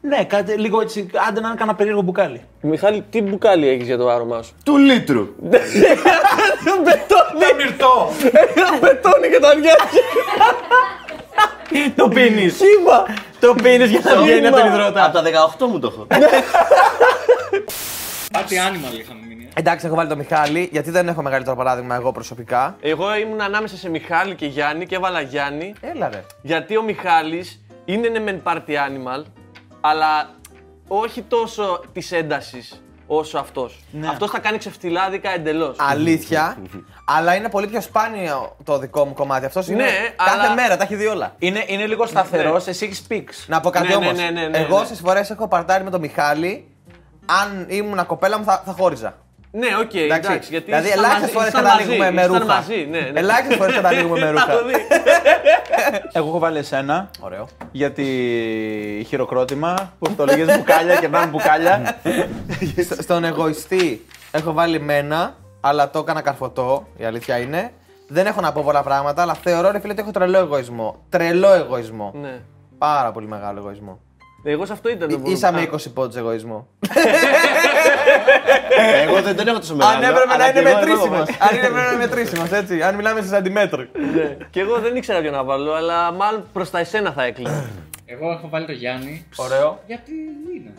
Ναι, 0.00 0.24
κάτι 0.24 0.52
λίγο 0.52 0.80
έτσι. 0.80 1.10
Άντε 1.28 1.40
να 1.40 1.46
είναι 1.48 1.56
κανένα 1.56 1.76
περίεργο 1.76 2.02
μπουκάλι. 2.02 2.40
Μιχάλη, 2.60 3.04
τι 3.10 3.22
μπουκάλι 3.22 3.68
έχεις 3.68 3.86
για 3.86 3.96
το 3.96 4.08
άρωμά 4.08 4.42
σου; 4.42 4.54
Του 4.64 4.76
λίτρου. 4.76 5.28
Δεν 5.40 5.60
μυρτώ! 7.56 8.10
Πετώνει 8.80 9.28
και 9.28 9.38
τα 9.40 9.54
νιώθει. 9.54 9.98
Το 11.96 12.08
πίνεις. 12.08 12.54
Σήμα. 12.56 13.06
Το 13.40 13.54
πίνεις 13.62 13.90
για 13.90 14.00
να 14.04 14.16
βγαίνει 14.22 14.46
από 14.46 14.56
τον 14.56 14.66
υδρότα. 14.66 15.04
Από 15.04 15.14
τα 15.14 15.22
18 15.58 15.66
μου 15.66 15.78
το 15.78 15.92
έχω. 15.92 16.06
Party 18.32 18.52
animal 18.68 18.98
είχαμε 18.98 19.20
μείνει. 19.28 19.44
ε. 19.54 19.60
Εντάξει, 19.60 19.86
έχω 19.86 19.94
βάλει 19.94 20.08
το 20.08 20.16
Μιχάλη, 20.16 20.68
γιατί 20.72 20.90
δεν 20.90 21.08
έχω 21.08 21.22
μεγαλύτερο 21.22 21.56
παράδειγμα 21.56 21.94
εγώ 21.94 22.12
προσωπικά. 22.12 22.76
Εγώ 22.80 23.16
ήμουν 23.16 23.40
ανάμεσα 23.40 23.76
σε 23.76 23.90
Μιχάλη 23.90 24.34
και 24.34 24.46
Γιάννη 24.46 24.86
και 24.86 24.94
έβαλα 24.94 25.20
Γιάννη. 25.20 25.74
Έλα 25.94 26.08
ρε. 26.12 26.24
Γιατί 26.42 26.76
ο 26.76 26.82
Μιχάλης 26.82 27.60
είναι 27.84 28.08
ναι 28.08 28.18
μεν 28.20 28.42
party 28.44 28.56
animal, 28.56 29.22
αλλά 29.86 30.30
όχι 30.88 31.22
τόσο 31.22 31.80
της 31.92 32.12
έντασης 32.12 32.82
όσο 33.06 33.38
αυτός. 33.38 33.80
Ναι. 33.90 34.08
Αυτός 34.08 34.30
θα 34.30 34.38
κάνει 34.38 34.58
ξεφτιλάδικα 34.58 35.30
εντελώς. 35.30 35.76
Αλήθεια, 35.78 36.56
αλλά 37.16 37.34
είναι 37.34 37.48
πολύ 37.48 37.66
πιο 37.66 37.80
σπάνιο 37.80 38.56
το 38.64 38.78
δικό 38.78 39.04
μου 39.04 39.12
κομμάτι. 39.14 39.44
Αυτός 39.46 39.68
είναι 39.68 39.82
Ναι, 39.82 39.90
κάθε 40.16 40.38
αλλά- 40.40 40.54
μέρα, 40.54 40.76
τα 40.76 40.82
έχει 40.82 40.94
δει 40.96 41.06
όλα. 41.06 41.34
Είναι, 41.38 41.64
είναι 41.66 41.86
λίγο 41.86 42.06
σταθερός, 42.06 42.66
εσύ 42.66 42.84
έχεις 42.84 43.02
πίξ. 43.02 43.44
Να 43.48 43.60
πω 43.60 43.70
κάτι 43.70 43.86
Ναι, 43.88 43.94
ναι, 43.96 44.06
όμως. 44.06 44.18
ναι, 44.18 44.30
ναι, 44.30 44.46
ναι, 44.48 44.58
Εγώ 44.58 44.78
ναι. 44.78 44.84
στι 44.84 44.94
φορές 44.94 45.30
έχω 45.30 45.48
παρτάρει 45.48 45.84
με 45.84 45.90
τον 45.90 46.00
Μιχάλη. 46.00 46.68
Αν 47.42 47.66
ήμουν 47.68 48.06
κοπέλα 48.06 48.38
μου 48.38 48.44
θα, 48.44 48.62
θα 48.66 48.72
χώριζα. 48.72 49.14
Ναι, 49.56 49.66
οκ, 49.80 49.94
εντάξει. 49.94 50.38
γιατί 50.50 50.64
δηλαδή, 50.64 50.86
ήσασταν 50.86 51.04
ελάχιστες 51.04 51.20
μαζί- 51.20 51.32
φορές 51.32 51.48
ήσασταν 51.48 51.64
καταλήγουμε 51.64 51.98
μαζί, 52.04 52.14
με 52.14 52.20
ήσασταν 52.20 52.40
ρούχα. 52.40 52.54
μαζί, 52.54 52.86
ναι, 52.90 53.00
ναι. 53.00 53.20
Ελάχιστες 53.20 53.56
φορές 53.56 53.74
καταλήγουμε 53.74 54.18
με 54.20 54.30
ρούχα. 54.30 54.46
Το 54.52 54.64
δει. 54.66 54.74
Εγώ 56.18 56.28
έχω 56.28 56.38
βάλει 56.38 56.58
εσένα 56.58 57.10
Ωραίο. 57.20 57.46
γιατί 57.72 58.04
χειροκρότημα 59.08 59.92
που 59.98 60.10
το 60.16 60.24
λέγες 60.24 60.56
μπουκάλια 60.56 60.94
και 60.96 61.08
να 61.08 61.26
μπουκάλια. 61.26 61.96
Σ- 62.88 63.02
Στον 63.02 63.24
εγωιστή 63.24 64.06
έχω 64.30 64.52
βάλει 64.52 64.80
μένα, 64.80 65.34
αλλά 65.60 65.90
το 65.90 65.98
έκανα 65.98 66.20
καρφωτό, 66.20 66.86
η 66.96 67.04
αλήθεια 67.04 67.38
είναι. 67.38 67.70
Δεν 68.08 68.26
έχω 68.26 68.40
να 68.40 68.52
πω 68.52 68.62
πολλά 68.64 68.82
πράγματα, 68.82 69.22
αλλά 69.22 69.34
θεωρώ 69.34 69.70
ρε 69.70 69.80
φίλε 69.80 69.92
ότι 69.92 70.02
έχω 70.02 70.10
τρελό 70.10 70.38
εγωισμό. 70.38 70.96
Τρελό 71.08 71.52
εγωισμό. 71.52 72.12
Ναι. 72.20 72.40
Πάρα 72.78 73.12
πολύ 73.12 73.26
μεγάλο 73.26 73.58
εγωισμό. 73.60 74.00
Εγώ 74.46 74.66
σε 74.66 74.72
αυτό 74.72 74.88
ήταν 74.88 75.08
το 75.08 75.14
Ή- 75.14 75.18
πρόβλημα. 75.18 75.36
Ίσα 75.36 75.52
με 75.52 75.68
20 75.72 75.92
πόντους 75.94 76.16
εγωισμό. 76.16 76.66
Εγώ 79.06 79.22
δεν 79.22 79.36
τον 79.36 79.48
έχω 79.48 79.58
τόσο 79.58 79.74
μεγάλο. 79.74 79.96
Αν 79.96 80.02
έπρεπε 80.02 80.26
να 80.26 80.34
αλλά 80.34 80.48
είναι 80.48 80.60
και 80.60 80.68
εγώ 80.68 80.78
μετρήσιμος. 80.78 81.28
είμαι 81.28 81.36
Αν 81.38 81.56
είναι 81.56 81.60
πρέπει 81.60 81.74
να 81.74 81.86
είναι 81.86 81.96
μετρήσιμος, 81.96 82.50
έτσι. 82.50 82.82
Αν 82.82 82.94
μιλάμε 82.94 83.20
σε 83.20 83.28
σαντιμέτρου. 83.28 83.82
Ναι. 84.14 84.36
Και 84.50 84.60
εγώ 84.60 84.78
δεν 84.78 84.96
ήξερα 84.96 85.20
ποιο 85.20 85.30
να 85.30 85.44
βάλω, 85.44 85.72
αλλά 85.72 86.12
μάλλον 86.12 86.48
προς 86.52 86.70
τα 86.70 86.78
εσένα 86.78 87.12
θα 87.12 87.22
έκλεινα. 87.22 87.64
Εγώ 88.06 88.30
έχω 88.30 88.48
βάλει 88.48 88.66
το 88.66 88.72
Γιάννη. 88.72 89.26
Ωραίο. 89.36 89.82
Γιατί 89.86 90.12
είναι. 90.56 90.70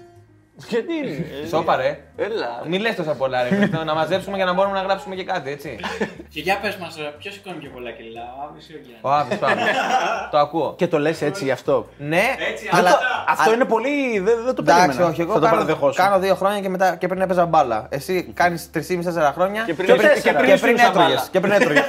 Γιατί 0.67 0.93
είναι. 0.93 1.25
Σώπα 1.51 1.75
ρε. 1.75 1.99
Έλα. 2.17 2.61
Μην 2.67 2.81
λες 2.81 2.95
τόσα 2.95 3.11
πολλά 3.13 3.43
ρε. 3.43 3.55
Χριστό, 3.55 3.83
να 3.83 3.93
μαζέψουμε 3.93 4.35
για 4.35 4.45
να 4.45 4.53
μπορούμε 4.53 4.75
να 4.75 4.81
γράψουμε 4.83 5.15
και 5.15 5.23
κάτι, 5.23 5.51
έτσι. 5.51 5.79
Και 6.33 6.39
για 6.41 6.59
πες 6.61 6.75
μας, 6.75 6.95
ποιος 7.19 7.33
σηκώνει 7.33 7.55
πιο 7.57 7.69
πολλά 7.73 7.91
κιλά, 7.91 8.21
ο 8.21 8.47
Άβης 8.49 8.69
ή 8.69 8.73
ο 8.73 8.77
Γιάννης; 8.83 8.99
Ο 9.01 9.11
Άβης, 9.11 9.37
πάμε. 9.37 9.61
Το 10.31 10.37
ακούω. 10.37 10.73
Και 10.77 10.87
το 10.87 10.99
λες 10.99 11.21
έτσι 11.21 11.43
γι' 11.43 11.51
αυτό. 11.51 11.87
Ναι, 11.97 12.23
αλλά. 12.71 12.99
Αυτό 13.27 13.49
α- 13.49 13.53
είναι 13.53 13.65
πολύ. 13.65 14.19
Δεν, 14.19 14.35
δεν 14.45 14.55
το 14.55 14.63
περίμενα. 14.63 14.93
Εντάξει, 14.93 15.11
όχι. 15.11 15.21
Εγώ 15.21 15.33
Θα 15.33 15.39
το 15.39 15.45
κάνω, 15.45 15.57
παραδεχόσουν. 15.57 16.03
κάνω 16.03 16.19
δύο 16.19 16.35
χρόνια 16.35 16.59
και, 16.61 16.69
μετά, 16.69 16.95
και 16.95 17.07
πριν 17.07 17.21
έπαιζα 17.21 17.45
μπάλα. 17.45 17.85
Εσύ 17.89 18.31
κάνεις 18.33 18.69
3,5-4 18.73 18.79
χρόνια 19.33 19.63
Και 19.65 19.73
πριν 19.73 19.87
και 19.87 19.93
πριν, 19.93 20.07
τέσσερα. 20.07 20.31
και 20.39 20.39
πριν 20.43 20.53
ήσουν 20.55 20.69
έτρωγες. 20.69 20.93
μπάλα. 20.93 21.27
Και 21.31 21.39
πριν 21.39 21.51
έτρωγες. 21.53 21.83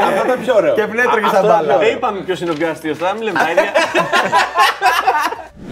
Αυτό 0.00 0.24
ήταν 0.24 0.40
πιο 0.40 0.54
ωραίο. 0.54 0.74
Και 0.74 0.86
πριν 0.86 0.98
έτρωγες 1.00 1.28
στα 1.30 1.42
μπάλα. 1.42 1.78
Δεν 1.78 1.94
είπαμε 1.96 2.20
ποιος 2.20 2.40
είναι 2.40 2.50
ο 2.50 2.54
πιο 2.54 2.70
αστείο 2.70 2.96
τώρα, 2.96 3.12
μην 3.12 3.22
λέμε 3.22 3.38
τα 3.38 3.50
ίδια. 3.50 3.70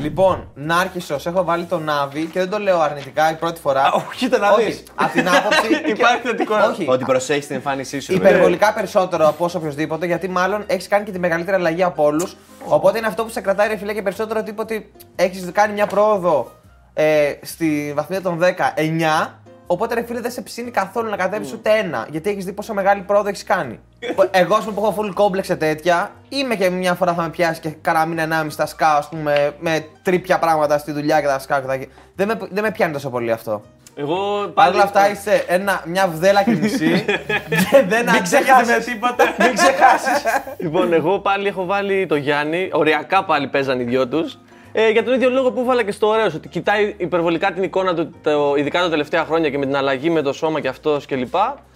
Λοιπόν, 0.05 0.51
Νάρχισο, 0.55 1.17
έχω 1.25 1.45
βάλει 1.45 1.64
τον 1.64 1.85
Νάβη 1.85 2.25
και 2.25 2.38
δεν 2.38 2.51
το 2.51 2.59
λέω 2.59 2.81
αρνητικά 2.81 3.31
η 3.31 3.35
πρώτη 3.35 3.61
φορά. 3.61 3.93
όχι, 3.93 4.17
κοίτα 4.17 4.38
να 4.38 4.55
δεις. 4.55 4.83
Από 4.95 5.12
την 5.12 5.29
άποψη. 5.29 5.69
Υπάρχει 5.95 6.21
θετικό. 6.23 6.55
Όχι. 6.71 6.87
Ότι 6.88 7.05
προσέχεις 7.05 7.47
την 7.47 7.57
εμφάνισή 7.57 8.01
σου. 8.01 8.12
ρε. 8.12 8.17
Υπερβολικά 8.19 8.73
περισσότερο 8.73 9.29
από 9.29 9.45
όσο 9.45 9.59
οποιοδήποτε, 9.59 10.07
γιατί 10.07 10.29
μάλλον 10.29 10.64
έχεις 10.67 10.88
κάνει 10.88 11.05
και 11.05 11.11
τη 11.11 11.19
μεγαλύτερη 11.19 11.57
αλλαγή 11.57 11.83
από 11.83 12.05
όλους. 12.05 12.37
Οπότε 12.64 12.99
είναι 12.99 13.07
αυτό 13.07 13.25
που 13.25 13.31
σε 13.31 13.40
κρατάει, 13.40 13.69
ρε 13.69 13.77
φίλε, 13.77 13.93
και 13.93 14.03
περισσότερο 14.03 14.43
τύπο 14.43 14.62
ότι 14.62 14.93
έχεις 15.17 15.51
κάνει 15.53 15.73
μια 15.73 15.87
πρόοδο 15.87 16.53
ε, 16.95 17.33
στη 17.43 17.93
βαθμίδα 17.97 18.23
των 18.23 18.40
10, 18.43 18.45
9. 18.45 19.29
Οπότε 19.66 19.94
ρε 19.94 20.03
φίλε 20.03 20.20
δεν 20.20 20.31
σε 20.31 20.42
ψήνει 20.42 20.70
καθόλου 20.70 21.11
να 21.11 21.16
κατέβεις 21.16 21.53
ούτε 21.53 21.70
ένα. 21.70 22.07
Γιατί 22.11 22.31
έχεις 22.31 22.44
δει 22.44 22.53
πόσο 22.53 22.74
μεγάλη 22.74 23.00
πρόοδο 23.00 23.29
έχεις 23.29 23.44
κάνει. 23.44 23.81
Εγώ, 24.31 24.55
ας 24.55 24.64
πούμε, 24.64 24.81
που 24.81 24.87
έχω 24.87 24.94
full 24.98 25.22
complex 25.22 25.44
σε 25.44 25.57
τέτοια, 25.57 26.11
είμαι 26.29 26.55
και 26.55 26.70
μια 26.70 26.94
φορά 26.94 27.14
θα 27.14 27.22
με 27.22 27.29
πιάσει 27.31 27.61
και 27.61 27.68
κάνα 27.68 28.07
μήνα 28.07 28.22
ενάμιση 28.22 28.57
θα 28.57 28.66
σκάω, 28.66 28.96
ας 28.96 29.09
πούμε, 29.09 29.55
με 29.59 29.87
τρίπια 30.03 30.38
πράγματα 30.38 30.79
στη 30.79 30.92
δουλειά 30.92 31.20
και 31.20 31.27
θα 31.27 31.38
σκάω 31.38 31.61
και 31.61 31.66
θα. 31.66 31.79
Δεν 32.14 32.27
με, 32.27 32.38
δεν 32.50 32.62
με 32.62 32.70
πιάνει 32.70 32.92
τόσο 32.92 33.11
πολύ 33.11 33.33
αυτό. 33.33 33.62
Εγώ 33.96 34.50
Παρ' 34.55 34.72
όλα 34.72 34.83
αυτά 34.83 35.11
είσαι 35.11 35.44
ένα, 35.46 35.83
μια 35.87 36.09
βδέλα 36.09 36.42
και 36.42 36.50
μισή 36.50 37.05
και 37.70 37.85
δεν 37.88 38.09
αντέχεσαι 38.09 38.64
με 38.66 38.85
τίποτα. 38.85 39.24
Μην 39.38 39.55
ξεχάσεις. 39.55 40.22
Λοιπόν, 40.59 40.92
εγώ 40.92 41.18
πάλι 41.18 41.48
έχω 41.48 41.64
βάλει 41.64 42.07
το 42.07 42.16
Γιάννη. 42.16 42.68
Οριακά 42.72 43.24
πάλι 43.24 43.48
παίζαν 43.48 43.81
οι 43.81 43.85
δυο 43.85 44.09
τους. 44.09 44.38
Ε, 44.76 44.88
για 44.90 45.04
τον 45.04 45.14
ίδιο 45.14 45.30
λόγο 45.30 45.50
που 45.52 45.60
έβαλα 45.60 45.82
και 45.82 45.92
στο 45.92 46.06
ωραίο, 46.06 46.26
ότι 46.26 46.48
κοιτάει 46.48 46.94
υπερβολικά 46.96 47.52
την 47.52 47.62
εικόνα 47.62 47.94
του, 47.94 48.14
το, 48.22 48.54
ειδικά 48.58 48.80
τα 48.80 48.88
τελευταία 48.90 49.24
χρόνια 49.24 49.50
και 49.50 49.58
με 49.58 49.66
την 49.66 49.76
αλλαγή 49.76 50.10
με 50.10 50.22
το 50.22 50.32
σώμα 50.32 50.60
και 50.60 50.68
αυτός 50.68 51.06
κλπ. 51.06 51.34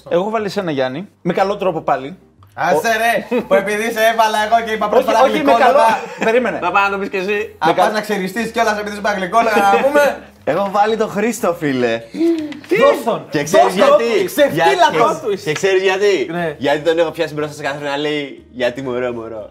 Εγώ 0.08 0.20
έχω 0.20 0.30
βάλει 0.30 0.46
εσένα 0.46 0.70
Γιάννη. 0.70 1.08
Με 1.22 1.32
καλό 1.32 1.56
τρόπο 1.56 1.80
πάλι. 1.80 2.16
Άσε 2.54 2.88
ρε, 2.96 3.37
που 3.48 3.54
επειδή 3.54 3.82
σε 3.82 4.00
έβαλα 4.12 4.38
εγώ 4.46 4.64
και 4.66 4.72
είπα 4.72 4.88
πρώτη 4.88 5.04
όχι, 5.04 5.14
φορά 5.14 5.24
όχι, 5.28 5.42
με 5.42 5.52
καλό. 5.52 5.56
γλυκόλογα. 5.56 5.98
Περίμενε. 6.24 6.58
Να 6.62 6.70
πάει 6.70 6.84
να 6.84 6.90
το 6.90 6.98
πεις 6.98 7.08
και 7.08 7.16
εσύ. 7.16 7.54
Αν 7.58 7.74
πας 7.74 7.92
να 7.92 8.00
ξεριστείς 8.00 8.50
κιόλας 8.50 8.78
επειδή 8.78 8.90
σου 8.94 8.98
είπα 8.98 9.12
γλυκόλογα 9.12 9.56
να 9.72 9.80
πούμε. 9.87 10.22
Έχω 10.44 10.68
βάλει 10.72 10.96
τον 10.96 11.08
Χρήστο, 11.11 11.54
φίλε. 11.58 12.02
Δώσ' 12.80 13.04
τον. 13.04 13.24
Και 13.30 13.42
ξέρεις 13.42 13.74
Δώσ' 13.74 13.88
τον. 13.88 13.98
γιατί; 14.00 14.24
Ξεφτύλακος. 14.24 15.20
Για- 15.26 15.42
Και 15.44 15.52
ξέρεις 15.52 15.82
γιατί; 15.82 16.28
Ναι. 16.30 16.54
Γιατί 16.58 16.78
τον 16.78 16.98
έχω 16.98 17.11
πιάσει 17.11 17.34
μπροστά 17.34 17.52
σε 17.54 17.62
κάθε 17.62 17.84
να 17.84 17.96
λέει 17.96 18.46
Γιατί 18.50 18.82
μωρό, 18.82 19.12
μωρό. 19.12 19.48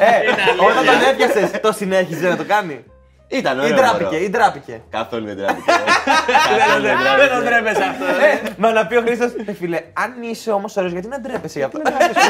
Ε, 0.00 0.62
όταν 0.70 0.84
τον 0.84 1.08
έπιασες, 1.10 1.60
το 1.60 1.72
συνέχιζε 1.72 2.28
να 2.28 2.36
το 2.36 2.44
κάνει; 2.44 2.84
Ήταν 3.28 3.58
Ή 3.58 3.60
ωραίο. 3.60 3.76
ντράπηκε, 3.76 4.04
μωρό. 4.04 4.16
ή 4.24 4.28
ντράπηκε. 4.30 4.82
Καθόλου 4.90 5.26
δεν 5.26 5.36
τράπηκε. 5.36 5.70
Καθόλου 6.58 6.82
δεν 6.82 6.96
Δεν 6.96 7.04
τράπηκε. 7.04 7.34
τον 7.34 7.44
τρέπεσαι 7.44 7.82
αυτό. 7.82 8.04
Ε, 8.04 8.52
Μα 8.56 8.70
να 8.72 8.86
πει 8.86 8.96
ο 8.96 9.00
Χρήστος, 9.00 9.30
«Ε, 9.46 9.52
φίλε, 9.52 9.80
αν 9.92 10.22
είσαι 10.22 10.50
όμως 10.50 10.76
ωραίος, 10.76 10.92
γιατί 10.92 11.08
να 11.08 11.20
ντρέπεσαι 11.20 11.58
γι' 11.58 11.64
αυτό; 11.64 11.80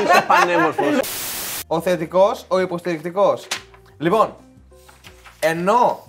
Είσαι 0.04 0.24
πανέμορφος. 0.26 1.00
Ο 1.66 1.80
θετικός, 1.80 2.44
ο 2.48 2.60
υποστηρικτικός. 2.60 3.46
Λοιπόν, 3.98 4.36
ενώ 5.40 6.06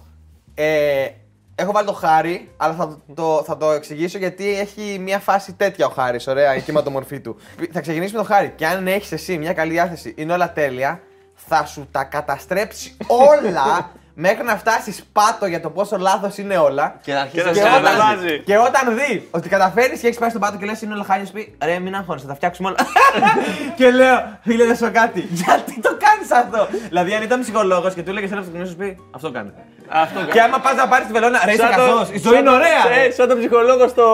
ε, 0.56 1.08
Έχω 1.58 1.72
βάλει 1.72 1.88
το 1.88 1.94
χάρι, 1.94 2.52
αλλά 2.58 2.74
θα 2.74 3.00
το, 3.16 3.44
θα 3.46 3.58
το 3.58 3.72
εξηγήσω 3.72 4.18
γιατί 4.18 4.60
έχει 4.60 4.98
μια 5.00 5.20
φάση 5.20 5.54
τέτοια 5.54 5.86
ο 5.86 5.90
χάρης. 5.90 6.28
Ωραία, 6.28 6.56
η 6.56 6.62
κυματομορφή 6.62 7.20
του. 7.20 7.36
Θα 7.72 7.82
ξεκινήσει 7.82 8.14
με 8.14 8.20
το 8.20 8.26
χάρι. 8.26 8.54
Και 8.56 8.66
αν 8.68 8.88
έχεις 8.88 9.12
εσύ 9.12 9.38
μια 9.38 9.54
καλή 9.54 9.72
διάθεση, 9.72 10.14
είναι 10.18 10.34
όλα 10.34 10.54
τέλεια, 10.54 11.02
θα 11.48 11.66
σου 11.66 11.88
τα 11.92 12.04
καταστρέψει 12.04 12.98
όλα 13.08 13.92
μέχρι 14.18 14.44
να 14.44 14.58
φτάσεις 14.58 15.04
πάτο 15.12 15.46
για 15.46 15.62
το 15.62 15.70
πόσο 15.70 15.98
λάθος 15.98 16.38
είναι 16.38 16.58
όλα. 16.58 16.96
Και 17.02 17.14
να 17.14 17.20
αρχίσεις 17.22 17.52
Και 17.52 17.62
να 17.62 17.70
να 17.70 17.70
σε 17.70 17.84
σε 17.84 17.90
αλλάζει. 17.90 18.02
αλλάζει. 18.02 18.40
Και 18.40 18.58
όταν 18.58 18.96
δει 18.96 19.28
ότι 19.32 19.50
καταφέρει 19.50 20.00
και 20.00 20.08
έχεις 20.08 20.18
πάει 20.20 20.30
στον 20.30 20.42
πάτο 20.42 20.58
και 20.58 20.66
λες 20.66 20.82
είναι 20.82 20.94
όλα 20.94 21.04
χάλια, 21.04 21.26
σου 21.26 21.32
πει 21.32 21.56
ρε, 21.64 21.80
μην 21.80 21.96
αγχώνεσαι, 21.96 22.26
θα 22.26 22.32
τα 22.32 22.36
φτιάξουμε 22.38 22.68
όλα. 22.70 22.78
και 23.78 23.92
λέω, 23.92 24.38
φίλε, 24.44 24.66
να 24.66 24.76
σου 24.76 24.84
πω 24.86 24.92
κάτι. 24.92 25.20
Γιατί 25.44 25.80
το 25.82 25.90
κάνεις 26.00 26.32
αυτό; 26.32 26.68
δηλαδή, 26.88 27.14
αν 27.14 27.22
ήταν 27.24 27.42
ψυχολόγος 27.42 27.94
και 27.94 28.04
του 28.04 28.10
έλεγες 28.10 28.32
ένα 28.32 28.40
αυτοκίνητο, 28.40 28.70
σου 28.70 28.76
πει 28.76 28.98
αυτό 29.12 29.32
κάνει. 29.32 29.52
Αυτό 29.90 30.20
Και 30.32 30.42
άμα 30.42 30.60
πας 30.60 30.76
να 30.76 30.88
πάρεις 30.88 31.08
τη 31.08 31.14
βελόνα, 31.14 31.42
ρε, 31.46 31.52
είσαι 31.52 31.62
Σαν 31.62 31.72
το- 31.72 31.78
καθώ. 31.78 32.14
Η 32.14 32.18
ζωή 32.20 32.38
είναι 32.40 32.50
σαν- 32.50 32.56
ωραία. 32.60 33.00
ε, 33.06 33.12
Σαν 33.12 33.28
τον 33.28 33.38
ψυχολόγο 33.38 33.88
στο 33.88 34.06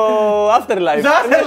Afterlife. 0.58 1.02
Ζάχαρη, 1.02 1.44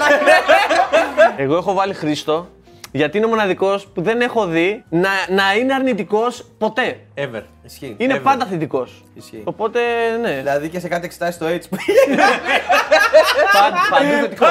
Εγώ 1.36 1.56
έχω 1.56 1.74
βάλει 1.74 1.94
Χρήστο 1.94 2.48
γιατί 2.96 3.16
είναι 3.16 3.26
ο 3.26 3.28
μοναδικός 3.28 3.86
που 3.86 4.02
δεν 4.02 4.20
έχω 4.20 4.46
δει 4.46 4.84
να, 4.88 5.08
να 5.28 5.54
είναι 5.54 5.74
αρνητικός 5.74 6.44
ποτέ. 6.58 6.98
Ever. 7.16 7.42
Ισχύει. 7.64 7.94
Είναι 7.98 8.18
πάντα 8.18 8.44
θετικός. 8.46 9.04
Ισχύει. 9.14 9.42
Οπότε 9.44 9.80
ναι. 10.20 10.30
Δηλαδή 10.36 10.68
και 10.68 10.78
σε 10.80 10.88
κάτι 10.88 11.04
εξετάσει 11.04 11.38
το 11.38 11.46
AIDS 11.46 11.62
που 11.70 11.76
Πάντ- 13.52 13.74
Παντού 13.90 14.12
θετικός. 14.22 14.48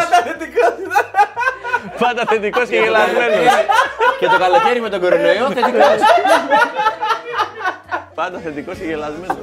Πάντα 1.99 2.23
θετικός 2.27 2.69
και 2.69 2.75
γελασμένος. 2.75 3.53
Και 4.19 4.25
το 4.27 4.37
καλοκαίρι 4.37 4.81
με 4.81 4.89
τον 4.89 4.99
κορονοϊό 5.01 5.47
θετικός. 5.47 5.97
Πάντα 8.15 8.39
θετικός 8.39 8.77
και 8.77 8.83
γελασμένος. 8.85 9.37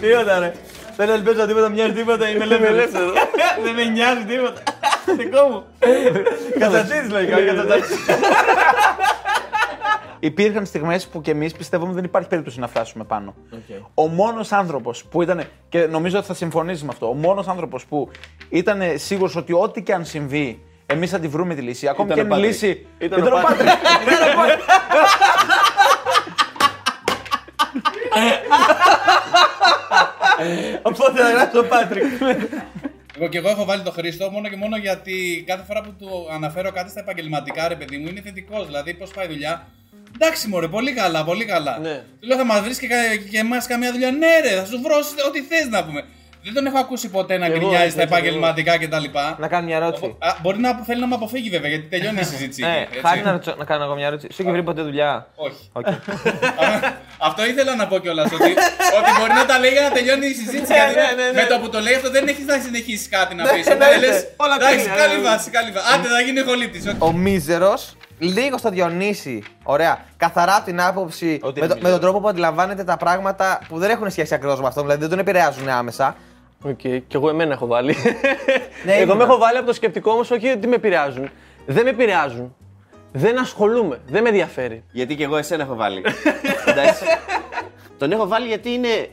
Τίποτα, 0.00 0.52
ρε. 0.98 1.06
Δεν 1.06 1.14
ελπίζω 1.14 1.46
τίποτα, 1.46 1.68
μοιάζει 1.68 1.92
τίποτα, 1.92 2.28
είμαι 2.28 2.44
ελεύθερος. 2.44 3.12
Δεν 3.64 3.74
με 3.74 3.84
νοιάζει 3.84 4.24
τίποτα. 4.24 4.62
Δικό 5.18 5.48
μου. 5.48 5.64
Κατατζής 6.58 7.10
λογικά, 7.10 7.40
κατατζής. 7.40 7.96
Υπήρχαν 10.20 10.66
στιγμές 10.66 11.06
που 11.06 11.20
και 11.20 11.30
εμείς 11.30 11.52
πιστεύουμε 11.52 11.92
δεν 11.92 12.04
υπάρχει 12.04 12.28
περίπτωση 12.28 12.60
να 12.60 12.68
φτάσουμε 12.68 13.04
πάνω. 13.04 13.34
Ο 13.94 14.06
μόνος 14.06 14.52
άνθρωπος 14.52 15.04
που 15.04 15.22
ήταν. 15.22 15.42
και 15.68 15.86
νομίζω 15.86 16.18
ότι 16.18 16.26
θα 16.26 16.34
συμφωνήσεις 16.34 16.82
με 16.82 16.88
αυτό. 16.92 17.08
Ο 17.08 17.12
μόνος 17.14 17.48
άνθρωπος 17.48 17.84
που 17.86 18.10
ήταν 18.48 18.80
σίγουρος 18.94 19.36
ότι 19.36 19.52
ό,τι 19.52 19.82
και 19.82 19.94
αν 19.94 20.04
συμβεί, 20.04 20.62
εμείς 20.86 21.10
θα 21.10 21.18
τη 21.18 21.28
βρούμε 21.28 21.54
τη 21.54 21.60
λύση. 21.60 21.88
Ακόμη 21.88 22.12
Ήταν 22.12 22.26
και 22.26 22.32
ο 22.32 22.34
αν 22.34 22.40
η 22.40 22.42
Πάτρικ. 22.42 22.62
λύση. 22.62 22.86
Ήταν 22.98 23.26
ο 23.26 23.30
Πάτρικ. 23.42 23.60
Ήταν 23.60 24.28
ο 24.32 24.40
Πάτρικ. 24.40 24.60
Οπότε 30.82 31.20
θα 31.22 31.30
γράψω 31.30 31.58
ο 31.60 31.64
Πάτρικ. 31.64 32.04
Εγώ 33.16 33.28
και 33.28 33.38
εγώ 33.38 33.48
έχω 33.48 33.64
βάλει 33.64 33.82
τον 33.82 33.92
Χρήστο 33.92 34.30
μόνο 34.30 34.48
και 34.48 34.56
μόνο 34.56 34.76
γιατί 34.76 35.44
κάθε 35.46 35.64
φορά 35.66 35.80
που 35.80 35.94
του 35.98 36.28
αναφέρω 36.32 36.70
κάτι 36.72 36.90
στα 36.90 37.00
επαγγελματικά, 37.00 37.68
ρε 37.68 37.74
παιδί 37.74 37.96
μου, 37.98 38.08
είναι 38.08 38.20
θετικός. 38.20 38.66
Δηλαδή, 38.66 38.94
πώς 38.94 39.10
πάει 39.10 39.24
η 39.24 39.28
δουλειά. 39.28 39.66
Εντάξει, 40.14 40.48
μωρέ, 40.48 40.68
πολύ 40.68 40.92
καλά, 40.92 41.24
πολύ 41.24 41.44
καλά. 41.44 41.78
Ναι. 41.78 42.02
Του 42.20 42.26
λέω, 42.26 42.36
θα 42.36 42.44
μας 42.44 42.60
βρεις 42.60 42.78
και, 42.78 42.86
κα- 42.86 43.16
και 43.30 43.38
εμάς 43.38 43.66
καμία 43.66 43.92
δουλειά. 43.92 44.10
Ναι, 44.10 44.40
ρε, 44.42 44.56
θα 44.56 44.64
σου 44.64 44.80
βρω 44.82 44.96
ό,τι 45.28 45.40
θες 45.40 45.68
να 45.68 45.84
πούμε. 45.84 46.04
Δεν 46.44 46.54
τον 46.54 46.66
έχω 46.66 46.78
ακούσει 46.78 47.08
ποτέ 47.10 47.38
να 47.38 47.46
εγώ, 47.46 47.54
γκρινιάζει 47.56 47.82
έτσι, 47.84 47.90
στα 47.92 48.02
έτσι, 48.02 48.14
επαγγελματικά 48.14 48.78
κτλ. 48.78 49.04
Να 49.38 49.48
κάνω 49.48 49.66
μια 49.66 49.76
ερώτηση. 49.76 50.16
Α, 50.18 50.28
Μπορεί 50.42 50.58
να 50.58 50.74
θέλει 50.86 51.00
να 51.00 51.06
με 51.06 51.14
αποφύγει 51.14 51.50
βέβαια 51.50 51.68
γιατί 51.70 51.86
τελειώνει 51.86 52.20
η 52.20 52.24
συζήτηση. 52.32 52.62
Ε, 52.64 52.80
έτσι. 52.80 52.98
χάρη 53.06 53.20
να, 53.22 53.32
ρωτήσω- 53.32 53.54
να 53.58 53.64
κάνω 53.64 53.84
εγώ 53.84 53.94
μια 53.94 54.06
ερώτηση. 54.06 54.28
Σου 54.34 54.42
έχει 54.42 54.50
βρει 54.50 54.62
ποτέ 54.62 54.82
δουλειά; 54.82 55.26
Όχι. 55.34 55.70
αυτό 57.28 57.44
ήθελα 57.46 57.74
να 57.76 57.86
πω 57.86 57.98
κιόλας. 57.98 58.32
Ότι, 58.32 58.50
ότι 58.98 59.10
μπορεί 59.18 59.32
να 59.32 59.46
τα 59.46 59.58
λέει 59.58 59.70
για 59.70 59.82
να 59.82 59.90
τελειώνει 59.90 60.26
η 60.26 60.32
συζήτηση. 60.34 60.72
γιατί 60.72 60.94
με 61.34 61.44
το 61.48 61.58
που 61.60 61.68
το 61.68 61.80
λέει 61.80 61.94
αυτό 61.94 62.10
δεν 62.10 62.28
έχεις 62.28 62.44
να 62.46 62.58
συνεχίσεις 62.58 63.08
κάτι 63.08 63.34
να 63.34 63.42
πεις. 63.42 63.66
Οπότε 63.66 63.72
εννοείται. 63.84 64.06
λες. 64.06 64.26
Όλα 64.36 64.54
Εντάξει, 64.54 64.76
τέλεια, 64.78 64.94
καλή 65.06 65.20
ναι. 65.20 65.28
βάση, 65.28 65.50
καλή 65.50 65.70
βάση. 65.70 65.86
Άντε 65.94 66.08
να 66.08 66.20
γίνει 66.20 66.40
χολίτης. 66.40 66.94
Ο 66.98 67.12
μίζερος, 67.12 67.96
λίγο 68.18 68.58
στο 68.58 68.70
Διονύση. 68.70 69.42
Ωραία. 69.62 69.98
Καθαρά 70.16 70.54
από 70.56 70.64
την 70.64 70.80
άποψη 70.80 71.38
Ότι 71.42 71.60
με, 71.60 71.66
είναι 71.66 71.74
το- 71.74 71.80
με 71.82 71.90
τον 71.90 72.00
τρόπο 72.00 72.20
που 72.20 72.28
αντιλαμβάνεται 72.28 72.84
τα 72.84 72.96
πράγματα 72.96 73.60
που 73.68 73.78
δεν 73.78 73.90
έχουν 73.90 74.10
σχέση 74.10 74.34
ακριβώς 74.34 74.60
με 74.60 74.66
αυτό. 74.66 74.80
Δηλαδή 74.80 75.00
δεν 75.00 75.08
τον 75.10 75.18
επηρεάζουν 75.18 75.68
άμεσα. 75.68 76.16
Οκ, 76.62 76.76
και 76.80 77.02
εγώ 77.12 77.28
εμένα 77.28 77.52
έχω 77.52 77.66
βάλει. 77.66 77.96
Ναι, 78.84 78.92
εγώ 78.92 79.02
ήμουνα. 79.02 79.16
με 79.16 79.24
έχω 79.24 79.38
βάλει 79.38 79.56
από 79.56 79.66
το 79.66 79.72
σκεπτικό 79.72 80.10
όμως 80.10 80.30
όχι 80.30 80.48
ότι 80.48 80.66
με 80.66 80.74
επηρεάζουν. 80.74 81.30
Δεν 81.66 81.84
με 81.84 81.90
επηρεάζουν. 81.90 82.54
Δεν 83.12 83.38
ασχολούμαι. 83.38 83.98
Δεν 84.06 84.22
με 84.22 84.28
ενδιαφέρει. 84.28 84.84
Γιατί 84.92 85.16
και 85.16 85.24
εγώ 85.24 85.36
εσένα 85.36 85.62
έχω 85.62 85.74
βάλει. 85.74 86.04
Εντάξει. 86.70 87.04
Τον 87.98 88.12
έχω 88.12 88.26
βάλει 88.26 88.46
γιατί 88.46 88.70
είναι 88.72 89.08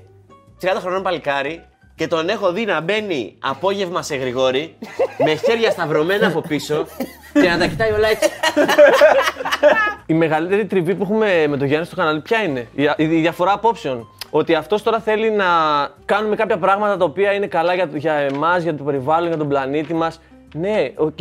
30 0.61 0.67
χρονών 0.79 1.03
παλικάρι 1.03 1.63
και 1.95 2.07
τον 2.07 2.29
έχω 2.29 2.51
δει 2.51 2.65
να 2.65 2.81
μπαίνει 2.81 3.35
απόγευμα 3.39 4.01
σε 4.01 4.15
Γρηγόρη 4.15 4.75
με 5.17 5.35
χέρια 5.35 5.71
σταυρωμένα 5.71 6.27
από 6.27 6.41
πίσω 6.41 6.85
και 7.33 7.49
να 7.49 7.57
τα 7.57 7.67
κοιτάει 7.67 7.91
όλα 7.91 8.07
έτσι. 8.07 8.29
Η 10.05 10.13
μεγαλύτερη 10.13 10.65
τριβή 10.65 10.95
που 10.95 11.03
έχουμε 11.03 11.45
με 11.47 11.57
τον 11.57 11.67
Γιάννη 11.67 11.85
στο 11.85 11.95
κανάλι 11.95 12.21
ποια 12.21 12.43
είναι; 12.43 12.67
Η, 12.75 12.83
η 12.97 13.05
διαφορά 13.05 13.53
απόψεων. 13.53 14.07
Ότι 14.29 14.55
αυτός 14.55 14.83
τώρα 14.83 14.99
θέλει 14.99 15.31
να 15.31 15.45
κάνουμε 16.05 16.35
κάποια 16.35 16.57
πράγματα 16.57 16.97
τα 16.97 17.05
οποία 17.05 17.33
είναι 17.33 17.47
καλά 17.47 17.73
για, 17.73 17.89
για 17.93 18.13
εμάς, 18.13 18.63
για 18.63 18.75
το 18.75 18.83
περιβάλλον, 18.83 19.27
για 19.27 19.37
τον 19.37 19.47
πλανήτη 19.47 19.93
μας. 19.93 20.21
Ναι, 20.53 20.91
οκ, 20.95 21.19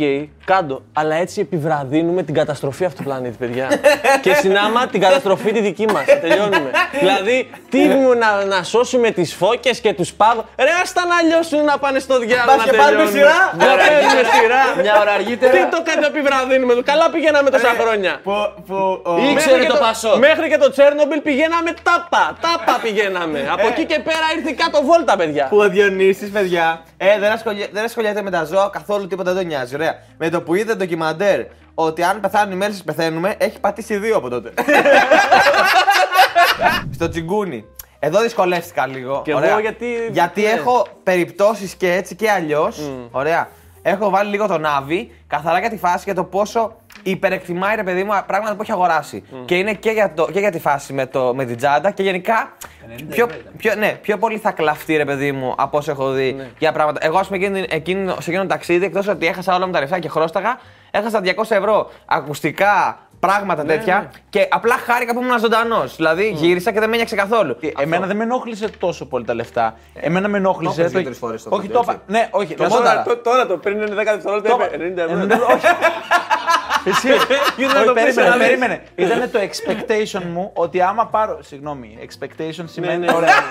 κάντο. 0.51 0.81
Αλλά 0.93 1.15
έτσι 1.15 1.41
επιβραδύνουμε 1.41 2.23
την 2.23 2.33
καταστροφή 2.33 2.85
αυτού 2.85 2.97
του 2.97 3.03
πλανήτη, 3.03 3.37
παιδιά. 3.37 3.67
και 4.23 4.33
συνάμα 4.33 4.87
την 4.87 5.01
καταστροφή 5.01 5.51
τη 5.51 5.61
δική 5.61 5.85
μας. 5.93 6.05
Τελειώνουμε. 6.21 6.69
δηλαδή, 6.99 7.49
τι 7.69 7.77
μου 7.77 8.13
να, 8.13 8.45
να 8.45 8.63
σώσουμε 8.63 9.11
τις 9.11 9.33
φώκες 9.33 9.79
και 9.79 9.93
τους 9.93 10.13
πάγους; 10.13 10.43
Ρε, 10.57 10.73
ας 10.83 10.93
τα 10.93 11.03
να 11.05 11.17
λιώσουν 11.27 11.63
να 11.63 11.77
πάνε 11.77 11.99
στο 11.99 12.19
διάλογο. 12.19 12.57
Πας 12.57 12.57
να 12.57 12.71
και 12.71 12.77
πάρουμε 12.77 13.03
τελειώνουμε. 13.03 13.17
σειρά. 13.17 13.39
Να 13.57 13.65
παίρνουμε 13.81 14.21
σειρά. 14.35 14.63
Μια 14.83 14.93
ώρα 15.01 15.11
αργότερα. 15.11 15.51
Τι 15.51 15.61
το 15.75 15.79
κάτι 15.89 16.05
επιβραδύνουμε. 16.11 16.73
Καλά 16.91 17.05
πηγαίναμε 17.13 17.49
τόσα 17.49 17.71
χρόνια. 17.79 18.13
Που, 18.23 18.33
που, 18.67 18.75
ο... 19.11 19.13
Ήξερε 19.31 19.55
Μέχρι 19.55 19.67
το 19.71 19.73
και 19.73 19.79
Πασόκ. 19.87 20.17
Μέχρι 20.27 20.45
και 20.51 20.57
το 20.63 20.69
Τσέρνομπιλ 20.73 21.19
πηγαίναμε 21.27 21.71
τάπα. 21.87 22.25
Τάπα 22.45 22.75
πηγαίναμε. 22.83 23.39
Από 23.55 23.67
εκεί 23.71 23.83
και 23.91 23.99
πέρα 24.07 24.27
ήρθε 24.35 24.51
κάτω 24.61 24.77
βόλτα, 24.87 25.13
παιδιά. 25.21 25.45
που 25.51 25.57
ο 25.65 25.67
Διονύσης, 25.73 26.29
παιδιά, 26.35 26.67
ε, 26.97 27.19
δεν, 27.23 27.31
ασχολεί, 27.37 27.63
δεν 27.75 27.83
ασχολιέται 27.89 28.21
με 28.27 28.31
τα 28.35 28.41
ζώα 28.51 28.69
καθόλου 28.77 29.07
τίποτα 29.07 29.29
δεν 29.33 29.39
τον 29.39 29.47
νοιάζει. 29.51 29.75
Ωραία. 29.75 29.93
Με 30.17 30.29
το 30.29 30.38
που 30.41 30.55
είδε 30.55 30.75
ντοκιμαντέρ 30.75 31.41
ότι 31.73 32.03
αν 32.03 32.19
πεθάνουν 32.19 32.53
οι 32.53 32.55
μέλισσε 32.55 32.83
πεθαίνουμε, 32.83 33.35
έχει 33.37 33.59
πατήσει 33.59 33.97
δύο 33.97 34.17
από 34.17 34.29
τότε. 34.29 34.53
Στο 36.95 37.09
τσιγκούνι. 37.09 37.65
Εδώ 37.99 38.21
δυσκολεύτηκα 38.21 38.87
λίγο. 38.87 39.21
Κι 39.23 39.29
εγώ 39.29 39.39
ωραία. 39.39 39.59
γιατί- 39.59 40.09
Γιατί 40.11 40.41
ναι. 40.41 40.47
έχω 40.47 40.87
περιπτώσεις 41.03 41.73
και 41.73 41.93
έτσι 41.93 42.15
και 42.15 42.31
αλλιώς. 42.31 42.79
Ωραία. 43.11 43.49
Έχω 43.81 44.09
βάλει 44.09 44.29
λίγο 44.29 44.47
τον 44.47 44.65
Άβη, 44.65 45.11
καθαρά 45.27 45.59
για 45.59 45.69
τη 45.69 45.77
φάση 45.77 46.01
για 46.05 46.15
το 46.15 46.23
πόσο 46.23 46.75
υπερεκτιμάει 47.03 47.75
ρε 47.75 47.83
παιδί 47.83 48.03
μου 48.03 48.11
πράγματα 48.27 48.55
που 48.55 48.61
έχει 48.61 48.71
αγοράσει. 48.71 49.23
Και 49.45 49.55
είναι 49.55 49.73
και 49.73 49.89
για, 49.91 50.13
το, 50.13 50.29
και 50.31 50.39
για 50.39 50.51
τη 50.51 50.59
φάση 50.59 50.93
με, 50.93 51.05
το, 51.05 51.33
με 51.35 51.45
την 51.45 51.57
τσάντα 51.57 51.91
και 51.91 52.03
γενικά. 52.03 52.51
Πιο, 53.09 53.27
πιο, 53.57 53.75
ναι, 53.75 53.97
πιο 54.01 54.17
πολύ 54.17 54.37
θα 54.37 54.51
κλαφτεί 54.51 54.95
ρε 54.95 55.05
παιδί 55.05 55.31
μου 55.31 55.53
από 55.57 55.77
όσο 55.77 55.91
έχω 55.91 56.11
δει 56.11 56.33
Ναι. 56.33 56.47
για 56.59 56.71
πράγματα. 56.71 57.05
Εγώ, 57.05 57.17
ας 57.17 57.27
πούμε, 57.27 57.37
εκείνη, 57.39 57.65
εκείνη, 57.69 58.09
σε 58.09 58.15
εκείνο 58.29 58.41
το 58.41 58.47
ταξίδι, 58.47 58.85
εκτός 58.85 59.07
ότι 59.07 59.27
έχασα 59.27 59.55
όλα 59.55 59.65
μου 59.65 59.71
τα 59.71 59.79
λεφτά 59.79 59.99
και 59.99 60.09
χρώσταγα, 60.09 60.59
έχασα 60.91 61.21
200 61.23 61.31
ευρώ 61.49 61.89
ακουστικά, 62.05 62.99
πράγματα 63.19 63.63
Ναι, 63.63 63.75
τέτοια. 63.75 64.11
Και 64.29 64.47
απλά 64.51 64.75
χάρηκα 64.77 65.13
που 65.13 65.21
ήμουν 65.21 65.39
ζωντανός. 65.39 65.95
Δηλαδή 65.95 66.31
γύρισα 66.35 66.71
και 66.71 66.79
δεν 66.79 66.87
με 66.89 66.93
ένιωξε 66.95 67.15
καθόλου. 67.15 67.57
Εμένα 67.79 68.05
δεν 68.07 68.15
με 68.17 68.23
ενόχλησε 68.23 68.69
τόσο 68.79 69.05
πολύ 69.05 69.25
τα 69.25 69.33
λεφτά. 69.33 69.75
Εμένα 69.93 70.27
με 70.27 70.37
ενόχλησε. 70.37 70.75
το 70.75 70.79
είπες 70.81 70.91
το- 70.91 70.97
δύο-τρεις 70.97 71.17
φορές 71.17 71.43
το 71.43 71.49
Όχι, 71.51 71.61
βίντεο, 71.61 71.81
το 71.81 71.85
είπα. 71.91 72.01
Ναι, 72.07 72.27
όχι. 72.31 72.53
Το 72.55 72.63
να 72.63 72.69
σου- 72.69 72.75
μόνταρα. 72.77 73.03
Τώρα, 73.03 73.21
τώρα 73.21 73.47
το 73.47 73.57
πριν 73.57 73.75
είναι 73.81 73.95
10 73.95 74.11
δευτερόλεπτα. 74.11 74.49
Το 74.57 74.63
είπε 74.63 74.77
90 74.77 75.01
ευρώ. 75.01 75.17
Ε, 75.49 75.53
όχι. 75.53 75.65
Εσύ, 76.85 77.07
Γύρω 77.57 77.71
να 77.71 77.77
όχι, 77.77 77.85
το 77.87 77.93
πεις, 77.93 78.03
περίμενε, 78.03 78.29
να 78.29 78.35
δεις. 78.37 78.45
περίμενε. 78.45 78.83
Ήταν 78.95 79.31
το 79.31 79.39
expectation 79.39 80.23
μου 80.33 80.51
ότι 80.53 80.81
άμα 80.81 81.05
πάρω. 81.05 81.39
Συγγνώμη, 81.43 81.97
expectation 82.01 82.63
σημαίνει. 82.65 83.05
ναι, 83.05 83.13
Ωραία. 83.13 83.29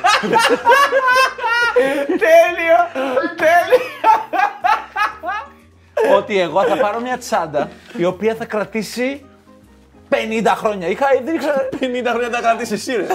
Τέλειο! 2.06 2.78
Τέλειο! 3.36 3.84
Ότι 6.16 6.40
εγώ 6.40 6.62
θα 6.64 6.76
πάρω 6.76 7.00
μια 7.00 7.18
τσάντα 7.18 7.68
η 7.96 8.04
οποία 8.04 8.34
θα 8.34 8.44
κρατήσει 8.44 9.24
50 10.10 10.54
χρόνια. 10.56 10.88
Είχα, 10.88 11.06
δεν 11.24 11.34
ήξερα. 11.34 11.68
50 11.80 12.06
χρόνια 12.06 12.30
τα 12.30 12.38
κρατήσεις 12.40 12.72
εσύ, 12.88 12.96
ρε. 12.96 13.06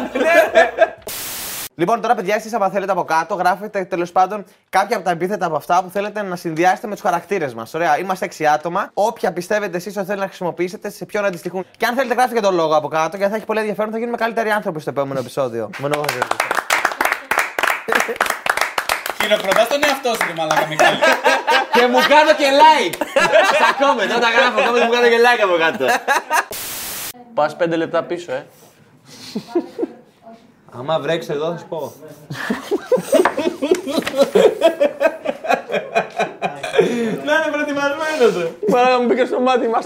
Λοιπόν, 1.75 2.01
τώρα 2.01 2.15
παιδιά, 2.15 2.35
εσείς 2.35 2.53
άμα 2.53 2.69
θέλετε 2.69 2.91
από 2.91 3.03
κάτω, 3.03 3.35
γράφετε 3.35 3.83
τέλος 3.85 4.11
πάντων 4.11 4.45
κάποια 4.69 4.95
από 4.95 5.05
τα 5.05 5.11
επίθετα 5.11 5.45
από 5.45 5.55
αυτά 5.55 5.83
που 5.83 5.89
θέλετε 5.89 6.21
να 6.21 6.35
συνδυάσετε 6.35 6.87
με 6.87 6.93
τους 6.93 7.01
χαρακτήρες 7.03 7.53
μας. 7.53 7.73
Ωραία, 7.73 7.99
είμαστε 7.99 8.29
6 8.37 8.43
άτομα. 8.43 8.89
Όποια 8.93 9.33
πιστεύετε 9.33 9.77
εσείς 9.77 9.95
ότι 9.95 10.05
θέλετε 10.05 10.21
να 10.21 10.27
χρησιμοποιήσετε, 10.27 10.89
σε 10.89 11.05
ποιον 11.05 11.25
αντιστοιχούν. 11.25 11.65
Και 11.77 11.85
αν 11.85 11.95
θέλετε, 11.95 12.13
γράφετε 12.13 12.35
και 12.35 12.45
τον 12.45 12.55
λόγο 12.55 12.75
από 12.75 12.87
κάτω, 12.87 13.17
γιατί 13.17 13.31
θα 13.31 13.37
έχει 13.37 13.45
πολύ 13.45 13.59
ενδιαφέρον, 13.59 13.91
θα 13.91 13.97
γίνουμε 13.97 14.17
καλύτεροι 14.17 14.49
άνθρωποι 14.49 14.79
στο 14.79 14.89
επόμενο 14.89 15.19
επεισόδιο. 15.19 15.69
Μόνο 15.77 15.93
εγώ 15.95 16.03
ξέρω. 16.05 16.27
Χειροκροτάς 19.21 19.67
τον 19.67 19.83
εαυτό 19.83 20.09
σου, 20.09 20.27
ρε 20.27 20.33
μαλάκα 20.37 20.65
Μιχάλη. 20.67 20.97
Και 21.73 21.87
μου 21.87 21.99
κάνω 22.13 22.31
και 22.39 22.47
like. 22.63 22.95
Στα 23.53 23.69
comment, 23.79 24.11
όταν 24.17 24.31
γράφω 24.37 24.57
comment 24.69 24.83
μου 24.85 24.91
κάνω 24.91 25.07
και 25.07 25.19
like 25.25 25.41
από 25.43 25.55
κάτω. 25.63 25.85
Πας 27.33 27.55
5 27.59 27.77
λεπτά 27.77 28.03
πίσω, 28.03 28.31
ε. 28.31 28.45
Άμα 30.71 30.99
βρέξεις 30.99 31.35
εδώ 31.35 31.51
θα 31.51 31.57
σου 31.57 31.67
πω. 31.67 31.93
Να 37.25 37.33
είναι 37.33 37.51
προετοιμασμένος. 37.51 38.51
Μαλάκα 38.69 38.99
μου 38.99 39.05
μπήκε 39.05 39.25
στο 39.25 39.39
μάτι 39.39 39.67
μας. 39.67 39.85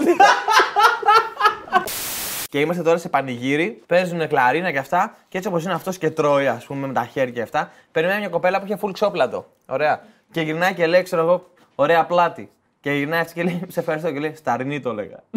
Και 2.48 2.60
είμαστε 2.60 2.82
τώρα 2.82 2.98
σε 2.98 3.08
πανηγύρι, 3.08 3.82
παίζουν 3.86 4.28
κλαρίνα 4.28 4.72
και 4.72 4.78
αυτά. 4.78 5.16
Και 5.28 5.36
έτσι 5.36 5.48
όπως 5.48 5.64
είναι 5.64 5.72
αυτός 5.72 5.98
και 5.98 6.10
τρώει, 6.10 6.46
ας 6.46 6.64
πούμε, 6.64 6.86
με 6.86 6.92
τα 6.92 7.04
χέρια 7.04 7.32
και 7.32 7.42
αυτά. 7.42 7.70
Περιμένει 7.92 8.18
μια 8.18 8.28
κοπέλα 8.28 8.58
που 8.58 8.64
είχε 8.64 8.78
full 8.82 8.90
ξόπλατο. 8.92 9.46
Ωραία. 9.66 10.00
Και 10.30 10.40
γυρνάει 10.40 10.74
και 10.74 10.86
λέει, 10.86 11.02
ξέρω 11.02 11.22
εγώ, 11.22 11.50
ωραία 11.74 12.04
πλάτη. 12.06 12.50
Και 12.80 12.92
γυρνάει 12.92 13.20
έτσι 13.20 13.34
και 13.34 13.42
λέει, 13.42 13.62
Σε 13.68 13.80
ευχαριστώ 13.80 14.12
και 14.12 14.18
λέει, 14.18 14.34
Σταρινή 14.34 14.80
το 14.80 14.90
έλεγα. 14.90 15.22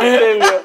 Τέλειο. 0.00 0.62